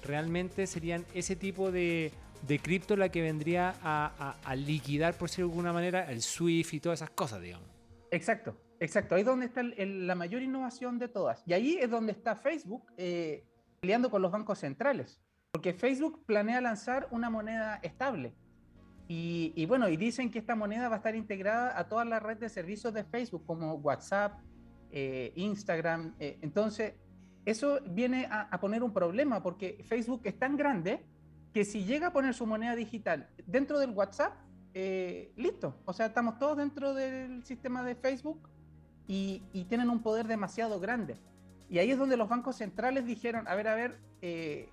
realmente 0.04 0.66
serían 0.68 1.06
ese 1.14 1.36
tipo 1.36 1.72
de 1.72 2.12
de 2.48 2.58
cripto 2.58 2.96
la 2.96 3.10
que 3.10 3.22
vendría 3.22 3.76
a, 3.84 4.14
a- 4.18 4.50
a 4.50 4.56
liquidar, 4.56 5.14
por 5.16 5.28
decirlo 5.30 5.48
de 5.48 5.52
alguna 5.52 5.74
manera, 5.74 6.10
el 6.10 6.22
SWIFT 6.22 6.76
y 6.76 6.80
todas 6.80 7.00
esas 7.00 7.10
cosas, 7.10 7.42
digamos. 7.42 7.68
Exacto, 8.12 8.56
exacto. 8.80 9.16
Ahí 9.16 9.22
es 9.22 9.28
donde 9.28 9.48
está 9.48 9.60
el- 9.60 9.74
el- 9.78 10.08
la 10.08 10.16
mayor 10.16 10.42
innovación 10.42 11.00
de 11.00 11.10
todas. 11.10 11.44
Y 11.46 11.52
ahí 11.52 11.78
es 11.82 11.90
donde 11.90 12.14
está 12.14 12.38
Facebook 12.38 12.86
eh, 12.96 13.44
peleando 13.82 14.10
con 14.10 14.22
los 14.22 14.32
bancos 14.32 14.58
centrales. 14.60 15.20
Porque 15.52 15.74
Facebook 15.74 16.24
planea 16.26 16.62
lanzar 16.62 17.10
una 17.12 17.30
moneda 17.30 17.82
estable. 17.84 18.34
Y, 19.10 19.54
y 19.56 19.66
bueno, 19.66 19.90
y 19.90 19.98
dicen 19.98 20.30
que 20.30 20.38
esta 20.38 20.56
moneda 20.56 20.88
va 20.88 20.96
a 20.96 20.98
estar 20.98 21.16
integrada 21.16 21.78
a 21.78 21.90
toda 21.90 22.06
la 22.06 22.20
red 22.20 22.38
de 22.38 22.48
servicios 22.48 22.94
de 22.94 23.04
Facebook, 23.04 23.44
como 23.46 23.74
WhatsApp, 23.74 24.40
eh, 24.92 25.34
Instagram. 25.36 26.14
eh, 26.20 26.38
entonces, 26.44 26.94
eso 27.44 27.80
viene 27.90 28.28
a, 28.30 28.42
a 28.42 28.60
poner 28.60 28.84
un 28.84 28.94
problema, 28.94 29.42
porque 29.42 29.84
Facebook 29.84 30.22
es 30.26 30.38
tan 30.38 30.56
grande 30.56 31.04
que 31.54 31.66
si 31.66 31.86
llega 31.86 32.08
a 32.08 32.14
poner 32.14 32.36
su 32.36 32.46
moneda 32.46 32.76
digital 32.76 33.28
dentro 33.48 33.80
del 33.80 33.90
WhatsApp, 33.90 34.34
eh, 34.76 35.32
listo. 35.36 35.76
O 35.86 35.94
sea, 35.94 36.06
estamos 36.06 36.38
todos 36.38 36.58
dentro 36.58 36.94
del 36.94 37.44
sistema 37.44 37.84
de 37.84 37.96
Facebook 37.96 38.48
y, 39.08 39.42
y 39.54 39.66
tienen 39.66 39.90
un 39.90 40.04
poder 40.04 40.28
demasiado 40.28 40.80
grande. 40.80 41.18
Y 41.68 41.80
ahí 41.80 41.90
es 41.90 41.98
donde 41.98 42.16
los 42.18 42.30
bancos 42.30 42.58
centrales 42.58 43.06
dijeron, 43.06 43.48
a 43.48 43.56
ver, 43.56 43.68
a 43.68 43.76
ver, 43.76 44.00
eh, 44.22 44.70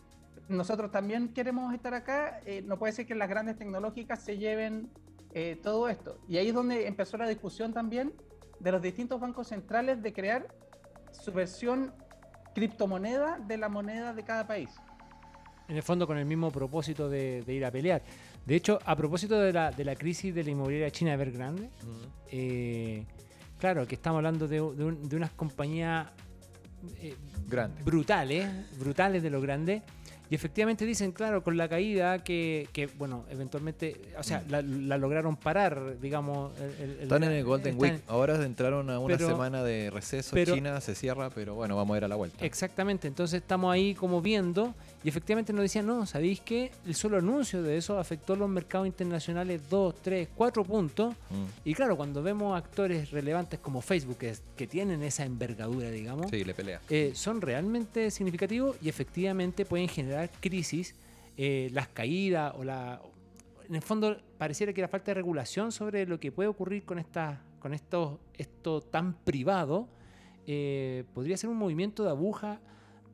nosotros 0.49 0.91
también 0.91 1.29
queremos 1.29 1.73
estar 1.75 1.95
acá, 1.95 2.41
eh, 2.47 2.63
no 2.63 2.79
puede 2.79 2.93
ser 2.93 3.07
que 3.07 3.15
las 3.15 3.29
grandes 3.29 3.57
tecnológicas 3.59 4.23
se 4.23 4.39
lleven 4.39 4.91
eh, 5.35 5.59
todo 5.63 5.89
esto. 5.89 6.19
Y 6.29 6.37
ahí 6.39 6.49
es 6.49 6.55
donde 6.55 6.87
empezó 6.87 7.17
la 7.17 7.29
discusión 7.29 7.73
también 7.73 8.13
de 8.61 8.73
los 8.73 8.81
distintos 8.81 9.21
bancos 9.21 9.49
centrales 9.49 10.03
de 10.03 10.13
crear 10.13 10.47
su 11.13 11.33
versión 11.33 11.93
criptomoneda 12.55 13.39
de 13.39 13.57
la 13.59 13.69
moneda 13.69 14.13
de 14.15 14.23
cada 14.25 14.47
país. 14.47 14.71
En 15.69 15.77
el 15.77 15.83
fondo 15.83 16.07
con 16.07 16.17
el 16.17 16.25
mismo 16.25 16.51
propósito 16.51 17.09
de, 17.09 17.43
de 17.43 17.53
ir 17.53 17.65
a 17.65 17.71
pelear. 17.71 18.03
De 18.47 18.55
hecho, 18.55 18.79
a 18.85 18.95
propósito 18.97 19.39
de 19.41 19.53
la, 19.53 19.73
de 19.73 19.85
la 19.85 19.97
crisis 19.97 20.33
de 20.35 20.45
la 20.45 20.51
inmobiliaria 20.51 20.91
china 20.91 21.13
Evergrande, 21.13 21.69
eh, 22.31 23.05
claro, 23.59 23.87
que 23.87 23.97
estamos 23.97 24.19
hablando 24.19 24.47
de, 24.47 24.57
de 24.57 24.61
un- 24.63 25.09
de 25.09 25.17
unas 25.17 25.33
compañías 25.33 26.07
eh, 27.01 27.17
brutales, 27.85 28.47
brutales 28.79 29.23
de 29.23 29.31
lo 29.31 29.41
grande. 29.41 29.83
Y 30.29 30.35
efectivamente 30.35 30.85
dicen, 30.85 31.13
claro, 31.13 31.43
con 31.45 31.57
la 31.57 31.69
caída 31.69 32.25
que, 32.25 32.69
que, 32.73 32.87
bueno, 32.87 33.25
eventualmente, 33.31 33.97
o 34.19 34.23
sea, 34.25 34.43
la, 34.49 34.61
la 34.63 34.99
lograron 34.99 35.37
parar, 35.37 36.01
digamos. 36.01 36.53
el- 36.61 36.65
el- 36.85 36.91
el- 36.97 37.01
Están 37.03 37.23
en 37.25 37.33
el 37.33 37.45
Golden 37.45 37.75
están- 37.75 37.91
Week. 37.93 38.03
Ahora 38.09 38.43
entraron 38.45 38.91
a 38.91 38.99
una 38.99 39.17
Pero- 39.17 39.29
semana 39.29 39.63
de 39.63 39.91
receso. 39.91 40.31
pero- 40.35 40.55
China 40.55 40.81
se 40.81 40.95
cierra, 40.95 41.31
pero 41.31 41.55
bueno, 41.55 41.77
vamos 41.77 41.95
a 41.95 41.99
ir 41.99 42.05
a 42.05 42.09
la 42.09 42.17
vuelta. 42.17 42.45
Exactamente, 42.45 43.07
entonces 43.07 43.41
estamos 43.41 43.73
ahí 43.73 43.95
como 43.95 44.21
viendo 44.21 44.75
y 45.07 45.09
efectivamente 45.09 45.53
nos 45.53 45.63
decían, 45.63 45.87
no, 45.87 46.05
¿sabéis 46.05 46.41
que 46.41 46.73
el 46.85 46.97
solo 46.97 47.19
anuncio 47.19 47.63
de 47.63 47.77
eso 47.77 47.97
afectó 47.97 48.35
los 48.35 48.49
mercados 48.49 48.89
internacionales 48.89 49.61
2, 49.71 49.95
3, 50.03 50.29
4 50.35 50.65
puntos? 50.65 51.15
Mm. 51.31 51.45
Y 51.65 51.75
claro, 51.75 51.97
cuando 51.97 52.25
vemos 52.25 52.59
actores 52.59 53.13
relevantes 53.13 53.61
como 53.61 53.81
Facebook, 53.81 54.19
que, 54.19 54.35
que 54.57 54.67
tienen 54.67 55.05
esa 55.05 55.25
envergadura, 55.25 55.93
digamos, 55.93 56.29
Sí, 56.29 56.43
le 56.43 56.55
pelea. 56.55 56.81
eh, 56.91 57.13
son 57.15 57.41
realmente 57.41 58.11
significativos 58.11 58.77
y 58.83 58.89
efectivamente 58.89 59.65
pueden 59.65 59.87
generar 59.89 60.29
crisis, 60.41 60.97
eh, 61.37 61.71
las 61.73 61.87
caídas 61.87 62.53
o 62.59 62.65
la... 62.65 63.01
En 63.69 63.77
el 63.77 63.83
fondo 63.83 64.21
pareciera 64.39 64.73
que 64.73 64.81
la 64.81 64.89
falta 64.89 65.13
de 65.13 65.15
regulación 65.15 65.71
sobre 65.71 66.05
lo 66.05 66.19
que 66.19 66.33
puede 66.33 66.49
ocurrir 66.49 66.83
con, 66.83 66.99
esta, 66.99 67.43
con 67.61 67.75
esto, 67.75 68.19
esto 68.35 68.81
tan 68.81 69.15
privado 69.15 69.87
eh, 70.49 71.05
podría 71.15 71.37
ser 71.37 71.49
un 71.49 71.59
movimiento 71.59 72.03
de 72.03 72.11
aguja 72.11 72.59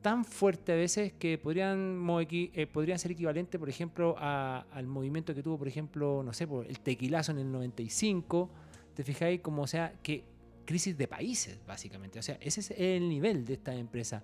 tan 0.03 0.23
fuerte 0.25 0.71
a 0.73 0.75
veces 0.75 1.13
que 1.13 1.39
podrían, 1.39 2.05
eh, 2.29 2.67
podrían 2.67 2.99
ser 2.99 3.11
equivalente, 3.13 3.57
por 3.57 3.69
ejemplo, 3.69 4.15
a- 4.19 4.67
al 4.71 4.85
movimiento 4.85 5.33
que 5.33 5.41
tuvo, 5.41 5.57
por 5.57 5.67
ejemplo, 5.67 6.21
no 6.23 6.31
sé, 6.33 6.45
por 6.45 6.67
el 6.67 6.79
tequilazo 6.79 7.31
en 7.31 7.39
el 7.39 7.51
95. 7.51 8.51
¿Te 8.93 9.03
fijáis? 9.03 9.41
Como, 9.41 9.63
o 9.63 9.67
sea, 9.67 9.93
que 10.03 10.23
crisis 10.65 10.95
de 10.97 11.07
países, 11.07 11.57
básicamente. 11.65 12.19
O 12.19 12.21
sea, 12.21 12.37
ese 12.41 12.59
es 12.59 12.71
el 12.71 13.09
nivel 13.09 13.43
de 13.45 13.53
esta 13.53 13.73
empresa. 13.73 14.21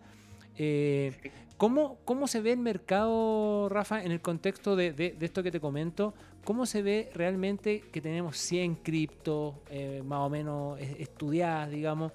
Eh, 0.57 1.13
¿cómo, 1.57 1.97
¿Cómo 2.05 2.27
se 2.27 2.41
ve 2.41 2.51
el 2.51 2.59
mercado, 2.59 3.69
Rafa, 3.69 4.03
en 4.03 4.11
el 4.11 4.19
contexto 4.21 4.75
de, 4.75 4.91
de- 4.93 5.11
de 5.17 5.25
esto 5.25 5.41
que 5.41 5.51
te 5.51 5.59
comento? 5.61 6.13
¿Cómo 6.43 6.65
se 6.65 6.81
ve 6.81 7.09
realmente 7.13 7.81
que 7.91 8.01
tenemos 8.01 8.37
100 8.37 8.75
criptos 8.75 9.55
eh, 9.69 10.01
más 10.05 10.19
o 10.19 10.29
menos 10.29 10.79
eh, 10.79 10.97
estudiadas, 10.99 11.71
digamos? 11.71 12.11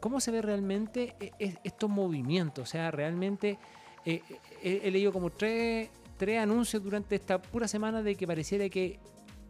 ¿Cómo 0.00 0.20
se 0.20 0.30
ve 0.30 0.42
realmente 0.42 1.14
eh, 1.20 1.32
es- 1.38 1.58
estos 1.64 1.90
movimientos? 1.90 2.68
O 2.68 2.70
sea, 2.70 2.90
realmente 2.90 3.58
eh, 4.04 4.22
eh, 4.62 4.80
he 4.84 4.90
leído 4.90 5.12
como 5.12 5.30
tres, 5.30 5.90
tres 6.16 6.38
anuncios 6.40 6.82
durante 6.82 7.16
esta 7.16 7.40
pura 7.40 7.68
semana 7.68 8.02
de 8.02 8.14
que 8.14 8.26
pareciera 8.26 8.68
que 8.68 8.98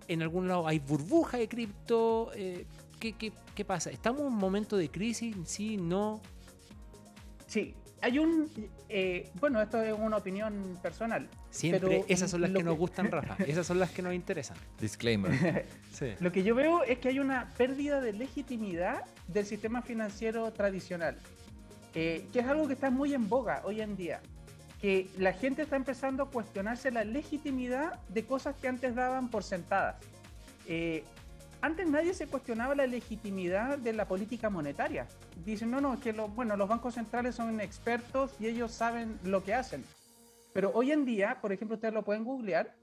en 0.09 0.23
algún 0.23 0.49
lado 0.49 0.67
hay 0.67 0.79
burbuja 0.79 1.37
de 1.39 1.49
cripto. 1.49 2.31
¿qué, 2.99 3.13
qué, 3.13 3.33
qué 3.55 3.65
pasa? 3.65 3.91
¿Estamos 3.91 4.23
en 4.23 4.27
un 4.29 4.37
momento 4.37 4.77
de 4.77 4.91
crisis? 4.91 5.37
¿Sí? 5.45 5.77
¿No? 5.77 6.21
Sí, 7.47 7.75
hay 8.01 8.19
un... 8.19 8.51
eh, 8.89 9.31
bueno, 9.41 9.61
esto 9.61 9.83
es 9.83 9.93
una 9.99 10.17
opinión 10.17 10.79
personal. 10.83 11.29
Siempre 11.51 11.81
Pero 11.81 12.05
esas 12.09 12.31
son 12.31 12.43
las 12.43 12.51
que 12.51 12.63
nos 12.63 12.77
gustan, 12.77 13.11
Rafa. 13.11 13.37
Esas 13.45 13.67
son 13.67 13.79
las 13.79 13.91
que 13.91 14.03
nos 14.03 14.15
interesan. 14.15 14.57
Disclaimer. 14.81 15.67
Sí. 15.93 16.15
Lo 16.21 16.31
que 16.31 16.45
yo 16.45 16.55
veo 16.55 16.85
es 16.85 16.99
que 16.99 17.09
hay 17.09 17.19
una 17.19 17.51
pérdida 17.57 18.01
de 18.01 18.13
legitimidad 18.13 19.05
del 19.27 19.45
sistema 19.45 19.83
financiero 19.83 20.53
tradicional, 20.53 21.17
eh, 21.93 22.29
que 22.33 22.39
es 22.39 22.47
algo 22.47 22.69
que 22.69 22.75
está 22.75 22.89
muy 22.91 23.15
en 23.15 23.29
boga 23.29 23.63
hoy 23.65 23.81
en 23.81 23.97
día, 23.97 24.21
que 24.81 25.09
la 25.19 25.33
gente 25.33 25.63
está 25.63 25.75
empezando 25.75 26.23
a 26.23 26.31
cuestionarse 26.31 26.93
la 26.93 27.03
legitimidad 27.03 27.99
de 28.11 28.25
cosas 28.25 28.55
que 28.55 28.69
antes 28.69 28.95
daban 28.95 29.29
por 29.29 29.43
sentadas. 29.43 29.97
Eh, 30.69 31.03
antes 31.61 31.89
nadie 31.89 32.15
se 32.15 32.27
cuestionaba 32.27 32.75
la 32.75 32.87
legitimidad 32.87 33.79
de 33.79 33.93
la 33.93 34.07
política 34.07 34.49
monetaria. 34.51 35.07
Dicen, 35.45 35.71
no, 35.71 35.81
no, 35.81 35.95
es 35.95 36.01
que 36.01 36.13
los, 36.13 36.35
bueno, 36.35 36.57
los 36.57 36.69
bancos 36.69 36.95
centrales 36.95 37.35
son 37.35 37.61
expertos 37.61 38.35
y 38.39 38.47
ellos 38.47 38.73
saben 38.73 39.19
lo 39.25 39.43
que 39.43 39.55
hacen. 39.55 39.85
Pero 40.53 40.71
hoy 40.75 40.93
en 40.93 41.05
día, 41.05 41.39
por 41.41 41.53
ejemplo, 41.53 41.75
ustedes 41.75 41.95
lo 41.95 42.05
pueden 42.05 42.25
googlear, 42.25 42.75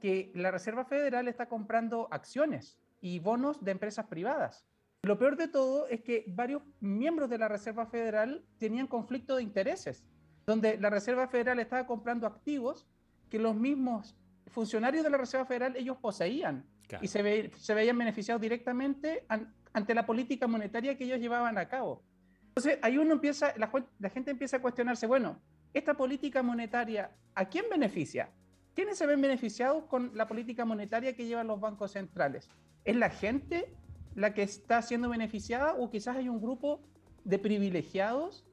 que 0.00 0.30
la 0.34 0.50
Reserva 0.50 0.84
Federal 0.84 1.28
está 1.28 1.46
comprando 1.46 2.08
acciones 2.10 2.78
y 3.00 3.18
bonos 3.18 3.64
de 3.64 3.70
empresas 3.70 4.06
privadas. 4.06 4.66
Lo 5.02 5.18
peor 5.18 5.36
de 5.36 5.48
todo 5.48 5.86
es 5.88 6.02
que 6.02 6.24
varios 6.26 6.62
miembros 6.80 7.30
de 7.30 7.38
la 7.38 7.48
Reserva 7.48 7.86
Federal 7.86 8.44
tenían 8.58 8.86
conflicto 8.86 9.36
de 9.36 9.42
intereses, 9.42 10.04
donde 10.46 10.78
la 10.78 10.90
Reserva 10.90 11.28
Federal 11.28 11.58
estaba 11.60 11.86
comprando 11.86 12.26
activos 12.26 12.86
que 13.30 13.38
los 13.38 13.54
mismos 13.54 14.16
funcionarios 14.48 15.04
de 15.04 15.10
la 15.10 15.18
Reserva 15.18 15.46
Federal 15.46 15.76
ellos 15.76 15.96
poseían 15.98 16.66
Claro. 16.88 17.04
y 17.04 17.08
se, 17.08 17.22
ve- 17.22 17.50
se 17.58 17.74
veían 17.74 17.98
beneficiados 17.98 18.40
directamente 18.40 19.24
an- 19.28 19.52
ante 19.72 19.94
la 19.94 20.06
política 20.06 20.46
monetaria 20.46 20.96
que 20.96 21.04
ellos 21.04 21.18
llevaban 21.18 21.58
a 21.58 21.68
cabo. 21.68 22.02
Entonces, 22.48 22.78
ahí 22.82 22.96
uno 22.96 23.12
empieza, 23.12 23.52
la, 23.56 23.70
la 23.98 24.10
gente 24.10 24.30
empieza 24.30 24.56
a 24.58 24.62
cuestionarse, 24.62 25.06
bueno, 25.06 25.38
esta 25.74 25.94
política 25.94 26.42
monetaria, 26.42 27.10
¿a 27.34 27.44
quién 27.46 27.66
beneficia? 27.70 28.30
¿Quiénes 28.74 28.96
se 28.98 29.06
ven 29.06 29.20
beneficiados 29.20 29.84
con 29.84 30.12
la 30.14 30.26
política 30.26 30.64
monetaria 30.64 31.14
que 31.14 31.26
llevan 31.26 31.46
los 31.48 31.60
bancos 31.60 31.92
centrales? 31.92 32.48
¿Es 32.84 32.96
la 32.96 33.10
gente 33.10 33.66
la 34.14 34.32
que 34.32 34.42
está 34.42 34.80
siendo 34.80 35.08
beneficiada 35.10 35.74
o 35.74 35.90
quizás 35.90 36.16
hay 36.16 36.28
un 36.28 36.40
grupo 36.40 36.80
de 37.24 37.38
privilegiados 37.38 38.44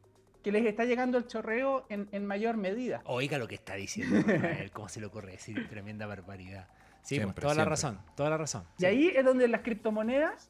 que 0.43 0.51
les 0.51 0.65
está 0.65 0.83
llegando 0.83 1.17
el 1.17 1.27
chorreo 1.27 1.85
en, 1.89 2.09
en 2.11 2.25
mayor 2.25 2.57
medida? 2.57 3.01
Oiga 3.05 3.37
lo 3.37 3.47
que 3.47 3.55
está 3.55 3.75
diciendo 3.75 4.17
Rafael, 4.27 4.71
¿cómo 4.71 4.89
se 4.89 4.99
le 4.99 5.05
ocurre 5.05 5.31
decir 5.33 5.69
tremenda 5.69 6.05
barbaridad? 6.07 6.67
Sí, 7.03 7.15
pues, 7.15 7.23
Siempre, 7.25 7.41
toda 7.41 7.53
la 7.55 7.65
razón, 7.65 7.99
toda 8.15 8.29
la 8.29 8.37
razón. 8.37 8.63
Y 8.79 8.85
ahí 8.85 9.07
es 9.15 9.23
donde 9.25 9.47
las 9.47 9.61
criptomonedas, 9.61 10.49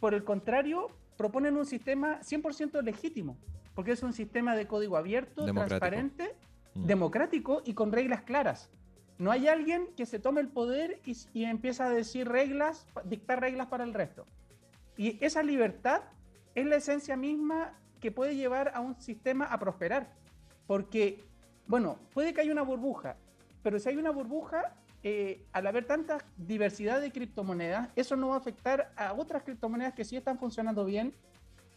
por 0.00 0.14
el 0.14 0.22
contrario, 0.22 0.88
proponen 1.16 1.56
un 1.56 1.64
sistema 1.66 2.20
100% 2.20 2.82
legítimo, 2.82 3.36
porque 3.74 3.92
es 3.92 4.02
un 4.02 4.12
sistema 4.12 4.54
de 4.54 4.66
código 4.66 4.96
abierto, 4.96 5.44
Democrático. 5.46 5.78
transparente, 5.80 6.36
Mm. 6.74 6.86
democrático 6.86 7.62
y 7.64 7.72
con 7.74 7.92
reglas 7.92 8.22
claras. 8.22 8.68
No 9.16 9.30
hay 9.30 9.46
alguien 9.46 9.86
que 9.96 10.06
se 10.06 10.18
tome 10.18 10.40
el 10.40 10.48
poder 10.48 11.00
y, 11.06 11.16
y 11.32 11.44
empieza 11.44 11.86
a 11.86 11.90
decir 11.90 12.28
reglas, 12.28 12.86
dictar 13.04 13.40
reglas 13.40 13.68
para 13.68 13.84
el 13.84 13.94
resto. 13.94 14.26
Y 14.96 15.24
esa 15.24 15.42
libertad 15.44 16.02
es 16.56 16.66
la 16.66 16.76
esencia 16.76 17.16
misma 17.16 17.74
que 18.00 18.10
puede 18.10 18.34
llevar 18.36 18.72
a 18.74 18.80
un 18.80 19.00
sistema 19.00 19.44
a 19.46 19.58
prosperar. 19.60 20.12
Porque, 20.66 21.22
bueno, 21.68 21.96
puede 22.12 22.34
que 22.34 22.40
haya 22.40 22.50
una 22.52 22.62
burbuja, 22.62 23.16
pero 23.62 23.78
si 23.78 23.88
hay 23.88 23.96
una 23.96 24.10
burbuja, 24.10 24.74
eh, 25.06 25.44
al 25.52 25.66
haber 25.66 25.84
tanta 25.84 26.24
diversidad 26.38 26.98
de 26.98 27.12
criptomonedas, 27.12 27.90
eso 27.94 28.16
no 28.16 28.28
va 28.28 28.36
a 28.36 28.38
afectar 28.38 28.90
a 28.96 29.12
otras 29.12 29.42
criptomonedas 29.42 29.92
que 29.92 30.02
sí 30.02 30.16
están 30.16 30.38
funcionando 30.38 30.86
bien. 30.86 31.14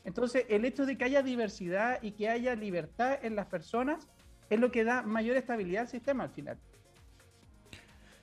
Entonces, 0.06 0.46
el 0.48 0.64
hecho 0.64 0.86
de 0.86 0.98
que 0.98 1.04
haya 1.04 1.22
diversidad 1.22 2.02
y 2.02 2.12
que 2.12 2.30
haya 2.30 2.56
libertad 2.56 3.20
en 3.22 3.36
las 3.36 3.48
personas 3.48 4.08
es 4.50 4.58
lo 4.62 4.72
que 4.72 4.86
da 4.86 5.02
mayor 5.02 5.36
estabilidad 5.36 5.82
al 5.82 5.88
sistema 5.90 6.24
al 6.24 6.30
final. 6.30 6.58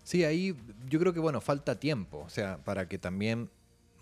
Sí, 0.04 0.24
ahí 0.24 0.56
yo 0.88 0.98
creo 0.98 1.12
que 1.12 1.20
bueno, 1.20 1.42
falta 1.42 1.78
tiempo, 1.78 2.20
o 2.20 2.30
sea, 2.30 2.56
para 2.64 2.88
que 2.88 2.98
también 2.98 3.50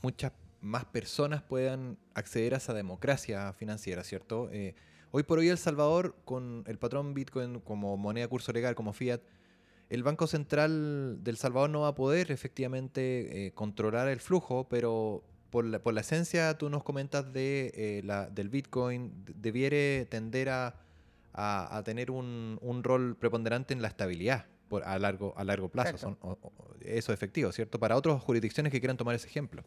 muchas 0.02 0.30
más 0.60 0.84
personas 0.84 1.42
puedan 1.42 1.98
acceder 2.14 2.54
a 2.54 2.58
esa 2.58 2.74
democracia 2.74 3.52
financiera, 3.54 4.04
¿cierto? 4.04 4.48
Eh, 4.52 4.76
hoy 5.10 5.24
por 5.24 5.40
hoy 5.40 5.48
El 5.48 5.58
Salvador, 5.58 6.14
con 6.24 6.62
el 6.68 6.78
patrón 6.78 7.12
Bitcoin 7.12 7.58
como 7.58 7.96
moneda 7.96 8.28
curso 8.28 8.52
legal, 8.52 8.76
como 8.76 8.92
fiat, 8.92 9.20
el 9.94 10.02
Banco 10.02 10.26
Central 10.26 11.22
del 11.22 11.36
Salvador 11.36 11.68
no 11.70 11.80
va 11.82 11.88
a 11.88 11.94
poder 11.94 12.30
efectivamente 12.30 13.46
eh, 13.46 13.52
controlar 13.52 14.08
el 14.08 14.20
flujo, 14.20 14.66
pero 14.68 15.22
por 15.50 15.66
la, 15.66 15.78
por 15.80 15.92
la 15.92 16.00
esencia 16.00 16.56
tú 16.56 16.70
nos 16.70 16.82
comentas 16.82 17.30
de, 17.32 17.72
eh, 17.74 18.02
la, 18.04 18.30
del 18.30 18.48
Bitcoin, 18.48 19.12
debiere 19.36 20.06
tender 20.06 20.48
a, 20.48 20.76
a- 21.34 21.76
a 21.76 21.82
tener 21.84 22.10
un, 22.10 22.58
un 22.62 22.82
rol 22.82 23.16
preponderante 23.16 23.74
en 23.74 23.82
la 23.82 23.88
estabilidad 23.88 24.46
por, 24.68 24.82
a, 24.84 24.98
largo, 24.98 25.34
a 25.36 25.44
largo 25.44 25.68
plazo. 25.68 25.98
Son- 25.98 26.16
o- 26.22 26.38
o- 26.42 26.74
eso 26.80 27.12
es 27.12 27.18
efectivo, 27.18 27.52
¿cierto? 27.52 27.78
Para 27.78 27.94
otras 27.96 28.20
jurisdicciones 28.22 28.72
que 28.72 28.80
quieran 28.80 28.96
tomar 28.96 29.14
ese 29.14 29.26
ejemplo. 29.28 29.62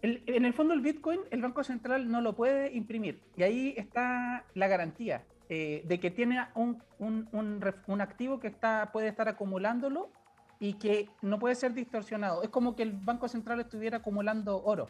El- 0.00 0.22
en 0.26 0.44
el 0.44 0.52
fondo 0.54 0.74
el 0.74 0.80
Bitcoin, 0.80 1.20
el 1.32 1.42
Banco 1.42 1.64
Central 1.64 2.08
no 2.08 2.20
lo 2.20 2.36
puede 2.36 2.72
imprimir. 2.72 3.20
Y 3.36 3.42
ahí 3.42 3.74
está 3.76 4.44
la 4.54 4.68
garantía 4.68 5.24
eh, 5.48 5.82
de 5.86 6.00
que 6.00 6.10
tiene 6.10 6.46
un, 6.54 6.82
un- 6.98 7.28
un 7.32 7.62
un 7.86 8.00
activo 8.00 8.40
que 8.40 8.46
está, 8.48 8.90
puede 8.92 9.08
estar 9.08 9.28
acumulándolo 9.28 10.10
y 10.58 10.74
que 10.74 11.08
no 11.22 11.38
puede 11.38 11.54
ser 11.54 11.74
distorsionado. 11.74 12.42
Es 12.42 12.48
como 12.48 12.74
que 12.76 12.82
el 12.82 12.92
Banco 12.92 13.28
Central 13.28 13.60
estuviera 13.60 13.98
acumulando 13.98 14.62
oro. 14.64 14.86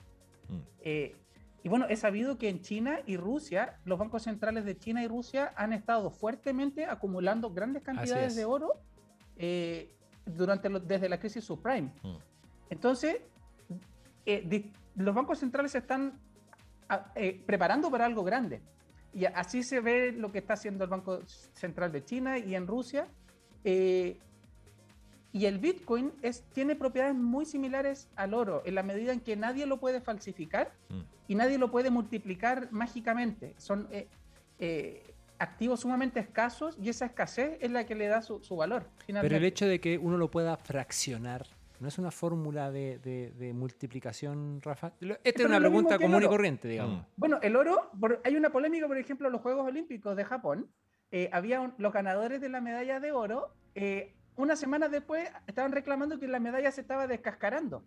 Mm. 0.49 0.59
Eh, 0.83 1.17
y 1.63 1.69
bueno, 1.71 1.87
he 1.89 1.97
sabido 1.97 2.37
que 2.39 2.49
en 2.51 2.61
China 2.61 3.01
y 3.07 3.17
Rusia, 3.17 3.79
los 3.87 3.99
bancos 3.99 4.23
centrales 4.25 4.65
de 4.67 4.77
China 4.79 5.03
y 5.03 5.09
Rusia 5.09 5.53
han 5.57 5.73
estado 5.73 6.11
fuertemente 6.11 6.85
acumulando 6.85 7.51
grandes 7.51 7.83
cantidades 7.83 8.29
es. 8.29 8.37
de 8.37 8.45
oro 8.45 8.73
eh, 9.37 9.91
durante 10.27 10.69
lo- 10.69 10.79
desde 10.81 11.09
la 11.09 11.19
crisis 11.19 11.43
subprime. 11.45 11.91
Mm. 12.03 12.17
Entonces, 12.71 13.17
eh, 14.27 14.43
di- 14.47 14.71
los 14.95 15.15
bancos 15.15 15.39
centrales 15.39 15.73
se 15.73 15.79
están 15.79 16.21
a- 16.89 17.11
eh, 17.17 17.43
preparando 17.47 17.91
para 17.91 18.05
algo 18.05 18.23
grande. 18.23 18.61
Y 19.15 19.27
así 19.27 19.63
se 19.63 19.81
ve 19.81 20.13
lo 20.13 20.33
que 20.33 20.39
está 20.39 20.55
haciendo 20.55 20.85
el 20.85 20.91
Banco 20.91 21.21
Central 21.53 21.93
de 21.93 22.05
China 22.05 22.39
y 22.39 22.55
en 22.55 22.67
Rusia. 22.67 23.07
eh, 23.65 24.19
y 25.33 25.47
el 25.47 25.59
Bitcoin 25.59 26.13
es, 26.23 26.43
tiene 26.53 26.77
propiedades 26.77 27.17
muy 27.17 27.45
similares 27.45 28.09
al 28.15 28.35
oro, 28.35 28.63
en 28.65 28.77
la 28.77 28.85
medida 28.85 29.13
en 29.13 29.19
que 29.19 29.35
nadie 29.35 29.67
lo 29.67 29.81
puede 29.81 30.01
falsificar 30.01 30.71
Mm. 30.91 31.01
y 31.27 31.35
nadie 31.35 31.59
lo 31.59 31.73
puede 31.73 31.91
multiplicar 31.91 32.69
mágicamente. 32.71 33.53
Son 33.59 33.89
eh, 33.91 34.07
eh, 34.61 35.03
activos 35.41 35.81
sumamente 35.81 36.21
escasos 36.21 36.77
y 36.81 36.89
esa 36.89 37.07
escasez 37.07 37.59
es 37.61 37.71
la 37.73 37.85
que 37.85 37.97
le 37.97 38.07
da 38.07 38.23
su, 38.23 38.45
su 38.45 38.55
valor. 38.55 38.83
Pero 38.85 38.93
el 38.99 39.05
finalmente. 39.07 39.47
hecho 39.49 39.67
de 39.67 39.81
que 39.81 39.99
uno 39.99 40.19
lo 40.19 40.31
pueda 40.31 40.57
fraccionar, 40.57 41.47
¿no 41.81 41.89
es 41.89 41.99
una 41.99 42.11
fórmula 42.11 42.71
de, 42.71 42.99
de- 42.99 43.31
de 43.33 43.53
multiplicación, 43.53 44.61
Rafa? 44.63 44.93
Lo- 45.01 45.15
Esta 45.17 45.29
es 45.29 45.35
Pero 45.35 45.49
una 45.49 45.57
es 45.57 45.61
pregunta 45.63 45.99
común 45.99 46.23
y 46.23 46.27
corriente, 46.27 46.69
digamos. 46.69 47.01
Mm. 47.03 47.07
Bueno, 47.17 47.39
el 47.43 47.57
oro, 47.57 47.91
por- 48.01 48.21
hay 48.25 48.37
una 48.37 48.51
polémica, 48.51 48.87
por 48.87 48.97
ejemplo, 48.99 49.27
en 49.29 49.33
los 49.33 49.43
Juegos 49.43 49.67
Olímpicos 49.67 50.17
de 50.17 50.25
Japón. 50.25 50.71
eh, 51.11 51.29
había 51.33 51.61
un- 51.61 51.75
los 51.79 51.93
ganadores 51.93 52.41
de 52.41 52.49
la 52.49 52.61
medalla 52.61 52.99
de 52.99 53.13
oro. 53.13 53.55
eh, 53.77 54.15
una 54.37 54.57
semana 54.57 54.89
después 54.89 55.29
estaban 55.47 55.71
reclamando 55.71 56.19
que 56.19 56.27
la 56.27 56.41
medalla 56.41 56.73
se 56.73 56.81
estaba 56.81 57.07
descascarando. 57.07 57.85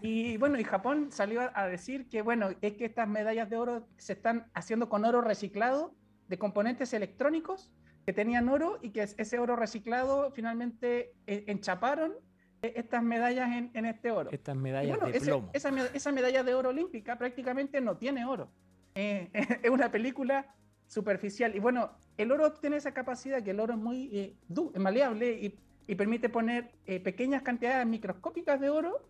Y 0.00 0.36
bueno, 0.38 0.58
y 0.58 0.64
Japón 0.64 1.12
salió 1.12 1.40
a, 1.42 1.52
a 1.54 1.68
decir 1.68 2.08
que, 2.08 2.22
bueno, 2.22 2.48
es 2.60 2.72
que 2.72 2.84
estas 2.86 3.06
medallas 3.08 3.48
de 3.48 3.56
oro 3.56 3.86
se 3.96 4.14
están 4.14 4.50
haciendo 4.54 4.88
con 4.88 5.04
oro 5.04 5.20
reciclado 5.20 5.94
de 6.28 6.38
componentes 6.38 6.92
electrónicos 6.94 7.70
que 8.04 8.12
tenían 8.12 8.48
oro 8.48 8.78
y 8.82 8.90
que 8.90 9.02
es- 9.02 9.14
ese 9.18 9.38
oro 9.38 9.54
reciclado 9.54 10.32
finalmente 10.32 11.14
eh, 11.28 11.44
enchaparon 11.46 12.12
eh, 12.12 12.16
estas 12.62 13.02
medallas 13.02 13.50
en, 13.50 13.70
en 13.74 13.86
este 13.86 14.10
oro. 14.10 14.30
Estas 14.30 14.56
medallas 14.56 14.96
bueno, 14.96 15.10
de 15.12 15.18
ese- 15.18 15.26
plomo. 15.26 15.50
esa, 15.52 15.70
esa 15.92 16.12
medalla 16.12 16.44
de 16.44 16.54
oro 16.54 16.68
olímpica 16.70 17.18
prácticamente 17.18 17.80
no 17.80 17.96
tiene 17.96 18.24
oro. 18.24 18.48
Eh, 18.94 19.30
es 19.62 19.70
una 19.70 19.90
película 19.90 20.46
superficial. 20.86 21.54
Y 21.56 21.58
bueno, 21.58 21.90
el 22.16 22.30
oro 22.30 22.52
tiene 22.52 22.76
esa 22.76 22.92
capacidad 22.94 23.42
que 23.42 23.50
el 23.50 23.60
oro 23.60 23.74
es 23.74 23.80
muy 23.80 24.10
eh, 24.16 24.36
du- 24.48 24.72
maleable 24.78 25.32
y, 25.32 25.58
y 25.88 25.94
permite 25.96 26.28
poner 26.28 26.70
eh, 26.86 27.00
pequeñas 27.00 27.42
cantidades 27.42 27.84
microscópicas 27.86 28.60
de 28.60 28.70
oro. 28.70 29.08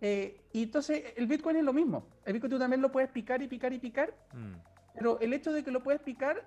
eh, 0.00 0.40
y 0.52 0.62
entonces 0.64 1.04
el 1.16 1.26
Bitcoin 1.26 1.56
es 1.58 1.64
lo 1.64 1.72
mismo. 1.74 2.08
El 2.24 2.32
Bitcoin 2.32 2.50
tú 2.52 2.58
también 2.58 2.80
lo 2.80 2.90
puedes 2.90 3.10
picar 3.10 3.42
y 3.42 3.48
picar 3.48 3.72
y 3.74 3.78
picar, 3.78 4.14
Mm. 4.32 4.54
pero 4.94 5.20
el 5.20 5.32
hecho 5.34 5.52
de 5.52 5.62
que 5.62 5.70
lo 5.70 5.82
puedes 5.82 6.00
picar, 6.00 6.46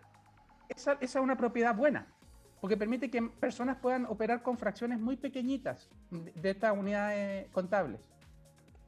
esa, 0.70 0.93
esa 0.93 1.20
es 1.20 1.24
una 1.24 1.38
propiedad 1.38 1.76
buena, 1.76 2.08
porque 2.62 2.78
permite 2.78 3.10
que 3.10 3.22
personas 3.22 3.78
puedan 3.78 4.05
operar 4.05 4.41
con 4.41 4.58
fracciones 4.58 4.99
muy 4.99 5.16
pequeñitas 5.16 5.89
de, 6.10 6.49
estas 6.49 6.78
unidades 6.78 7.47
contables. 7.51 8.01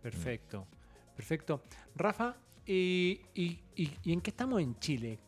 Perfecto, 0.01 0.65
perfecto. 1.15 1.63
Rafa, 1.95 2.35
¿y, 2.65 3.21
en 4.05 4.21
qué 4.21 4.29
estamos 4.29 4.61
en 4.61 4.79
Chile? 4.79 5.19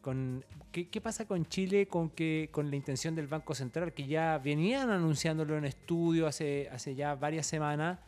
¿qué, 0.71 1.01
pasa 1.01 1.25
con 1.25 1.45
Chile 1.45 1.87
con, 1.87 2.09
que, 2.09 2.49
con 2.51 2.69
la 2.69 2.75
intención 2.75 3.15
del 3.15 3.27
Banco 3.27 3.53
Central, 3.53 3.93
que 3.93 4.07
ya 4.07 4.37
venían 4.37 4.89
anunciándolo 4.89 5.57
en 5.57 5.65
estudio 5.65 6.27
hace, 6.27 6.69
hace 6.71 6.95
ya 6.95 7.15
varias 7.15 7.45
semanas, 7.45 7.99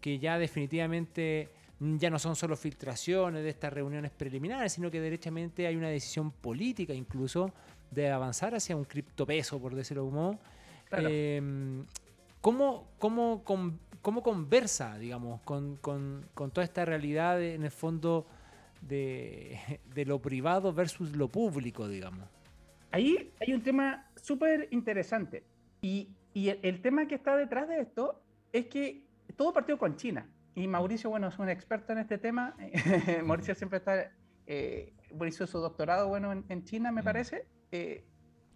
que 0.00 0.18
ya 0.18 0.38
definitivamente 0.38 1.50
ya 1.80 2.10
no 2.10 2.18
son 2.18 2.34
solo 2.34 2.56
filtraciones 2.56 3.42
de 3.42 3.50
estas 3.50 3.72
reuniones 3.72 4.10
preliminares, 4.10 4.72
sino 4.72 4.90
que 4.90 5.00
derechamente 5.00 5.66
hay 5.66 5.76
una 5.76 5.88
decisión 5.88 6.32
política 6.32 6.92
incluso 6.92 7.52
de 7.90 8.10
avanzar 8.10 8.54
hacia 8.54 8.76
un 8.76 8.84
criptopeso, 8.84 9.60
por 9.60 9.74
decirlo 9.74 10.02
de 10.02 10.08
algún 10.08 10.20
modo. 10.22 10.38
Claro. 10.88 11.08
Eh, 11.10 11.84
¿cómo, 12.40 12.88
cómo, 12.98 13.42
con- 13.44 13.78
cómo 14.02 14.22
conversa, 14.22 14.98
digamos, 14.98 15.40
con, 15.42 15.76
con- 15.76 16.24
con 16.34 16.50
toda 16.50 16.64
esta 16.64 16.84
realidad, 16.84 17.42
en 17.42 17.64
el 17.64 17.70
fondo, 17.70 18.26
de, 18.80 19.58
de 19.94 20.04
lo 20.04 20.20
privado 20.20 20.72
versus 20.72 21.16
lo 21.16 21.28
público, 21.28 21.88
digamos? 21.88 22.28
Ahí 22.90 23.30
hay 23.40 23.52
un 23.52 23.62
tema 23.62 24.06
súper 24.16 24.68
interesante. 24.70 25.44
Y, 25.82 26.08
y 26.32 26.48
el, 26.48 26.58
el 26.62 26.80
tema 26.82 27.06
que 27.06 27.14
está 27.16 27.36
detrás 27.36 27.68
de 27.68 27.80
esto 27.80 28.22
es 28.52 28.66
que 28.66 29.04
todo 29.36 29.52
partió 29.52 29.78
con 29.78 29.96
China. 29.96 30.26
Y 30.54 30.66
Mauricio, 30.66 31.10
bueno, 31.10 31.28
es 31.28 31.38
un 31.38 31.48
experto 31.48 31.92
en 31.92 31.98
este 31.98 32.18
tema. 32.18 32.56
Mauricio 33.24 33.54
siempre 33.54 33.78
está, 33.78 34.10
eh, 34.46 34.92
hizo 35.26 35.46
su 35.46 35.58
doctorado, 35.58 36.08
bueno, 36.08 36.32
en, 36.32 36.44
en 36.48 36.64
China, 36.64 36.90
me 36.90 37.02
parece. 37.02 37.44
Eh, 37.72 38.04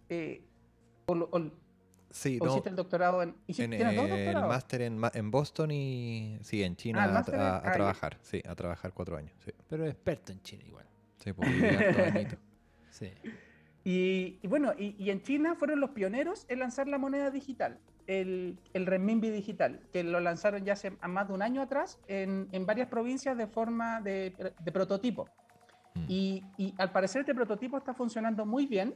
eh, 0.09 0.45
o, 1.05 1.51
Sí, 2.13 2.37
o 2.39 2.45
no, 2.45 2.51
hiciste 2.51 2.69
el 2.69 2.75
doctorado 2.75 3.23
en... 3.23 3.29
en 3.47 3.55
¿Tienes 3.55 3.95
dos 3.95 4.07
el 4.07 4.35
máster 4.35 4.81
en, 4.83 5.31
Boston 5.31 5.71
y 5.71 6.37
sí, 6.43 6.61
en 6.61 6.75
China 6.75 7.03
Ah, 7.03 7.17
a, 7.17 7.57
ah, 7.57 7.71
trabajar. 7.73 8.19
Sí, 8.21 8.39
a 8.47 8.53
trabajar 8.53 8.93
cuatro 8.93 9.17
años. 9.17 9.33
Sí, 9.43 9.51
Pero 9.67 9.87
experto 9.87 10.31
en 10.31 10.41
China 10.43 10.63
igual. 10.67 10.85
sí 11.17 11.33
pues. 11.33 11.49
Sí. 12.91 13.11
Y, 13.83 14.37
y 14.43 14.47
bueno, 14.47 14.73
y, 14.77 14.95
y 15.03 15.09
en 15.09 15.23
China 15.23 15.55
fueron 15.55 15.79
los 15.79 15.89
pioneros 15.89 16.45
en 16.47 16.59
lanzar 16.59 16.87
la 16.87 16.99
moneda 16.99 17.31
digital, 17.31 17.79
el, 18.05 18.59
el 18.73 18.85
renminbi 18.85 19.31
digital, 19.31 19.81
que 19.91 20.03
lo 20.03 20.19
lanzaron 20.19 20.63
ya 20.63 20.73
hace 20.73 20.95
a 21.01 21.07
más 21.07 21.27
de 21.27 21.33
un 21.33 21.41
año 21.41 21.63
atrás 21.63 21.99
en, 22.07 22.47
en 22.51 22.67
varias 22.67 22.89
provincias 22.89 23.35
de 23.35 23.47
forma 23.47 23.99
de, 24.01 24.53
de 24.59 24.71
prototipo. 24.71 25.27
Mm. 25.95 26.05
Y, 26.07 26.73
al 26.77 26.91
parecer 26.91 27.21
este 27.21 27.35
prototipo 27.35 27.77
está 27.77 27.93
funcionando 27.93 28.45
muy 28.45 28.65
bien, 28.65 28.95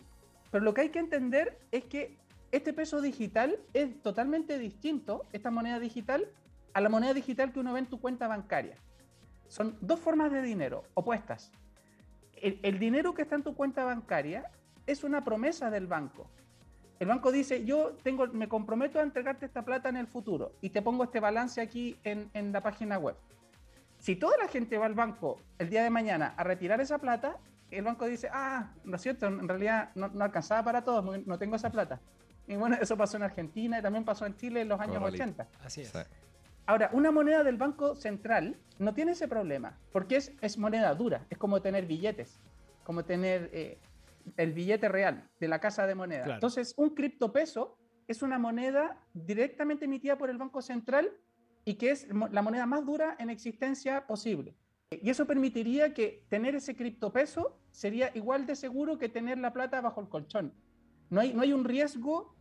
pero 0.51 0.63
lo 0.63 0.73
que 0.73 0.81
hay 0.81 0.89
que 0.89 0.99
entender 0.99 1.59
es 1.71 1.85
que 1.85 2.17
este 2.51 2.73
peso 2.73 3.01
digital 3.01 3.59
es 3.73 4.01
totalmente 4.01 4.57
distinto, 4.57 5.23
esta 5.33 5.51
moneda 5.51 5.79
digital, 5.79 6.27
a 6.73 6.81
la 6.81 6.89
moneda 6.89 7.13
digital 7.13 7.51
que 7.51 7.59
uno 7.59 7.73
ve 7.73 7.79
en 7.79 7.87
tu 7.87 7.99
cuenta 7.99 8.27
bancaria. 8.27 8.77
Son 9.47 9.77
dos 9.81 9.99
formas 9.99 10.31
de 10.31 10.41
dinero 10.41 10.83
opuestas. 10.93 11.51
El, 12.35 12.77
dinero 12.77 13.13
que 13.13 13.23
está 13.23 13.35
en 13.35 13.43
tu 13.43 13.55
cuenta 13.55 13.83
bancaria 13.83 14.51
es 14.85 15.03
una 15.03 15.23
promesa 15.23 15.71
del 15.71 15.87
banco. 15.87 16.29
El 16.99 17.07
banco 17.07 17.31
dice, 17.31 17.65
yo 17.65 17.95
tengo, 18.03 18.27
me 18.27 18.47
comprometo 18.47 18.99
a 18.99 19.03
entregarte 19.03 19.45
esta 19.45 19.65
plata 19.65 19.89
en 19.89 19.97
el 19.97 20.07
futuro 20.07 20.53
y 20.61 20.69
te 20.69 20.81
pongo 20.81 21.03
este 21.03 21.19
balance 21.19 21.61
aquí 21.61 21.97
en 22.03 22.51
la 22.51 22.61
página 22.61 22.99
web. 22.99 23.15
Si 24.07 24.15
toda 24.15 24.37
la 24.37 24.47
gente 24.47 24.77
va 24.77 24.85
al 24.85 24.93
banco 24.93 25.41
el 25.59 25.69
día 25.69 25.83
de 25.83 25.89
mañana 25.89 26.33
a 26.37 26.43
retirar 26.45 26.79
esa 26.79 26.97
plata, 26.97 27.35
el 27.69 27.83
banco 27.83 28.05
dice, 28.05 28.29
ah, 28.31 28.71
no 28.85 28.95
es 28.95 29.01
cierto, 29.01 29.27
en 29.27 29.45
realidad 29.49 29.89
no, 29.95 30.07
no 30.07 30.23
alcanzaba 30.23 30.63
para 30.63 30.81
todos, 30.85 31.03
no- 31.03 31.17
no 31.25 31.37
tengo 31.37 31.57
esa 31.57 31.69
plata. 31.69 31.99
Y 32.47 32.55
bueno, 32.55 32.77
eso 32.79 32.95
pasó 32.95 33.17
en 33.17 33.23
Argentina 33.23 33.79
y 33.79 33.81
también 33.81 34.05
pasó 34.05 34.25
en 34.25 34.37
Chile 34.37 34.61
en 34.61 34.69
los 34.69 34.79
años 34.79 34.99
Corralito. 34.99 35.23
80. 35.25 35.47
Así 35.61 35.81
es. 35.81 35.89
Sí. 35.89 35.97
Ahora, 36.67 36.89
una 36.93 37.11
moneda 37.11 37.43
del 37.43 37.57
Banco 37.57 37.95
Central 37.97 38.55
no 38.79 38.93
tiene 38.93 39.11
ese 39.11 39.27
problema, 39.27 39.77
porque 39.91 40.15
es, 40.15 40.31
es 40.39 40.57
moneda 40.57 40.95
dura, 40.95 41.25
es 41.29 41.37
como 41.37 41.61
tener 41.61 41.85
billetes, 41.85 42.39
como 42.85 43.03
tener 43.03 43.49
eh, 43.51 43.77
el 44.37 44.53
billete 44.53 44.87
real 44.87 45.27
de 45.41 45.49
la 45.49 45.59
casa 45.59 45.85
de 45.85 45.95
moneda. 45.95 46.23
Claro. 46.23 46.35
Entonces, 46.35 46.73
un 46.77 46.91
criptopeso 46.91 47.77
es 48.07 48.21
una 48.21 48.39
moneda 48.39 49.01
directamente 49.13 49.83
emitida 49.83 50.17
por 50.17 50.29
el 50.29 50.37
Banco 50.37 50.61
Central 50.61 51.11
y 51.67 51.73
que 51.75 51.91
es 51.91 52.07
la 52.31 52.41
moneda 52.41 52.65
más 52.65 52.85
dura 52.85 53.17
en 53.19 53.29
existencia 53.29 54.07
posible. 54.07 54.55
Y 54.89 55.09
eso 55.09 55.25
permitiría 55.27 55.93
que 55.93 56.23
tener 56.29 56.55
ese 56.55 56.77
criptopeso 56.77 57.59
sería 57.71 58.09
igual 58.15 58.45
de 58.45 58.55
seguro 58.55 58.97
que 58.97 59.09
tener 59.09 59.37
la 59.37 59.51
plata 59.51 59.81
bajo 59.81 59.99
el 59.99 60.07
colchón. 60.07 60.53
No 61.09 61.19
hay, 61.19 61.33
no 61.33 61.41
hay 61.41 61.51
un 61.51 61.65
riesgo 61.65 62.33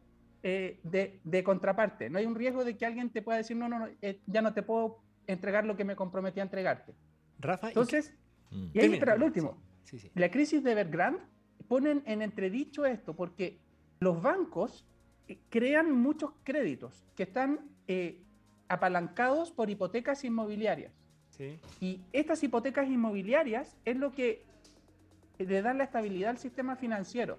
eh, 0.44 0.78
de, 0.84 1.18
de 1.24 1.42
contraparte, 1.42 2.08
no 2.08 2.18
hay 2.18 2.26
un 2.26 2.36
riesgo 2.36 2.64
de 2.64 2.76
que 2.76 2.86
alguien 2.86 3.10
te 3.10 3.20
pueda 3.20 3.38
decir, 3.38 3.56
no, 3.56 3.68
no, 3.68 3.80
no, 3.80 3.88
eh, 4.00 4.20
ya 4.26 4.42
no 4.42 4.54
te 4.54 4.62
puedo 4.62 5.00
entregar 5.26 5.66
lo 5.66 5.76
que 5.76 5.84
me 5.84 5.96
comprometí 5.96 6.38
a 6.38 6.44
entregarte. 6.44 6.94
Rafa, 7.40 7.66
¿y 7.66 7.70
Entonces, 7.70 8.14
Mm. 8.52 8.66
y 8.74 8.78
ahí 8.78 8.92
espera, 8.92 9.14
termina, 9.14 9.26
último, 9.26 9.60
Sí, 9.82 9.98
sí. 9.98 10.08
la 10.14 10.30
crisis 10.30 10.62
de 10.62 10.70
Evergrande 10.70 11.18
ponen 11.66 12.04
en 12.06 12.22
entredicho 12.22 12.86
esto, 12.86 13.16
porque 13.16 13.58
los 13.98 14.22
bancos 14.22 14.86
eh, 15.26 15.40
crean 15.48 15.90
muchos 15.90 16.30
créditos 16.44 17.04
que 17.16 17.24
están 17.24 17.58
eh, 17.88 18.22
apalancados 18.68 19.52
por 19.52 19.70
hipotecas 19.70 20.24
inmobiliarias. 20.24 20.92
Sí. 21.30 21.60
Y 21.80 22.00
estas 22.12 22.42
hipotecas 22.42 22.88
inmobiliarias 22.88 23.76
es 23.84 23.96
lo 23.96 24.12
que 24.12 24.44
le 25.38 25.62
dan 25.62 25.78
la 25.78 25.84
estabilidad 25.84 26.30
al 26.30 26.38
sistema 26.38 26.76
financiero. 26.76 27.38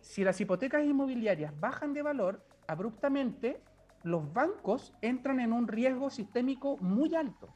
Si 0.00 0.24
las 0.24 0.40
hipotecas 0.40 0.84
inmobiliarias 0.84 1.58
bajan 1.58 1.94
de 1.94 2.02
valor 2.02 2.44
abruptamente, 2.66 3.60
los 4.02 4.32
bancos 4.32 4.92
entran 5.00 5.40
en 5.40 5.52
un 5.52 5.68
riesgo 5.68 6.10
sistémico 6.10 6.76
muy 6.78 7.14
alto. 7.14 7.48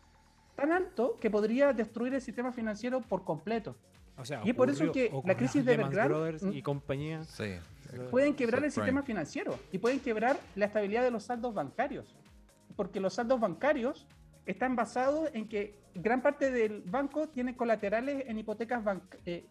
Tan 0.55 0.73
alto 0.73 1.17
que 1.21 1.31
podría 1.31 1.73
destruir 1.73 2.15
el 2.15 2.21
sistema 2.21 2.53
financiero 2.53 3.01
por 3.01 3.25
completo. 3.25 3.77
O 4.17 4.25
sea, 4.25 4.41
Y 4.45 4.51
es 4.51 4.57
por 4.57 4.71
eso 4.71 4.91
que 4.93 5.13
la 5.25 5.37
crisis 5.37 5.65
de 5.65 5.73
Lehman 5.73 5.87
Evergrande, 5.93 6.15
Brothers 6.15 6.43
y 6.45 6.61
mm, 6.61 6.63
compañía. 6.63 7.25
Sí. 7.25 7.57
Pueden 8.11 8.35
quebrar 8.35 8.65
el 8.65 8.73
sistema 8.73 9.03
financiero 9.03 9.59
y 9.71 9.79
pueden 9.79 10.01
quebrar 10.01 10.39
la 10.55 10.67
estabilidad 10.67 11.03
de 11.03 11.11
los 11.11 11.25
saldos 11.25 11.53
bancarios. 11.53 12.17
Porque 12.75 13.01
los 13.01 13.15
saldos 13.15 13.39
bancarios 13.41 14.07
están 14.47 14.77
basados 14.77 15.31
en 15.35 15.49
que 15.49 15.79
gran 15.95 16.23
parte 16.23 16.51
del 16.51 16.83
banco 16.83 17.29
tiene 17.29 17.57
colaterales 17.57 18.25
en 18.27 18.39
hipotecas 18.39 18.83
eh, 19.25 19.45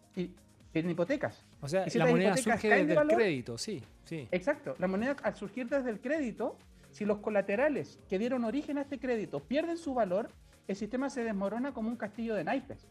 en 0.74 0.90
hipotecas. 0.90 1.44
O 1.60 1.68
sea, 1.68 1.88
si 1.88 1.98
la 1.98 2.06
moneda 2.06 2.36
surge 2.36 2.68
desde 2.68 2.84
de 2.86 2.92
el 2.92 2.96
valor- 2.98 3.16
crédito, 3.16 3.56
sí, 3.58 3.82
sí. 4.04 4.28
Exacto. 4.30 4.74
La 4.78 4.86
moneda 4.86 5.16
al 5.22 5.34
surgir 5.34 5.68
desde 5.68 5.88
el 5.90 6.00
crédito, 6.00 6.58
si 6.90 7.04
los 7.04 7.18
colaterales 7.18 7.98
que 8.08 8.18
dieron 8.18 8.44
origen 8.44 8.76
a 8.78 8.82
este 8.82 8.98
crédito 8.98 9.40
pierden 9.40 9.78
su 9.78 9.94
valor, 9.94 10.30
el 10.68 10.76
sistema 10.76 11.08
se 11.08 11.24
desmorona 11.24 11.72
como 11.72 11.88
un 11.88 11.96
castillo 11.96 12.34
de 12.34 12.44
naipes, 12.44 12.86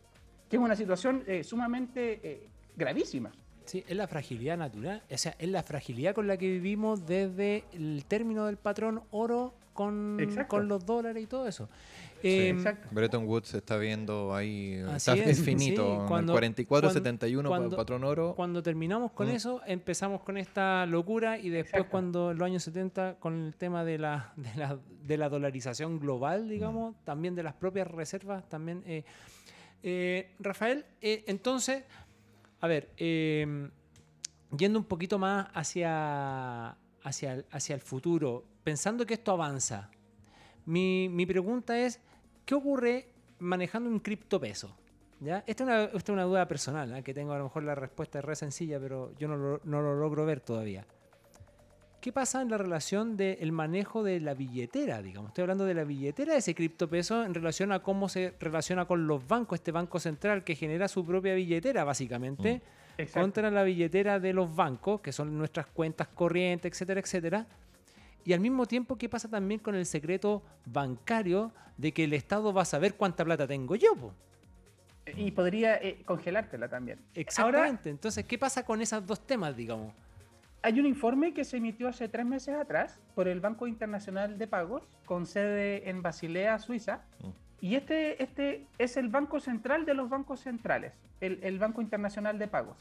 que 0.50 0.56
es 0.58 0.62
una 0.62 0.76
situación 0.76 1.24
eh, 1.28 1.44
sumamente 1.44 2.20
eh, 2.24 2.48
gravísima. 2.76 3.32
Sí, 3.66 3.84
es 3.88 3.95
la 3.97 4.07
fragilidad 4.07 4.57
natural, 4.57 5.01
o 5.11 5.18
sea, 5.18 5.36
es 5.39 5.49
la 5.49 5.63
fragilidad 5.63 6.13
con 6.16 6.28
la 6.28 6.38
que 6.38 6.47
vivimos 6.49 7.05
desde 7.05 7.63
el 7.74 8.05
término 8.07 8.45
del 8.45 8.57
patrón 8.57 9.01
oro 9.11 9.53
con, 9.74 10.18
con 10.47 10.68
los 10.70 10.86
dólares 10.86 11.22
y 11.24 11.28
todo 11.28 11.47
eso. 11.47 11.68
Sí. 12.22 12.30
Eh, 12.30 12.49
Exacto. 12.49 12.88
Bretton 12.91 13.28
Woods 13.28 13.49
se 13.49 13.57
está 13.57 13.78
viendo 13.78 14.34
ahí. 14.34 14.82
Así 14.89 15.11
está- 15.11 15.30
es, 15.30 15.43
finito. 15.43 15.86
sí, 15.86 16.01
en 16.01 16.07
cuando- 16.07 16.34
el 16.39 16.55
44-71 16.55 17.47
cuando- 17.49 17.70
pa- 17.72 17.76
patrón 17.78 18.03
oro. 18.05 18.34
Cuando 18.36 18.63
terminamos 18.63 19.11
con 19.11 19.28
Mm. 19.28 19.32
eso, 19.32 19.61
empezamos 19.68 20.22
con 20.24 20.38
esta 20.38 20.86
locura 20.86 21.38
y 21.38 21.49
después 21.49 21.72
Exacto. 21.74 21.91
cuando 21.91 22.32
en 22.32 22.38
los 22.38 22.45
años 22.45 22.63
70 22.63 23.16
con 23.20 23.45
el 23.47 23.55
tema 23.57 23.84
de 23.84 23.97
la, 23.99 24.32
de 24.38 24.55
la, 24.55 24.80
de 25.03 25.18
la 25.18 25.28
dolarización 25.30 25.99
global, 25.99 26.47
digamos, 26.47 26.95
también 27.03 27.36
de 27.36 27.43
las 27.43 27.53
propias 27.53 27.88
reservas, 27.89 28.47
también... 28.47 28.82
eh, 28.88 29.03
eh, 29.84 30.32
Rafael, 30.39 30.84
eh, 31.01 31.24
entonces, 31.28 31.84
a 32.62 32.68
ver, 32.68 32.89
eh, 32.97 33.70
yendo 34.58 34.80
un 34.80 34.86
poquito 34.86 35.20
más 35.20 35.47
hacia, 35.53 36.78
hacia, 37.03 37.34
el, 37.34 37.45
hacia 37.51 37.76
el 37.76 37.82
futuro, 37.82 38.45
pensando 38.64 39.06
que 39.06 39.16
esto 39.16 39.32
avanza, 39.32 39.89
mi, 40.66 41.10
mi 41.10 41.26
pregunta 41.26 41.78
es, 41.78 41.99
¿qué 42.45 42.56
ocurre 42.56 43.10
manejando 43.39 43.89
un 43.89 43.99
criptopeso? 43.99 44.76
¿Ya? 45.20 45.43
Esta 45.47 45.64
es 45.64 45.68
una, 45.70 45.84
esta 45.86 45.97
es 45.97 46.10
una 46.10 46.24
duda 46.24 46.47
personal, 46.47 46.93
¿ah? 46.93 47.01
que 47.01 47.14
tengo 47.14 47.34
a 47.34 47.38
lo 47.38 47.45
mejor 47.45 47.64
la 47.64 47.76
respuesta 47.76 48.20
es 48.20 48.26
re 48.26 48.36
sencilla, 48.36 48.80
pero 48.80 49.14
yo 49.18 49.28
no 49.28 49.38
lo, 49.38 49.62
no 49.64 49.82
lo 49.82 49.95
logro 49.95 50.26
ver 50.26 50.41
todavía. 50.41 50.86
¿Qué 52.06 52.14
pasa 52.14 52.43
en 52.43 52.51
la 52.51 52.60
relación 52.60 53.18
del 53.18 53.51
manejo 53.51 54.03
de 54.03 54.20
la 54.20 54.36
billetera? 54.36 55.01
Digamos, 55.01 55.30
estoy 55.30 55.41
hablando 55.41 55.66
de 55.66 55.74
la 55.74 55.86
billetera 55.86 56.34
de 56.34 56.38
ese 56.38 56.53
criptopeso 56.53 57.24
en 57.24 57.34
relación 57.34 57.72
a 57.72 57.80
cómo 57.80 58.10
se 58.10 58.36
relaciona 58.39 58.86
con 58.86 59.08
los 59.08 59.28
bancos, 59.28 59.58
este 59.58 59.72
banco 59.72 59.99
central 59.99 60.43
que 60.43 60.53
genera 60.53 60.88
su 60.88 61.03
propia 61.03 61.34
billetera, 61.34 61.84
básicamente, 61.84 62.62
Exacto. 62.99 63.22
contra 63.22 63.49
la 63.49 63.64
billetera 63.64 64.20
de 64.20 64.34
los 64.34 64.56
bancos, 64.56 65.01
que 65.01 65.12
son 65.12 65.36
nuestras 65.36 65.66
cuentas 65.66 66.08
corrientes, 66.10 66.74
etcétera, 66.74 66.99
etcétera. 66.99 67.47
Y 68.24 68.34
al 68.34 68.39
mismo 68.39 68.68
tiempo, 68.68 68.97
¿qué 68.97 69.10
pasa 69.10 69.28
también 69.28 69.60
con 69.60 69.74
el 69.74 69.88
secreto 69.88 70.43
bancario 70.64 71.53
de 71.76 71.91
que 71.91 72.03
el 72.03 72.14
Estado 72.14 72.53
va 72.53 72.62
a 72.62 72.66
saber 72.66 72.93
cuánta 72.93 73.26
plata 73.26 73.47
tengo 73.47 73.76
yo? 73.76 73.95
po? 73.95 74.14
Y 75.18 75.32
podría 75.32 75.78
eh, 75.78 76.03
congelártela 76.06 76.70
también. 76.70 76.99
Ahora, 76.99 77.16
Exactamente. 77.16 77.89
Entonces, 77.89 78.26
¿qué 78.26 78.38
pasa 78.38 78.64
con 78.64 78.80
esos 78.80 79.03
dos 79.08 79.26
temas, 79.26 79.58
digamos? 79.58 79.91
Hay 80.66 80.80
un 80.80 80.88
informe 80.88 81.32
que 81.32 81.43
se 81.43 81.57
emitió 81.57 81.88
hace 81.88 82.09
tres 82.09 82.26
meses 82.26 82.55
atrás 82.55 82.99
por 83.13 83.28
el 83.28 83.39
Banco 83.39 83.68
Internacional 83.68 84.39
de 84.39 84.47
Pagos, 84.47 84.84
con 85.05 85.28
sede 85.28 85.88
en 85.89 86.01
Basilea, 86.01 86.57
Suiza. 86.57 87.05
Mm. 87.22 87.30
Y 87.61 87.76
este, 87.76 88.22
este 88.24 88.66
es 88.80 88.97
el 88.97 89.09
Banco 89.09 89.39
Central 89.39 89.86
de 89.86 89.93
los 89.93 90.09
bancos 90.09 90.39
centrales, 90.39 90.99
el, 91.22 91.39
el 91.43 91.59
Banco 91.59 91.82
Internacional 91.82 92.39
de 92.39 92.47
Pagos. 92.47 92.78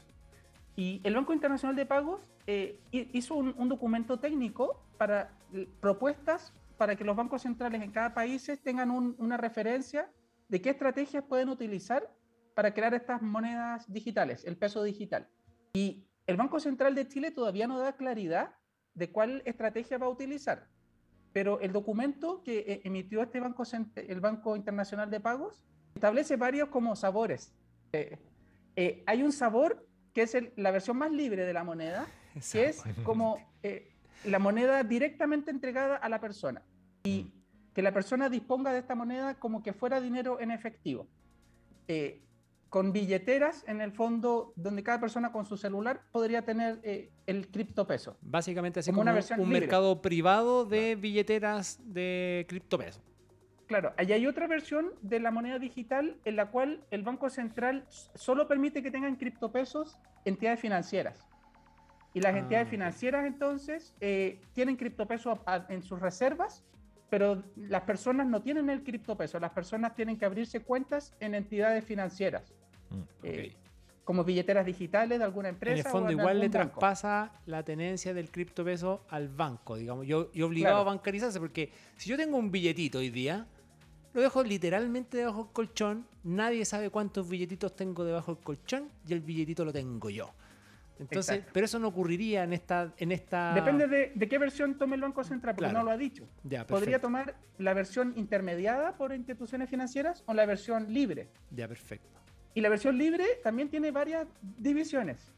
Y 0.75 0.99
el 1.03 1.13
Banco 1.13 1.31
Internacional 1.33 1.75
de 1.75 1.85
Pagos 1.85 2.21
eh, 2.47 2.79
hi- 2.91 3.07
hizo 3.13 3.35
un, 3.35 3.53
un 3.55 3.69
documento 3.69 4.17
técnico 4.19 4.81
para 4.97 5.29
l- 5.53 5.67
propuestas 5.79 6.53
para 6.77 6.95
que 6.95 7.03
los 7.03 7.15
bancos 7.15 7.43
centrales 7.43 7.83
en 7.83 7.91
cada 7.91 8.15
país 8.15 8.51
tengan 8.63 8.89
un- 8.89 9.15
una 9.19 9.37
referencia 9.37 10.09
de 10.49 10.59
qué 10.59 10.71
estrategias 10.71 11.23
pueden 11.23 11.49
utilizar 11.49 12.11
para 12.55 12.73
crear 12.73 12.95
estas 12.95 13.21
monedas 13.21 13.85
digitales, 13.93 14.43
el 14.43 14.57
peso 14.57 14.81
digital. 14.83 15.27
Y 15.73 16.03
el 16.27 16.37
Banco 16.37 16.59
Central 16.59 16.95
de 16.95 17.07
Chile 17.07 17.31
todavía 17.31 17.67
no 17.67 17.79
da 17.79 17.93
claridad 17.95 18.55
de 18.93 19.11
cuál 19.11 19.41
estrategia 19.45 19.97
va 19.97 20.07
a 20.07 20.09
utilizar. 20.09 20.67
Pero 21.33 21.59
el 21.59 21.71
documento 21.73 22.41
que 22.43 22.59
eh, 22.59 22.81
emitió 22.85 23.21
este 23.21 23.39
banco, 23.39 23.63
el 23.95 24.19
Banco 24.21 24.55
Internacional 24.55 25.09
de 25.11 25.19
Pagos 25.19 25.61
establece 25.93 26.35
varios 26.37 26.69
como 26.69 26.95
sabores. 26.95 27.53
Eh, 27.91 28.17
eh, 28.75 29.03
hay 29.05 29.21
un 29.23 29.31
sabor 29.31 29.85
que 30.13 30.23
es 30.23 30.33
el- 30.35 30.53
la 30.55 30.71
versión 30.71 30.97
más 30.97 31.11
libre 31.11 31.45
de 31.45 31.53
la 31.53 31.63
moneda, 31.63 32.07
que 32.51 32.65
es 32.69 32.83
como 33.03 33.37
eh, 33.63 33.91
la 34.25 34.39
moneda 34.39 34.83
directamente 34.83 35.51
entregada 35.51 35.97
a 35.97 36.07
la 36.09 36.19
persona 36.21 36.61
y 37.03 37.31
que 37.73 37.81
la 37.81 37.91
persona 37.93 38.29
disponga 38.29 38.71
de 38.71 38.79
esta 38.79 38.95
moneda 38.95 39.35
como 39.35 39.61
que 39.61 39.73
fuera 39.73 39.99
dinero 39.99 40.39
en 40.39 40.51
efectivo. 40.51 41.07
Eh, 41.87 42.21
con 42.75 42.91
billeteras 42.91 43.63
en 43.69 43.79
el 43.79 43.93
fondo 43.93 44.51
donde 44.57 44.83
cada 44.83 44.99
persona 44.99 45.31
con 45.31 45.45
su 45.45 45.55
celular 45.55 46.01
podría 46.11 46.41
tener 46.43 46.81
eh, 46.83 47.09
el 47.25 47.47
criptopeso. 47.47 48.17
Básicamente 48.19 48.81
así 48.81 48.91
Como 48.91 48.97
como, 48.99 49.03
una 49.03 49.13
versión 49.13 49.39
un 49.39 49.45
libre. 49.47 49.61
mercado 49.61 50.01
privado 50.01 50.65
de 50.65 50.95
billeteras 50.97 51.79
de 51.85 52.45
criptopesos. 52.49 53.01
Claro, 53.67 53.93
ahí 53.95 54.11
hay 54.11 54.27
otra 54.27 54.47
versión 54.47 54.91
de 55.01 55.21
la 55.21 55.31
moneda 55.31 55.57
digital 55.57 56.17
en 56.25 56.35
la 56.35 56.51
cual 56.51 56.83
el 56.91 57.01
Banco 57.01 57.29
Central 57.29 57.85
solo 58.13 58.45
permite 58.45 58.83
que 58.83 58.91
tengan 58.91 59.15
criptopesos 59.15 59.97
entidades 60.25 60.59
financieras. 60.59 61.25
Y 62.13 62.19
las 62.19 62.35
Ah, 62.35 62.39
entidades 62.39 62.67
financieras 62.67 63.25
entonces 63.25 63.95
eh, 64.01 64.41
tienen 64.51 64.75
criptopesos 64.75 65.39
en 65.69 65.81
sus 65.81 66.01
reservas, 66.01 66.65
pero 67.09 67.41
las 67.55 67.83
personas 67.83 68.27
no 68.27 68.41
tienen 68.41 68.69
el 68.69 68.83
criptopeso, 68.83 69.39
las 69.39 69.51
personas 69.51 69.95
tienen 69.95 70.17
que 70.17 70.25
abrirse 70.25 70.59
cuentas 70.61 71.15
en 71.21 71.35
entidades 71.35 71.85
financieras, 71.85 72.53
Mm. 72.95 73.03
eh, 73.23 73.55
como 74.03 74.23
billeteras 74.23 74.65
digitales 74.65 75.17
de 75.17 75.25
alguna 75.25 75.49
En 75.49 75.55
empresa. 75.55 75.87
el 75.87 75.91
fondo 75.91 76.09
o 76.09 76.11
en 76.11 76.19
igual 76.19 76.39
le 76.39 76.47
banco. 76.49 76.69
traspasa 76.79 77.31
la 77.47 77.63
tenencia 77.63 78.13
del 78.13 78.29
criptopeso 78.29 79.03
al 79.09 79.29
banco, 79.29 79.77
digamos. 79.77 80.05
Yo, 80.05 80.31
yo 80.31 80.45
obligado 80.45 80.75
Claro. 80.75 80.89
a 80.89 80.93
bancarizarse 80.93 81.39
porque 81.39 81.71
si 81.97 82.09
yo 82.11 82.15
tengo 82.17 82.37
un 82.37 82.51
billetito 82.51 82.99
hoy 82.99 83.09
día, 83.09 83.47
lo 84.13 84.21
dejo 84.21 84.43
literalmente 84.43 85.17
debajo 85.17 85.45
del 85.45 85.53
colchón, 85.53 86.05
nadie 86.23 86.63
sabe 86.65 86.91
cuántos 86.91 87.27
billetitos 87.27 87.75
tengo 87.75 88.03
debajo 88.05 88.35
del 88.35 88.43
colchón 88.43 88.89
y 89.07 89.13
el 89.13 89.21
billetito 89.21 89.65
lo 89.65 89.73
tengo 89.73 90.09
yo. 90.11 90.31
Entonces, 90.99 91.35
Exacto. 91.37 91.51
pero 91.53 91.65
eso 91.65 91.79
no 91.79 91.87
ocurriría 91.89 92.43
en 92.43 92.53
esta... 92.53 92.93
En 92.97 93.11
esta... 93.11 93.53
Depende 93.55 93.87
de, 93.87 94.11
de 94.15 94.27
qué 94.29 94.37
versión 94.37 94.77
tome 94.77 94.95
el 94.95 95.01
Banco 95.01 95.23
Central, 95.25 95.55
porque 95.55 95.69
Claro. 95.71 95.79
no 95.79 95.85
lo 95.85 95.91
ha 95.91 95.97
dicho. 95.97 96.25
Ya, 96.43 96.65
Podría 96.65 97.01
tomar 97.01 97.35
la 97.57 97.73
versión 97.73 98.13
intermediada 98.15 98.95
por 98.95 99.13
instituciones 99.13 99.67
financieras 99.69 100.23
o 100.27 100.33
la 100.33 100.45
versión 100.45 100.93
libre. 100.93 101.27
Ya, 101.51 101.67
perfecto. 101.67 102.07
Y 102.55 102.61
la 102.61 102.69
versión 102.69 102.97
libre 102.97 103.23
también 103.43 103.69
tiene 103.69 103.91
varias 103.91 104.25
divisiones. 104.57 105.31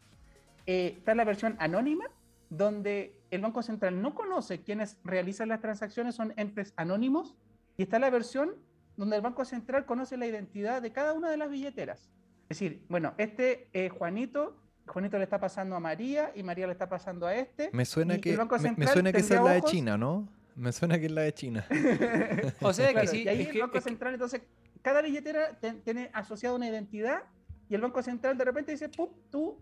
Eh, 0.65 0.93
está 0.97 1.13
la 1.15 1.25
versión 1.25 1.55
anónima, 1.59 2.05
donde 2.49 3.19
el 3.31 3.41
Banco 3.41 3.61
Central 3.63 4.01
no 4.01 4.15
conoce 4.15 4.61
quiénes 4.61 4.97
realizan 5.03 5.49
las 5.49 5.59
transacciones, 5.59 6.15
son 6.15 6.33
entes 6.37 6.73
anónimos. 6.77 7.35
Y 7.75 7.83
está 7.83 7.99
la 7.99 8.09
versión 8.09 8.55
donde 8.95 9.17
el 9.17 9.21
Banco 9.21 9.43
Central 9.45 9.85
conoce 9.85 10.15
la 10.15 10.25
identidad 10.27 10.81
de 10.81 10.91
cada 10.91 11.13
una 11.13 11.29
de 11.29 11.37
las 11.37 11.49
billeteras. 11.49 12.09
Es 12.49 12.59
decir, 12.59 12.81
bueno, 12.87 13.13
este 13.17 13.67
es 13.73 13.91
Juanito, 13.91 14.55
Juanito 14.87 15.17
le 15.17 15.25
está 15.25 15.39
pasando 15.39 15.75
a 15.75 15.79
María 15.81 16.31
y 16.33 16.43
María 16.43 16.65
le 16.67 16.71
está 16.73 16.87
pasando 16.87 17.27
a 17.27 17.35
este. 17.35 17.69
Me 17.73 17.83
suena 17.83 18.15
y 18.15 18.21
que, 18.21 18.31
el 18.31 18.37
Banco 18.37 18.55
me, 18.57 18.61
me 18.61 18.67
Central 18.69 18.93
suena 18.93 19.11
que 19.11 19.17
esa 19.19 19.35
es 19.35 19.41
la 19.43 19.51
de. 19.53 19.61
China, 19.63 19.97
¿no? 19.97 20.29
Me 20.55 20.71
suena 20.71 20.97
que 20.97 21.05
es 21.07 21.11
la 21.11 21.21
de 21.21 21.33
China. 21.33 21.65
O 22.61 22.71
sea 22.73 22.91
Claro, 22.91 23.01
que 23.01 23.07
sí, 23.07 23.23
y 23.23 23.27
ahí 23.27 23.41
es 23.41 23.47
el 23.47 23.53
que- 23.53 23.59
Banco 23.61 23.77
es 23.77 23.83
que- 23.83 23.89
Central, 23.89 24.13
entonces, 24.13 24.41
cada 24.81 25.01
billetera 25.01 25.57
ten- 25.59 25.81
tiene 25.81 26.09
asociada 26.13 26.55
una 26.55 26.67
identidad 26.67 27.23
y 27.69 27.75
el 27.75 27.81
Banco 27.81 28.01
Central 28.01 28.37
de 28.37 28.45
repente 28.45 28.71
dice, 28.71 28.89
¡pum! 28.89 29.09
Tú, 29.29 29.57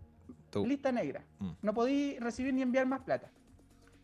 Tú. 0.50 0.66
lista 0.66 0.92
negra. 0.92 1.24
Mm. 1.40 1.50
No 1.62 1.74
podí 1.74 2.18
recibir 2.20 2.54
ni 2.54 2.62
enviar 2.62 2.86
más 2.86 3.02
plata. 3.02 3.30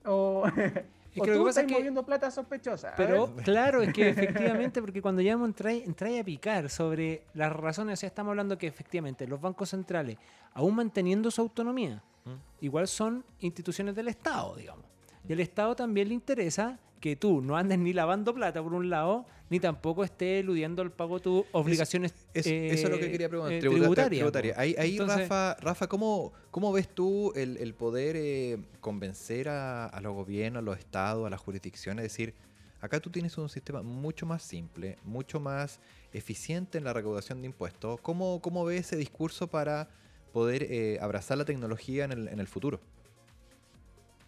O, 0.06 0.44
o 0.46 0.54
que 0.54 1.22
que 1.22 1.34
tú 1.34 1.48
estás 1.48 1.64
es 1.64 1.68
que- 1.68 1.74
moviendo 1.78 2.06
plata 2.06 2.32
sospechosa. 2.32 2.90
A 2.90 2.96
Pero 2.96 3.36
claro, 3.44 3.82
es 3.82 3.94
que 3.94 4.10
efectivamente, 4.10 4.82
porque 4.82 5.02
cuando 5.02 5.22
ya 5.22 5.34
entráis 5.34 6.20
a 6.22 6.24
picar 6.24 6.70
sobre 6.70 7.24
las 7.34 7.52
razones, 7.54 7.94
o 7.94 8.02
sea, 8.02 8.08
estamos 8.08 8.32
hablando 8.32 8.58
que 8.58 8.68
efectivamente 8.68 9.28
los 9.28 9.40
bancos 9.40 9.70
centrales, 9.70 10.18
aún 10.54 10.76
manteniendo 10.76 11.30
su 11.32 11.42
autonomía, 11.42 12.04
Mm. 12.24 12.36
igual 12.66 12.88
son 12.88 13.26
instituciones 13.40 13.96
del 13.96 14.08
Estado, 14.08 14.56
digamos. 14.56 14.86
Y 15.28 15.34
al 15.34 15.40
Estado 15.40 15.76
también 15.76 16.08
le 16.08 16.14
interesa 16.14 16.78
que 17.02 17.16
tú 17.18 17.42
no 17.42 17.58
andes 17.58 17.80
ni 17.80 17.92
lavando 17.94 18.34
plata 18.34 18.62
por 18.64 18.74
un 18.74 18.90
lado, 18.90 19.26
ni 19.50 19.60
tampoco 19.60 20.04
estés 20.06 20.42
eludiendo 20.42 20.82
el 20.84 20.92
pago 20.92 21.16
de 21.18 21.24
tus 21.24 21.44
obligaciones 21.52 22.14
Es- 22.34 22.46
eh, 22.48 22.70
eso 22.72 22.88
es 22.88 22.94
lo 22.94 23.00
que 23.00 23.12
quería 23.12 23.28
preguntar. 23.28 23.54
eh, 23.54 23.60
tributaria. 23.60 24.54
Ahí, 24.56 24.76
ahí, 24.78 24.92
Entonces, 24.92 25.28
Rafa, 25.28 25.56
Rafa 25.60 25.88
¿cómo, 25.88 26.32
¿cómo 26.52 26.72
ves 26.72 26.88
tú 26.88 27.34
el, 27.36 27.58
el 27.58 27.74
poder 27.74 28.16
eh, 28.18 28.60
convencer 28.80 29.50
a, 29.50 29.88
a 29.88 30.00
los 30.00 30.14
gobiernos, 30.14 30.60
a 30.60 30.62
los 30.64 30.78
estados, 30.78 31.26
a 31.26 31.30
las 31.32 31.40
jurisdicciones? 31.42 32.06
Es 32.06 32.12
decir, 32.14 32.36
acá 32.80 33.00
tú 33.00 33.10
tienes 33.10 33.36
un 33.40 33.50
sistema 33.50 33.82
mucho 33.82 34.26
más 34.28 34.44
simple, 34.44 34.98
mucho 35.04 35.40
más 35.40 35.80
eficiente 36.14 36.78
en 36.78 36.84
la 36.84 36.94
recaudación 36.94 37.42
de 37.42 37.48
impuestos. 37.48 38.00
¿Cómo, 38.02 38.40
cómo 38.42 38.64
ves 38.64 38.82
ese 38.82 38.96
discurso 38.96 39.48
para 39.48 39.90
poder 40.34 40.64
eh, 40.70 41.00
abrazar 41.02 41.38
la 41.40 41.46
tecnología 41.46 42.06
en 42.06 42.12
el, 42.12 42.28
en 42.28 42.40
el 42.40 42.48
futuro? 42.48 42.80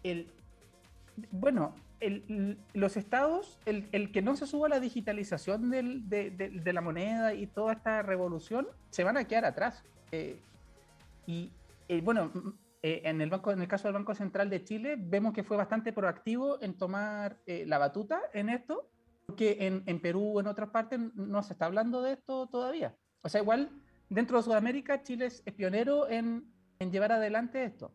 el, 0.04 0.28
bueno, 1.32 1.74
el- 2.06 2.58
los 2.74 2.98
estados, 2.98 3.60
el, 3.66 3.88
el 3.92 4.12
que 4.12 4.22
no 4.22 4.36
se 4.36 4.46
suba 4.48 4.70
la 4.70 4.80
digitalización 4.80 5.70
del- 5.70 6.08
de, 6.10 6.32
de- 6.32 6.50
de 6.50 6.74
la 6.74 6.82
moneda 6.82 7.34
y 7.34 7.48
toda 7.48 7.74
esta 7.74 8.02
revolución, 8.02 8.68
se 8.90 9.04
van 9.04 9.18
a 9.18 9.26
quedar 9.26 9.46
atrás. 9.46 9.84
Eh, 10.12 10.40
y 11.26 11.52
eh, 11.88 12.02
bueno, 12.02 12.32
eh, 12.82 13.02
en, 13.06 13.22
el 13.22 13.30
banco, 13.30 13.52
en 13.52 13.62
el 13.62 13.68
caso 13.68 13.88
del 13.88 13.94
Banco 13.96 14.14
Central 14.14 14.50
de 14.50 14.64
Chile, 14.64 14.96
vemos 15.00 15.34
que 15.34 15.44
fue 15.44 15.58
bastante 15.58 15.94
proactivo 15.94 16.62
en 16.62 16.74
tomar 16.78 17.38
eh, 17.46 17.66
la 17.66 17.78
batuta 17.78 18.20
en 18.34 18.50
esto, 18.50 18.90
porque 19.26 19.58
en, 19.62 19.84
en 19.86 20.00
Perú 20.02 20.40
en 20.40 20.48
otras 20.48 20.70
partes 20.70 21.00
no 21.16 21.42
se 21.44 21.54
está 21.54 21.66
hablando 21.66 22.02
de 22.02 22.14
esto 22.14 22.48
todavía. 22.48 22.94
O 23.22 23.30
sea, 23.30 23.42
igual 23.42 23.70
dentro 24.10 24.38
de 24.38 24.44
Sudamérica, 24.44 25.02
Chile 25.02 25.28
es 25.28 25.42
pionero 25.56 26.10
en, 26.10 26.46
en 26.80 26.92
llevar 26.92 27.14
adelante 27.14 27.64
esto. 27.64 27.94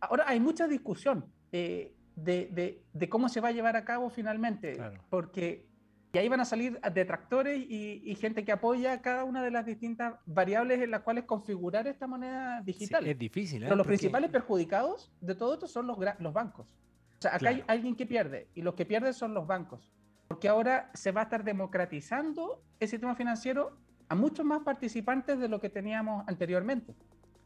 Ahora 0.00 0.24
hay 0.28 0.38
mucha 0.40 0.68
discusión 0.68 1.26
eh, 1.52 1.92
de, 2.16 2.48
de- 2.52 2.82
de 2.92 3.08
cómo 3.08 3.28
se 3.28 3.40
va 3.40 3.48
a 3.48 3.52
llevar 3.52 3.76
a 3.76 3.84
cabo 3.84 4.10
finalmente, 4.10 4.74
Claro. 4.74 5.00
porque 5.10 5.68
y 6.12 6.18
ahí 6.18 6.28
van 6.28 6.40
a 6.40 6.44
salir 6.44 6.80
detractores 6.92 7.56
y, 7.68 8.02
y 8.04 8.14
gente 8.16 8.44
que 8.44 8.50
apoya 8.50 9.00
cada 9.00 9.22
una 9.22 9.44
de 9.44 9.52
las 9.52 9.64
distintas 9.64 10.14
variables 10.26 10.80
en 10.80 10.90
las 10.90 11.02
cuales 11.02 11.22
configurar 11.22 11.86
esta 11.86 12.08
moneda 12.08 12.58
sí, 12.58 12.64
digital. 12.72 13.06
es 13.06 13.16
difícil, 13.16 13.62
¿eh? 13.62 13.66
Pero 13.66 13.76
los 13.76 13.84
Porque- 13.86 13.96
principales 13.98 14.30
perjudicados 14.30 15.12
de 15.20 15.36
todo 15.36 15.54
esto 15.54 15.68
son 15.68 15.86
los, 15.86 15.96
los 16.18 16.32
bancos. 16.32 16.74
O 17.18 17.22
sea, 17.22 17.36
acá 17.36 17.50
hay 17.50 17.62
alguien 17.68 17.94
que 17.94 18.06
pierde 18.06 18.48
y 18.56 18.62
los 18.62 18.74
que 18.74 18.84
pierden 18.86 19.14
son 19.14 19.34
los 19.34 19.46
bancos. 19.46 19.92
Porque 20.26 20.48
ahora 20.48 20.90
se 20.94 21.12
va 21.12 21.20
a 21.20 21.24
estar 21.24 21.44
democratizando 21.44 22.62
el 22.80 22.88
sistema 22.88 23.14
financiero 23.14 23.76
a 24.08 24.14
muchos 24.16 24.44
más 24.44 24.62
participantes 24.62 25.38
de 25.38 25.48
lo 25.48 25.60
que 25.60 25.68
teníamos 25.70 26.24
anteriormente. 26.26 26.94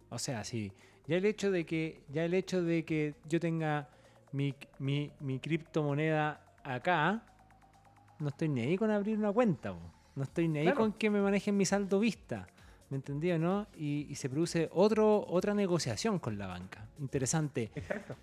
O 0.08 0.18
sea, 0.18 0.42
sí. 0.44 0.72
Ya 1.06 1.16
el 1.16 1.26
hecho 1.26 1.50
de 1.50 1.66
que, 1.66 2.02
ya 2.08 2.24
el 2.24 2.32
hecho 2.32 2.62
de 2.62 2.84
que 2.86 3.14
yo 3.28 3.40
tenga 3.40 3.90
mi, 4.34 4.54
mi, 4.80 5.10
mi 5.20 5.38
criptomoneda 5.38 6.40
acá, 6.64 7.22
no 8.18 8.28
estoy 8.28 8.48
ni 8.48 8.62
ahí 8.62 8.76
con 8.76 8.90
abrir 8.90 9.16
una 9.18 9.32
cuenta. 9.32 9.74
No 10.16 10.22
estoy 10.22 10.48
ni 10.48 10.58
ahí 10.58 10.64
Claro. 10.64 10.78
con 10.80 10.92
que 10.92 11.08
me 11.10 11.20
manejen 11.20 11.56
mi 11.56 11.64
saldo 11.64 12.00
vista. 12.00 12.46
¿Me 12.90 12.96
entendí 12.96 13.30
o 13.32 13.38
no? 13.38 13.66
Y, 13.76 14.06
y 14.10 14.14
se 14.16 14.28
produce 14.28 14.68
otro, 14.72 15.24
otra 15.28 15.54
negociación 15.54 16.18
con 16.18 16.36
la 16.38 16.46
banca. 16.46 16.86
Interesante. 16.98 17.70
Exacto. 17.74 18.14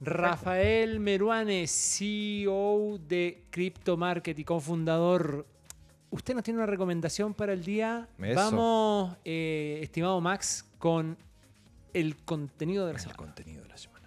Rafael 0.00 0.98
Meruane, 0.98 1.66
CEO 1.68 2.98
de 3.06 3.44
Crypto 3.50 3.96
Market 3.96 4.36
y 4.38 4.44
cofundador. 4.44 5.46
Usted 6.10 6.34
nos 6.34 6.42
tiene 6.42 6.58
una 6.58 6.66
recomendación 6.66 7.34
para 7.34 7.52
el 7.52 7.64
día. 7.64 8.08
Eso. 8.18 8.34
Vamos, 8.34 9.16
eh, 9.24 9.78
estimado 9.82 10.20
Max, 10.20 10.68
con 10.78 11.16
el 11.94 12.16
contenido 12.24 12.86
de 12.86 12.92
la 12.94 12.98
El 12.98 13.02
semana. 13.02 13.16
contenido 13.18 13.62
de 13.62 13.68
la 13.68 13.76
semana. 13.76 14.01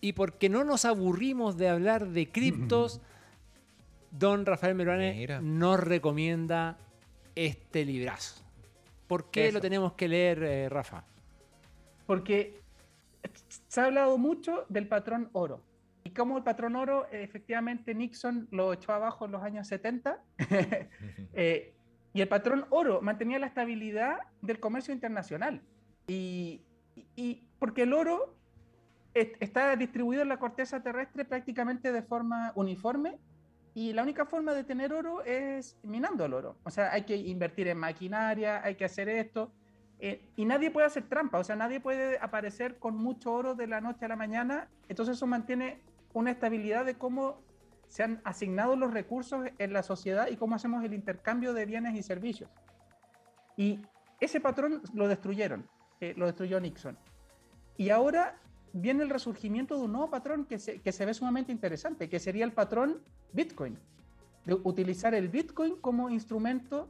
Y 0.00 0.12
porque 0.12 0.48
no 0.48 0.64
nos 0.64 0.84
aburrimos 0.84 1.56
de 1.56 1.68
hablar 1.68 2.08
de 2.08 2.30
criptos, 2.30 3.00
don 4.10 4.46
Rafael 4.46 4.74
Meruane 4.74 5.14
Mira. 5.14 5.40
nos 5.40 5.80
recomienda 5.80 6.78
este 7.34 7.84
librazo. 7.84 8.42
¿Por 9.06 9.30
qué 9.30 9.46
Eso. 9.48 9.54
lo 9.54 9.60
tenemos 9.60 9.92
que 9.94 10.08
leer, 10.08 10.42
eh, 10.42 10.68
Rafa? 10.68 11.04
Porque 12.06 12.60
se 13.68 13.80
ha 13.80 13.84
hablado 13.86 14.18
mucho 14.18 14.64
del 14.68 14.86
patrón 14.86 15.30
oro. 15.32 15.62
Y 16.04 16.10
como 16.10 16.38
el 16.38 16.42
patrón 16.44 16.76
oro, 16.76 17.06
efectivamente 17.10 17.94
Nixon 17.94 18.48
lo 18.50 18.72
echó 18.72 18.92
abajo 18.92 19.26
en 19.26 19.32
los 19.32 19.42
años 19.42 19.66
70. 19.68 20.22
eh, 21.34 21.74
y 22.14 22.20
el 22.20 22.28
patrón 22.28 22.66
oro 22.70 23.00
mantenía 23.02 23.38
la 23.38 23.46
estabilidad 23.46 24.18
del 24.40 24.58
comercio 24.60 24.94
internacional. 24.94 25.60
Y, 26.06 26.62
y- 27.16 27.42
porque 27.58 27.82
el 27.82 27.92
oro 27.92 28.34
está 29.14 29.74
distribuido 29.76 30.22
en 30.22 30.28
la 30.28 30.38
corteza 30.38 30.82
terrestre 30.82 31.24
prácticamente 31.24 31.92
de 31.92 32.02
forma 32.02 32.52
uniforme. 32.54 33.18
Y 33.74 33.92
la 33.92 34.02
única 34.02 34.26
forma 34.26 34.54
de 34.54 34.64
tener 34.64 34.92
oro 34.92 35.22
es 35.24 35.78
minando 35.82 36.24
el 36.24 36.34
oro. 36.34 36.56
O 36.64 36.70
sea, 36.70 36.92
hay 36.92 37.04
que 37.04 37.16
invertir 37.16 37.68
en 37.68 37.78
maquinaria, 37.78 38.60
hay 38.64 38.74
que 38.74 38.84
hacer 38.84 39.08
esto. 39.08 39.52
Eh, 40.00 40.28
y 40.36 40.44
nadie 40.44 40.70
puede 40.70 40.86
hacer 40.86 41.08
trampa, 41.08 41.38
o 41.38 41.44
sea, 41.44 41.56
nadie 41.56 41.80
puede 41.80 42.18
aparecer 42.18 42.78
con 42.78 42.96
mucho 42.96 43.32
oro 43.32 43.54
de 43.54 43.66
la 43.66 43.80
noche 43.80 44.04
a 44.04 44.08
la 44.08 44.16
mañana. 44.16 44.68
Entonces 44.88 45.16
eso 45.16 45.26
mantiene 45.26 45.80
una 46.12 46.30
estabilidad 46.30 46.84
de 46.84 46.94
cómo 46.94 47.42
se 47.88 48.02
han 48.02 48.20
asignado 48.24 48.76
los 48.76 48.92
recursos 48.92 49.46
en 49.58 49.72
la 49.72 49.82
sociedad 49.82 50.28
y 50.28 50.36
cómo 50.36 50.54
hacemos 50.54 50.84
el 50.84 50.94
intercambio 50.94 51.52
de 51.52 51.66
bienes 51.66 51.94
y 51.96 52.02
servicios. 52.02 52.50
Y 53.56 53.80
ese 54.20 54.40
patrón 54.40 54.82
lo 54.94 55.08
destruyeron, 55.08 55.68
eh, 56.00 56.14
lo 56.16 56.26
destruyó 56.26 56.60
Nixon. 56.60 56.98
Y 57.76 57.90
ahora 57.90 58.36
viene 58.72 59.02
el 59.02 59.10
resurgimiento 59.10 59.76
de 59.76 59.82
un 59.82 59.92
nuevo 59.92 60.10
patrón 60.10 60.44
que 60.44 60.58
se, 60.58 60.80
que 60.80 60.92
se 60.92 61.04
ve 61.06 61.14
sumamente 61.14 61.52
interesante, 61.52 62.08
que 62.08 62.18
sería 62.20 62.44
el 62.44 62.52
patrón 62.52 63.00
Bitcoin, 63.32 63.78
de 64.44 64.54
utilizar 64.54 65.14
el 65.14 65.28
Bitcoin 65.28 65.76
como 65.76 66.10
instrumento 66.10 66.88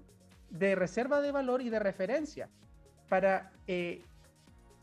de 0.51 0.75
reserva 0.75 1.21
de 1.21 1.33
valor 1.33 1.61
y 1.63 1.69
de 1.71 1.79
referencia 1.79 2.49
para 3.09 3.53
eh, 3.67 4.03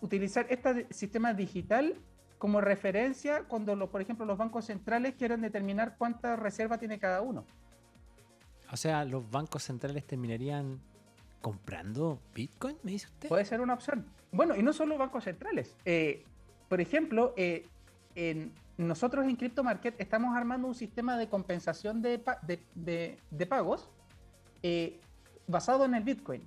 utilizar 0.02 0.46
este 0.50 0.88
sistema 0.94 1.34
digital 1.34 1.96
como 2.38 2.60
referencia 2.62 3.44
cuando, 3.48 3.76
lo- 3.76 3.90
por 3.90 4.02
ejemplo, 4.02 4.26
los 4.26 4.38
bancos 4.38 4.66
centrales 4.66 5.16
quieren 5.16 5.42
determinar 5.42 5.96
cuánta 5.98 6.36
reserva 6.36 6.78
tiene 6.78 7.00
cada 7.00 7.22
uno. 7.22 7.46
O 8.72 8.78
sea, 8.78 9.06
los 9.06 9.30
bancos 9.30 9.64
centrales 9.64 10.06
terminarían 10.06 10.80
comprando 11.42 12.20
Bitcoin, 12.34 12.78
me 12.84 12.92
dice 12.92 13.08
usted. 13.08 13.30
Puede 13.30 13.46
ser 13.46 13.62
una 13.62 13.74
opción. 13.76 14.06
Bueno, 14.32 14.56
y 14.56 14.64
no 14.64 14.74
solo 14.74 14.98
bancos 14.98 15.24
centrales. 15.24 15.76
Eh, 15.86 16.26
por 16.70 16.82
ejemplo, 16.82 17.34
eh, 17.38 17.68
en- 18.16 18.52
nosotros 18.78 19.26
en 19.26 19.36
Crypto 19.36 19.64
Market 19.64 19.96
estamos 20.00 20.36
armando 20.36 20.68
un 20.68 20.76
sistema 20.76 21.18
de 21.18 21.30
compensación 21.30 22.02
de, 22.02 22.20
pa- 22.20 22.40
de- 22.46 22.64
de- 22.76 23.18
de 23.32 23.46
pagos 23.46 23.90
eh, 24.64 25.00
basado 25.48 25.86
en 25.86 25.94
el 25.96 26.04
Bitcoin. 26.04 26.42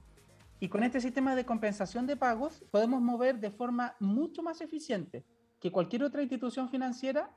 Y 0.60 0.68
con 0.68 0.82
este 0.82 1.00
sistema 1.00 1.36
de 1.36 1.44
compensación 1.46 2.06
de 2.06 2.16
pagos 2.16 2.64
podemos 2.70 3.00
mover 3.00 3.38
de 3.38 3.50
forma 3.50 3.94
mucho 4.00 4.42
más 4.42 4.60
eficiente 4.60 5.24
que 5.60 5.70
cualquier 5.70 6.02
otra 6.04 6.20
institución 6.22 6.68
financiera 6.68 7.30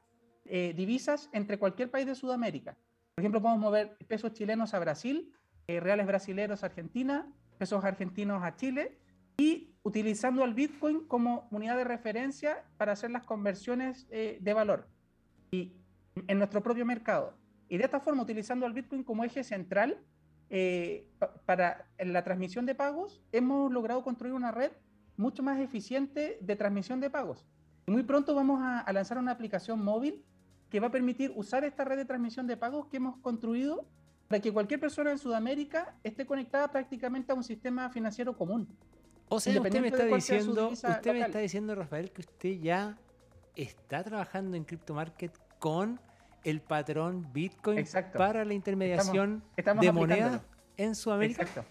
eh, 0.46 0.74
divisas 0.76 1.30
entre 1.34 1.60
cualquier 1.60 1.92
país 1.92 2.08
de 2.08 2.16
Sudamérica. 2.16 2.76
Por 3.14 3.22
ejemplo, 3.22 3.42
podemos 3.42 3.62
mover 3.62 3.96
pesos 4.08 4.34
chilenos 4.34 4.74
a 4.74 4.80
Brasil, 4.80 5.32
eh, 5.68 5.80
reales 5.80 6.08
brasileños 6.08 6.64
a 6.64 6.66
Argentina, 6.66 7.32
pesos 7.60 7.84
argentinos 7.86 8.42
a 8.44 8.56
Chile 8.56 8.98
y 9.38 9.71
utilizando 9.84 10.44
al 10.44 10.54
Bitcoin 10.54 11.06
como 11.08 11.48
unidad 11.52 11.78
de 11.78 11.84
referencia 11.84 12.64
para 12.78 12.92
hacer 12.92 13.12
las 13.12 13.24
conversiones 13.24 14.08
eh, 14.12 14.38
de 14.42 14.54
valor 14.54 14.88
y 15.52 15.74
en 16.28 16.38
nuestro 16.38 16.62
propio 16.62 16.86
mercado. 16.86 17.34
Y 17.68 17.78
de 17.78 17.86
esta 17.86 18.00
forma, 18.00 18.24
utilizando 18.24 18.66
al 18.66 18.74
Bitcoin 18.74 19.04
como 19.04 19.24
eje 19.24 19.44
central 19.44 19.98
eh, 20.50 21.08
pa- 21.18 21.34
para 21.46 21.88
la 21.98 22.24
transmisión 22.24 22.66
de 22.66 22.76
pagos, 22.76 23.22
hemos 23.32 23.72
logrado 23.72 24.04
construir 24.04 24.34
una 24.34 24.52
red 24.52 24.72
mucho 25.18 25.42
más 25.42 25.60
eficiente 25.60 26.38
de 26.42 26.56
transmisión 26.56 27.00
de 27.00 27.10
pagos. 27.10 27.46
Y 27.88 27.92
muy 27.92 28.04
pronto 28.04 28.36
vamos 28.36 28.62
a, 28.62 28.80
a 28.80 28.94
lanzar 28.94 29.18
una 29.18 29.32
aplicación 29.32 29.84
móvil 29.84 30.24
que 30.70 30.80
va 30.80 30.88
a 30.88 30.92
permitir 30.92 31.32
usar 31.36 31.64
esta 31.64 31.84
red 31.86 31.98
de 31.98 32.06
transmisión 32.06 32.46
de 32.48 32.58
pagos 32.58 32.88
que 32.88 32.98
hemos 32.98 33.18
construido 33.18 33.86
para 34.28 34.42
que 34.42 34.54
cualquier 34.54 34.80
persona 34.80 35.12
en 35.12 35.18
Sudamérica 35.18 35.96
esté 36.04 36.26
conectada 36.26 36.70
prácticamente 36.72 37.32
a 37.32 37.36
un 37.36 37.44
sistema 37.44 37.90
financiero 37.90 38.38
común. 38.38 38.68
O 39.34 39.40
sea, 39.40 39.62
usted 39.62 39.80
me 39.82 39.88
está 39.88 40.04
diciendo, 40.06 40.68
usted 40.70 41.14
me 41.14 41.22
está 41.22 41.40
diciendo, 41.40 41.74
Rafael, 41.74 42.12
que 42.12 42.20
usted 42.20 42.60
ya 42.60 42.98
está 43.56 44.04
trabajando 44.04 44.58
en 44.58 44.66
Crypto 44.66 44.94
Market 44.94 45.32
con 45.58 46.02
el 46.44 46.60
patrón 46.60 47.32
Bitcoin 47.32 47.78
Exacto. 47.78 48.18
para 48.18 48.44
la 48.44 48.54
intermediación 48.54 49.42
estamos 49.56 49.86
de 49.86 49.92
moneda 49.94 50.44
en 50.76 50.96
Sudamérica. 50.96 51.44
Exacto, 51.44 51.70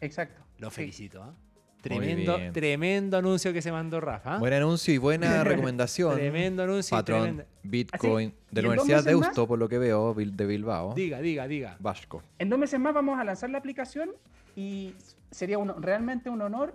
exacto. 0.00 0.42
Lo 0.58 0.70
felicito, 0.72 1.22
¿ah? 1.22 1.32
Tremendo, 1.80 2.36
tremendo 2.52 3.16
anuncio 3.18 3.52
que 3.52 3.62
se 3.62 3.70
mandó 3.70 4.00
Rafa. 4.00 4.34
¿ah? 4.34 4.38
Buen 4.40 4.52
anuncio 4.54 4.92
y 4.92 4.98
buena 4.98 5.44
recomendación. 5.44 6.16
Tremendo 6.16 6.64
anuncio. 6.64 6.96
y 6.96 6.98
Patrón 6.98 7.22
tremenda- 7.22 7.46
Bitcoin 7.62 8.28
Así, 8.30 8.36
de 8.50 8.62
la 8.62 8.68
Universidad 8.68 9.04
de 9.04 9.10
Deusto, 9.10 9.46
por 9.46 9.60
lo 9.60 9.68
que 9.68 9.78
veo, 9.78 10.12
de 10.12 10.46
Bilbao. 10.46 10.94
Diga, 10.94 11.20
diga, 11.20 11.46
diga. 11.46 11.76
Vasco. 11.78 12.24
En 12.40 12.48
dos 12.48 12.58
meses 12.58 12.80
más 12.80 12.92
vamos 12.92 13.16
a 13.20 13.22
lanzar 13.22 13.50
la 13.50 13.58
aplicación 13.58 14.10
y 14.56 14.94
sería 15.30 15.58
un- 15.58 15.80
realmente 15.80 16.28
un 16.30 16.42
honor 16.42 16.74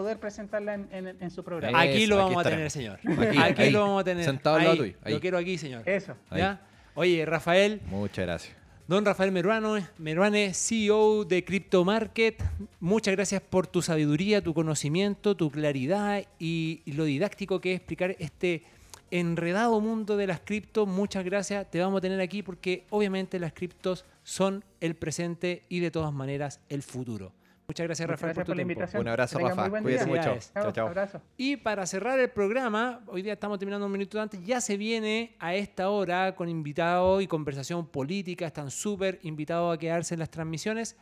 poder 0.00 0.18
presentarla 0.20 0.74
en, 0.74 0.88
en- 0.92 1.16
en 1.20 1.30
su 1.30 1.42
programa. 1.42 1.84
Eso, 1.84 1.92
Aquí 1.94 2.06
lo 2.06 2.16
aquí 2.16 2.24
vamos 2.34 2.46
a 2.46 2.50
tener, 2.50 2.70
señor. 2.70 2.98
Aquí, 3.04 3.38
Aquí, 3.38 3.62
ahí, 3.62 3.70
lo 3.70 3.80
vamos 3.80 4.00
a 4.00 4.04
tener. 4.04 4.24
sentado 4.24 4.56
al 4.56 4.64
lado 4.64 4.76
tuyo, 4.76 4.94
ahí. 5.02 5.12
Lo 5.14 5.20
quiero 5.20 5.38
aquí, 5.38 5.58
señor. 5.58 5.82
Eso. 5.88 6.14
¿Ya? 6.34 6.60
Oye, 6.94 7.24
Rafael, 7.26 7.80
Muchas 7.86 8.24
gracias. 8.26 8.56
don 8.86 9.04
Rafael 9.04 9.32
Meruano, 9.32 9.76
Meruane, 9.98 10.52
CEO 10.54 11.24
de 11.24 11.44
Crypto 11.44 11.84
Market, 11.84 12.42
muchas 12.80 13.14
gracias 13.14 13.40
por 13.42 13.66
tu 13.66 13.82
sabiduría, 13.82 14.42
tu 14.42 14.54
conocimiento, 14.54 15.36
tu 15.36 15.50
claridad 15.50 16.24
y, 16.38 16.80
y 16.84 16.92
lo 16.92 17.04
didáctico 17.04 17.60
que 17.60 17.72
es 17.74 17.76
explicar 17.80 18.16
este 18.18 18.62
enredado 19.10 19.80
mundo 19.80 20.16
de 20.16 20.26
las 20.26 20.40
criptos. 20.40 20.86
Muchas 20.88 21.24
gracias, 21.24 21.70
te 21.70 21.80
vamos 21.80 21.98
a 21.98 22.00
tener 22.02 22.20
aquí 22.20 22.42
porque 22.42 22.84
obviamente 22.90 23.38
las 23.38 23.52
criptos 23.52 24.04
son 24.22 24.64
el 24.80 24.94
presente 24.94 25.62
y 25.68 25.80
de 25.80 25.90
todas 25.90 26.12
maneras 26.12 26.60
el 26.68 26.82
futuro. 26.82 27.32
Muchas 27.68 27.84
gracias, 27.84 28.08
Rafael, 28.08 28.34
gracias 28.34 28.34
por 28.34 28.44
tu 28.44 28.48
por 28.48 28.56
la 28.56 28.60
tiempo. 28.60 28.72
invitación. 28.72 29.02
Un 29.02 29.08
abrazo, 29.08 29.38
Rafa. 29.38 29.80
día. 29.80 30.06
mucho. 30.06 30.38
Chao, 30.54 30.72
chao. 30.72 30.86
Abrazo. 30.86 31.20
Y 31.36 31.56
para 31.56 31.84
cerrar 31.84 32.18
el 32.18 32.30
programa, 32.30 33.02
hoy 33.06 33.20
día 33.20 33.34
estamos 33.34 33.58
terminando 33.58 33.84
un 33.84 33.92
minuto 33.92 34.18
antes, 34.18 34.42
ya 34.42 34.62
se 34.62 34.78
viene 34.78 35.36
a 35.38 35.54
esta 35.54 35.90
hora 35.90 36.34
con 36.34 36.48
invitados 36.48 37.22
y 37.22 37.26
conversación 37.26 37.86
política, 37.86 38.46
están 38.46 38.70
súper 38.70 39.18
invitados 39.22 39.74
a 39.74 39.78
quedarse 39.78 40.14
en 40.14 40.20
las 40.20 40.30
transmisiones. 40.30 40.96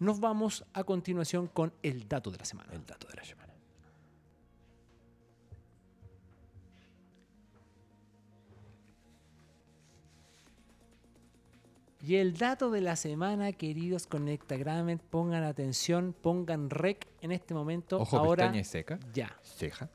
Nos 0.00 0.18
vamos 0.18 0.64
a 0.72 0.82
continuación 0.82 1.46
con 1.46 1.72
el 1.84 2.08
dato 2.08 2.32
de 2.32 2.38
la 2.38 2.46
semana. 2.46 2.72
El 2.72 2.84
dato 2.84 3.06
de 3.06 3.14
la 3.14 3.22
semana. 3.22 3.51
Y 12.04 12.16
el 12.16 12.34
dato 12.36 12.70
de 12.70 12.80
la 12.80 12.96
semana, 12.96 13.52
queridos 13.52 14.06
Conectagramen, 14.08 14.98
pongan 14.98 15.44
atención, 15.44 16.12
pongan 16.20 16.68
rec 16.68 17.06
en 17.20 17.30
este 17.30 17.54
momento. 17.54 18.00
Ojo, 18.00 18.18
ahora 18.18 18.44
pestaña 18.46 18.60
y 18.60 18.64
seca. 18.64 18.98
ya. 19.14 19.36
Ceja. 19.42 19.88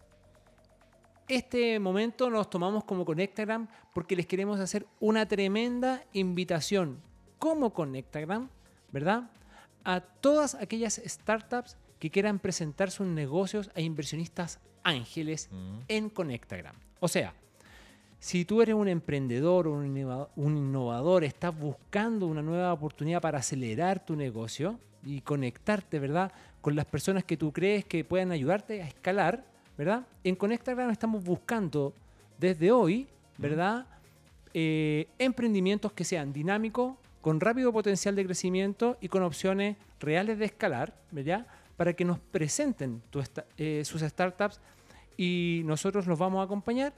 Este 1.27 1.77
momento 1.79 2.29
nos 2.29 2.49
tomamos 2.49 2.85
como 2.85 3.03
Conectagram 3.03 3.67
porque 3.93 4.15
les 4.15 4.25
queremos 4.25 4.59
hacer 4.61 4.87
una 5.01 5.25
tremenda 5.27 6.01
invitación 6.13 7.01
como 7.37 7.73
Conectagram, 7.73 8.49
¿verdad? 8.93 9.29
A 9.83 9.99
todas 9.99 10.55
aquellas 10.55 11.01
startups 11.05 11.75
que 11.99 12.09
quieran 12.09 12.39
presentar 12.39 12.89
sus 12.91 13.07
negocios 13.07 13.69
a 13.75 13.81
inversionistas 13.81 14.59
ángeles 14.83 15.49
Mm. 15.51 15.79
en 15.89 16.09
Conectagram. 16.09 16.75
O 17.01 17.09
sea, 17.09 17.33
si 18.19 18.45
tú 18.45 18.61
eres 18.61 18.75
un 18.75 18.87
emprendedor 18.87 19.67
o 19.67 19.73
un 19.73 19.85
innova- 19.85 20.29
un 20.35 20.57
innovador, 20.57 21.23
estás 21.23 21.57
buscando 21.57 22.27
una 22.27 22.41
nueva 22.41 22.73
oportunidad 22.73 23.21
para 23.21 23.39
acelerar 23.39 24.03
tu 24.05 24.15
negocio 24.15 24.79
y 25.03 25.21
conectarte, 25.21 25.99
¿verdad? 25.99 26.31
Con 26.61 26.75
las 26.75 26.85
personas 26.85 27.23
que 27.23 27.37
tú 27.37 27.53
crees 27.53 27.85
que 27.85 28.03
puedan 28.03 28.31
ayudarte 28.31 28.81
a 28.81 28.87
escalar, 28.87 29.45
¿verdad? 29.77 30.05
En 30.23 30.35
Conectagram 30.35 30.89
estamos 30.89 31.23
buscando 31.23 31.93
desde 32.39 32.71
hoy, 32.71 33.07
¿verdad? 33.37 33.85
Eh, 34.53 35.07
emprendimientos 35.19 35.93
que 35.93 36.03
sean 36.03 36.33
dinámicos, 36.33 36.95
con 37.21 37.39
rápido 37.39 37.71
potencial 37.71 38.15
de 38.15 38.25
crecimiento 38.25 38.97
y 39.01 39.09
con 39.09 39.21
opciones 39.21 39.75
reales 39.99 40.39
de 40.39 40.45
escalar, 40.45 40.95
¿verdad? 41.11 41.45
Para 41.75 41.93
que 41.93 42.05
nos 42.05 42.19
presenten 42.19 43.01
tu 43.11 43.19
esta- 43.19 43.45
eh, 43.57 43.83
sus 43.85 44.01
startups 44.01 44.59
y 45.17 45.61
nosotros 45.65 46.07
los 46.07 46.17
vamos 46.17 46.39
a 46.39 46.43
acompañar 46.43 46.93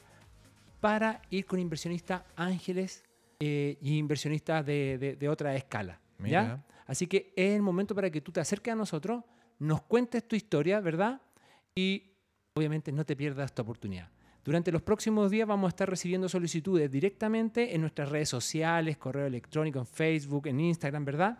para 0.80 1.22
ir 1.30 1.46
con 1.46 1.60
inversionistas 1.60 2.24
ángeles 2.36 3.04
eh, 3.40 3.78
y 3.82 3.98
inversionistas 3.98 4.66
de, 4.66 4.98
de- 4.98 5.16
de 5.16 5.30
otra 5.30 5.56
escala. 5.56 6.00
¿ya? 6.32 6.66
Así 6.86 7.08
que 7.08 7.34
es 7.36 7.56
el 7.56 7.62
momento 7.62 7.94
para 7.96 8.10
que 8.10 8.22
tú 8.22 8.32
te 8.32 8.40
acerques 8.40 8.72
a 8.72 8.76
nosotros, 8.76 9.24
nos 9.60 9.82
cuentes 9.84 10.28
tu 10.28 10.36
historia, 10.36 10.80
¿verdad? 10.80 11.22
Y 11.76 12.12
obviamente 12.56 12.92
no 12.92 13.06
te 13.06 13.16
pierdas 13.16 13.46
esta 13.46 13.62
oportunidad. 13.62 14.10
Durante 14.44 14.72
los 14.72 14.82
próximos 14.82 15.30
días 15.30 15.48
vamos 15.48 15.68
a 15.68 15.70
estar 15.70 15.90
recibiendo 15.90 16.28
solicitudes 16.28 16.90
directamente 16.90 17.76
en 17.76 17.82
nuestras 17.82 18.10
redes 18.10 18.30
sociales, 18.30 18.98
correo 18.98 19.28
electrónico, 19.28 19.80
en 19.80 19.86
Facebook, 19.86 20.48
en 20.48 20.60
Instagram, 20.60 21.06
¿verdad? 21.06 21.40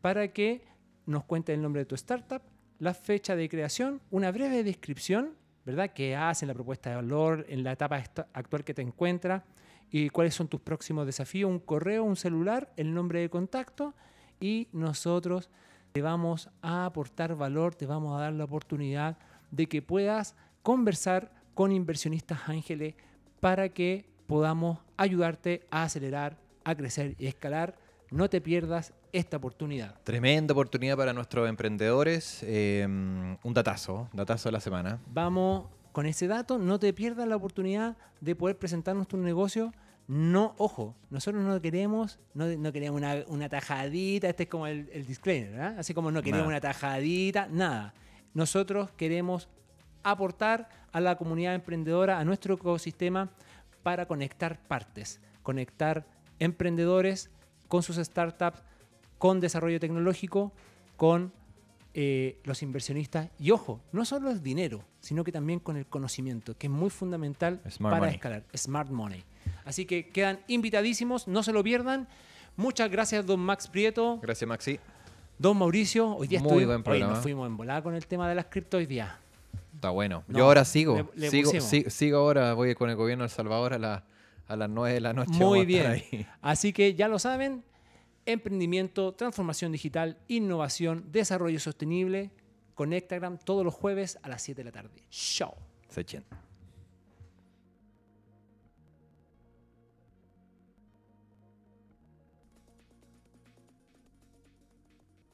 Para 0.00 0.28
que 0.28 0.62
nos 1.06 1.24
cuentes 1.24 1.54
el 1.54 1.62
nombre 1.62 1.80
de 1.80 1.86
tu 1.86 1.94
startup, 1.96 2.42
la 2.78 2.94
fecha 2.94 3.34
de 3.34 3.48
creación, 3.48 4.00
una 4.10 4.30
breve 4.30 4.62
descripción, 4.62 5.34
¿verdad? 5.64 5.90
¿Qué 5.94 6.16
hacen 6.16 6.48
la 6.48 6.54
propuesta 6.54 6.90
de 6.90 6.96
valor 6.96 7.46
en 7.48 7.64
la 7.64 7.72
etapa 7.72 8.02
actual 8.32 8.64
que 8.64 8.74
te 8.74 8.82
encuentras? 8.82 9.42
Y 9.90 10.10
cuáles 10.10 10.34
son 10.34 10.48
tus 10.48 10.60
próximos 10.60 11.06
desafíos, 11.06 11.50
un 11.50 11.60
correo, 11.60 12.04
un 12.04 12.16
celular, 12.16 12.72
el 12.76 12.92
nombre 12.92 13.20
de 13.20 13.30
contacto 13.30 13.94
y 14.40 14.68
nosotros 14.72 15.50
te 15.92 16.02
vamos 16.02 16.50
a 16.60 16.86
aportar 16.86 17.36
valor, 17.36 17.74
te 17.74 17.86
vamos 17.86 18.16
a 18.16 18.22
dar 18.22 18.32
la 18.32 18.44
oportunidad 18.44 19.16
de 19.50 19.66
que 19.66 19.80
puedas 19.80 20.34
conversar 20.62 21.32
con 21.54 21.70
inversionistas 21.70 22.48
ángeles 22.48 22.94
para 23.40 23.68
que 23.68 24.06
podamos 24.26 24.80
ayudarte 24.96 25.66
a 25.70 25.84
acelerar, 25.84 26.38
a 26.64 26.74
crecer 26.74 27.14
y 27.18 27.26
escalar. 27.26 27.76
No 28.10 28.28
te 28.28 28.40
pierdas 28.40 28.92
esta 29.14 29.36
oportunidad. 29.36 29.94
Tremenda 30.04 30.52
oportunidad 30.52 30.96
para 30.96 31.12
nuestros 31.12 31.48
emprendedores. 31.48 32.40
eh, 32.42 32.84
un 32.86 33.54
datazo, 33.54 34.08
datazo 34.12 34.48
de 34.48 34.52
la 34.52 34.60
semana. 34.60 34.98
Vamos 35.06 35.66
con 35.92 36.06
ese 36.06 36.26
dato, 36.26 36.58
no 36.58 36.78
te 36.80 36.92
pierdas 36.92 37.28
la 37.28 37.36
oportunidad 37.36 37.96
de 38.20 38.34
poder 38.34 38.58
presentarnos 38.58 39.06
tu 39.06 39.16
negocio. 39.16 39.72
No, 40.08 40.54
ojo, 40.58 40.94
nosotros 41.08 41.42
no 41.44 41.60
queremos, 41.62 42.18
no, 42.34 42.46
no 42.46 42.72
queremos 42.72 42.98
una, 42.98 43.22
una 43.28 43.48
tajadita, 43.48 44.28
este 44.28 44.42
es 44.42 44.48
como 44.48 44.66
el, 44.66 44.90
el 44.92 45.06
disclaimer, 45.06 45.52
¿verdad? 45.52 45.78
Así 45.78 45.94
como 45.94 46.10
no 46.10 46.20
queremos 46.20 46.46
Nada. 46.46 46.48
una 46.48 46.60
tajadita, 46.60 47.48
nada. 47.50 47.94
Nosotros 48.34 48.90
queremos 48.96 49.48
aportar 50.02 50.68
a 50.92 51.00
la 51.00 51.16
comunidad 51.16 51.54
emprendedora, 51.54 52.18
a 52.18 52.24
nuestro 52.24 52.54
ecosistema, 52.54 53.30
para 53.82 54.06
conectar 54.06 54.58
partes, 54.66 55.20
conectar 55.42 56.04
emprendedores 56.38 57.30
con 57.68 57.82
sus 57.82 57.96
startups, 57.96 58.62
con 59.18 59.40
desarrollo 59.40 59.78
tecnológico, 59.80 60.52
con 60.96 61.32
eh, 61.94 62.38
los 62.44 62.62
inversionistas. 62.62 63.30
Y 63.38 63.50
ojo, 63.52 63.80
no 63.92 64.04
solo 64.04 64.30
el 64.30 64.42
dinero, 64.42 64.84
sino 65.00 65.22
que 65.24 65.32
también 65.32 65.60
con 65.60 65.76
el 65.76 65.86
conocimiento, 65.86 66.56
que 66.58 66.66
es 66.66 66.72
muy 66.72 66.90
fundamental 66.90 67.60
Smart 67.70 67.92
para 67.92 67.98
money. 68.00 68.14
escalar. 68.16 68.44
Smart 68.56 68.90
Money. 68.90 69.24
Así 69.64 69.84
que 69.86 70.08
quedan 70.08 70.40
invitadísimos, 70.48 71.28
no 71.28 71.42
se 71.42 71.52
lo 71.52 71.62
pierdan. 71.62 72.08
Muchas 72.56 72.90
gracias, 72.90 73.24
don 73.26 73.40
Max 73.40 73.68
Prieto, 73.68 74.18
Gracias, 74.22 74.46
Maxi. 74.48 74.78
don 75.38 75.56
Mauricio. 75.58 76.14
Hoy 76.16 76.28
día 76.28 76.40
Muy 76.40 76.64
buen 76.64 76.82
hoy 76.86 77.00
nos 77.00 77.18
fuimos 77.20 77.46
en 77.46 77.56
volada 77.56 77.82
con 77.82 77.94
el 77.94 78.06
tema 78.06 78.28
de 78.28 78.34
las 78.34 78.46
cripto 78.46 78.76
hoy 78.76 78.86
día. 78.86 79.18
Está 79.74 79.90
bueno. 79.90 80.22
No, 80.28 80.38
Yo 80.38 80.44
ahora 80.44 80.64
sigo. 80.64 80.96
le- 81.14 81.20
le 81.22 81.30
sigo, 81.30 81.50
si- 81.60 81.90
sigo 81.90 82.18
ahora. 82.18 82.54
Voy 82.54 82.74
con 82.74 82.90
el 82.90 82.96
gobierno 82.96 83.22
de 83.24 83.26
El 83.26 83.32
Salvador 83.32 83.74
a, 83.74 83.78
la- 83.78 84.04
a 84.46 84.56
las 84.56 84.68
9 84.70 84.94
de 84.94 85.00
la 85.00 85.12
noche. 85.12 85.32
Muy 85.32 85.64
bien. 85.66 85.86
ahí. 85.86 86.26
Así 86.42 86.72
que 86.72 86.94
ya 86.94 87.08
lo 87.08 87.18
saben, 87.18 87.64
emprendimiento, 88.26 89.12
transformación 89.12 89.72
digital, 89.72 90.18
innovación, 90.28 91.04
desarrollo 91.12 91.60
sostenible, 91.60 92.30
Conectagram 92.74 93.38
todos 93.38 93.64
los 93.64 93.74
jueves 93.74 94.18
a 94.22 94.28
las 94.28 94.42
7 94.42 94.60
de 94.60 94.64
la 94.64 94.72
tarde. 94.72 95.06
Chao. 95.10 96.53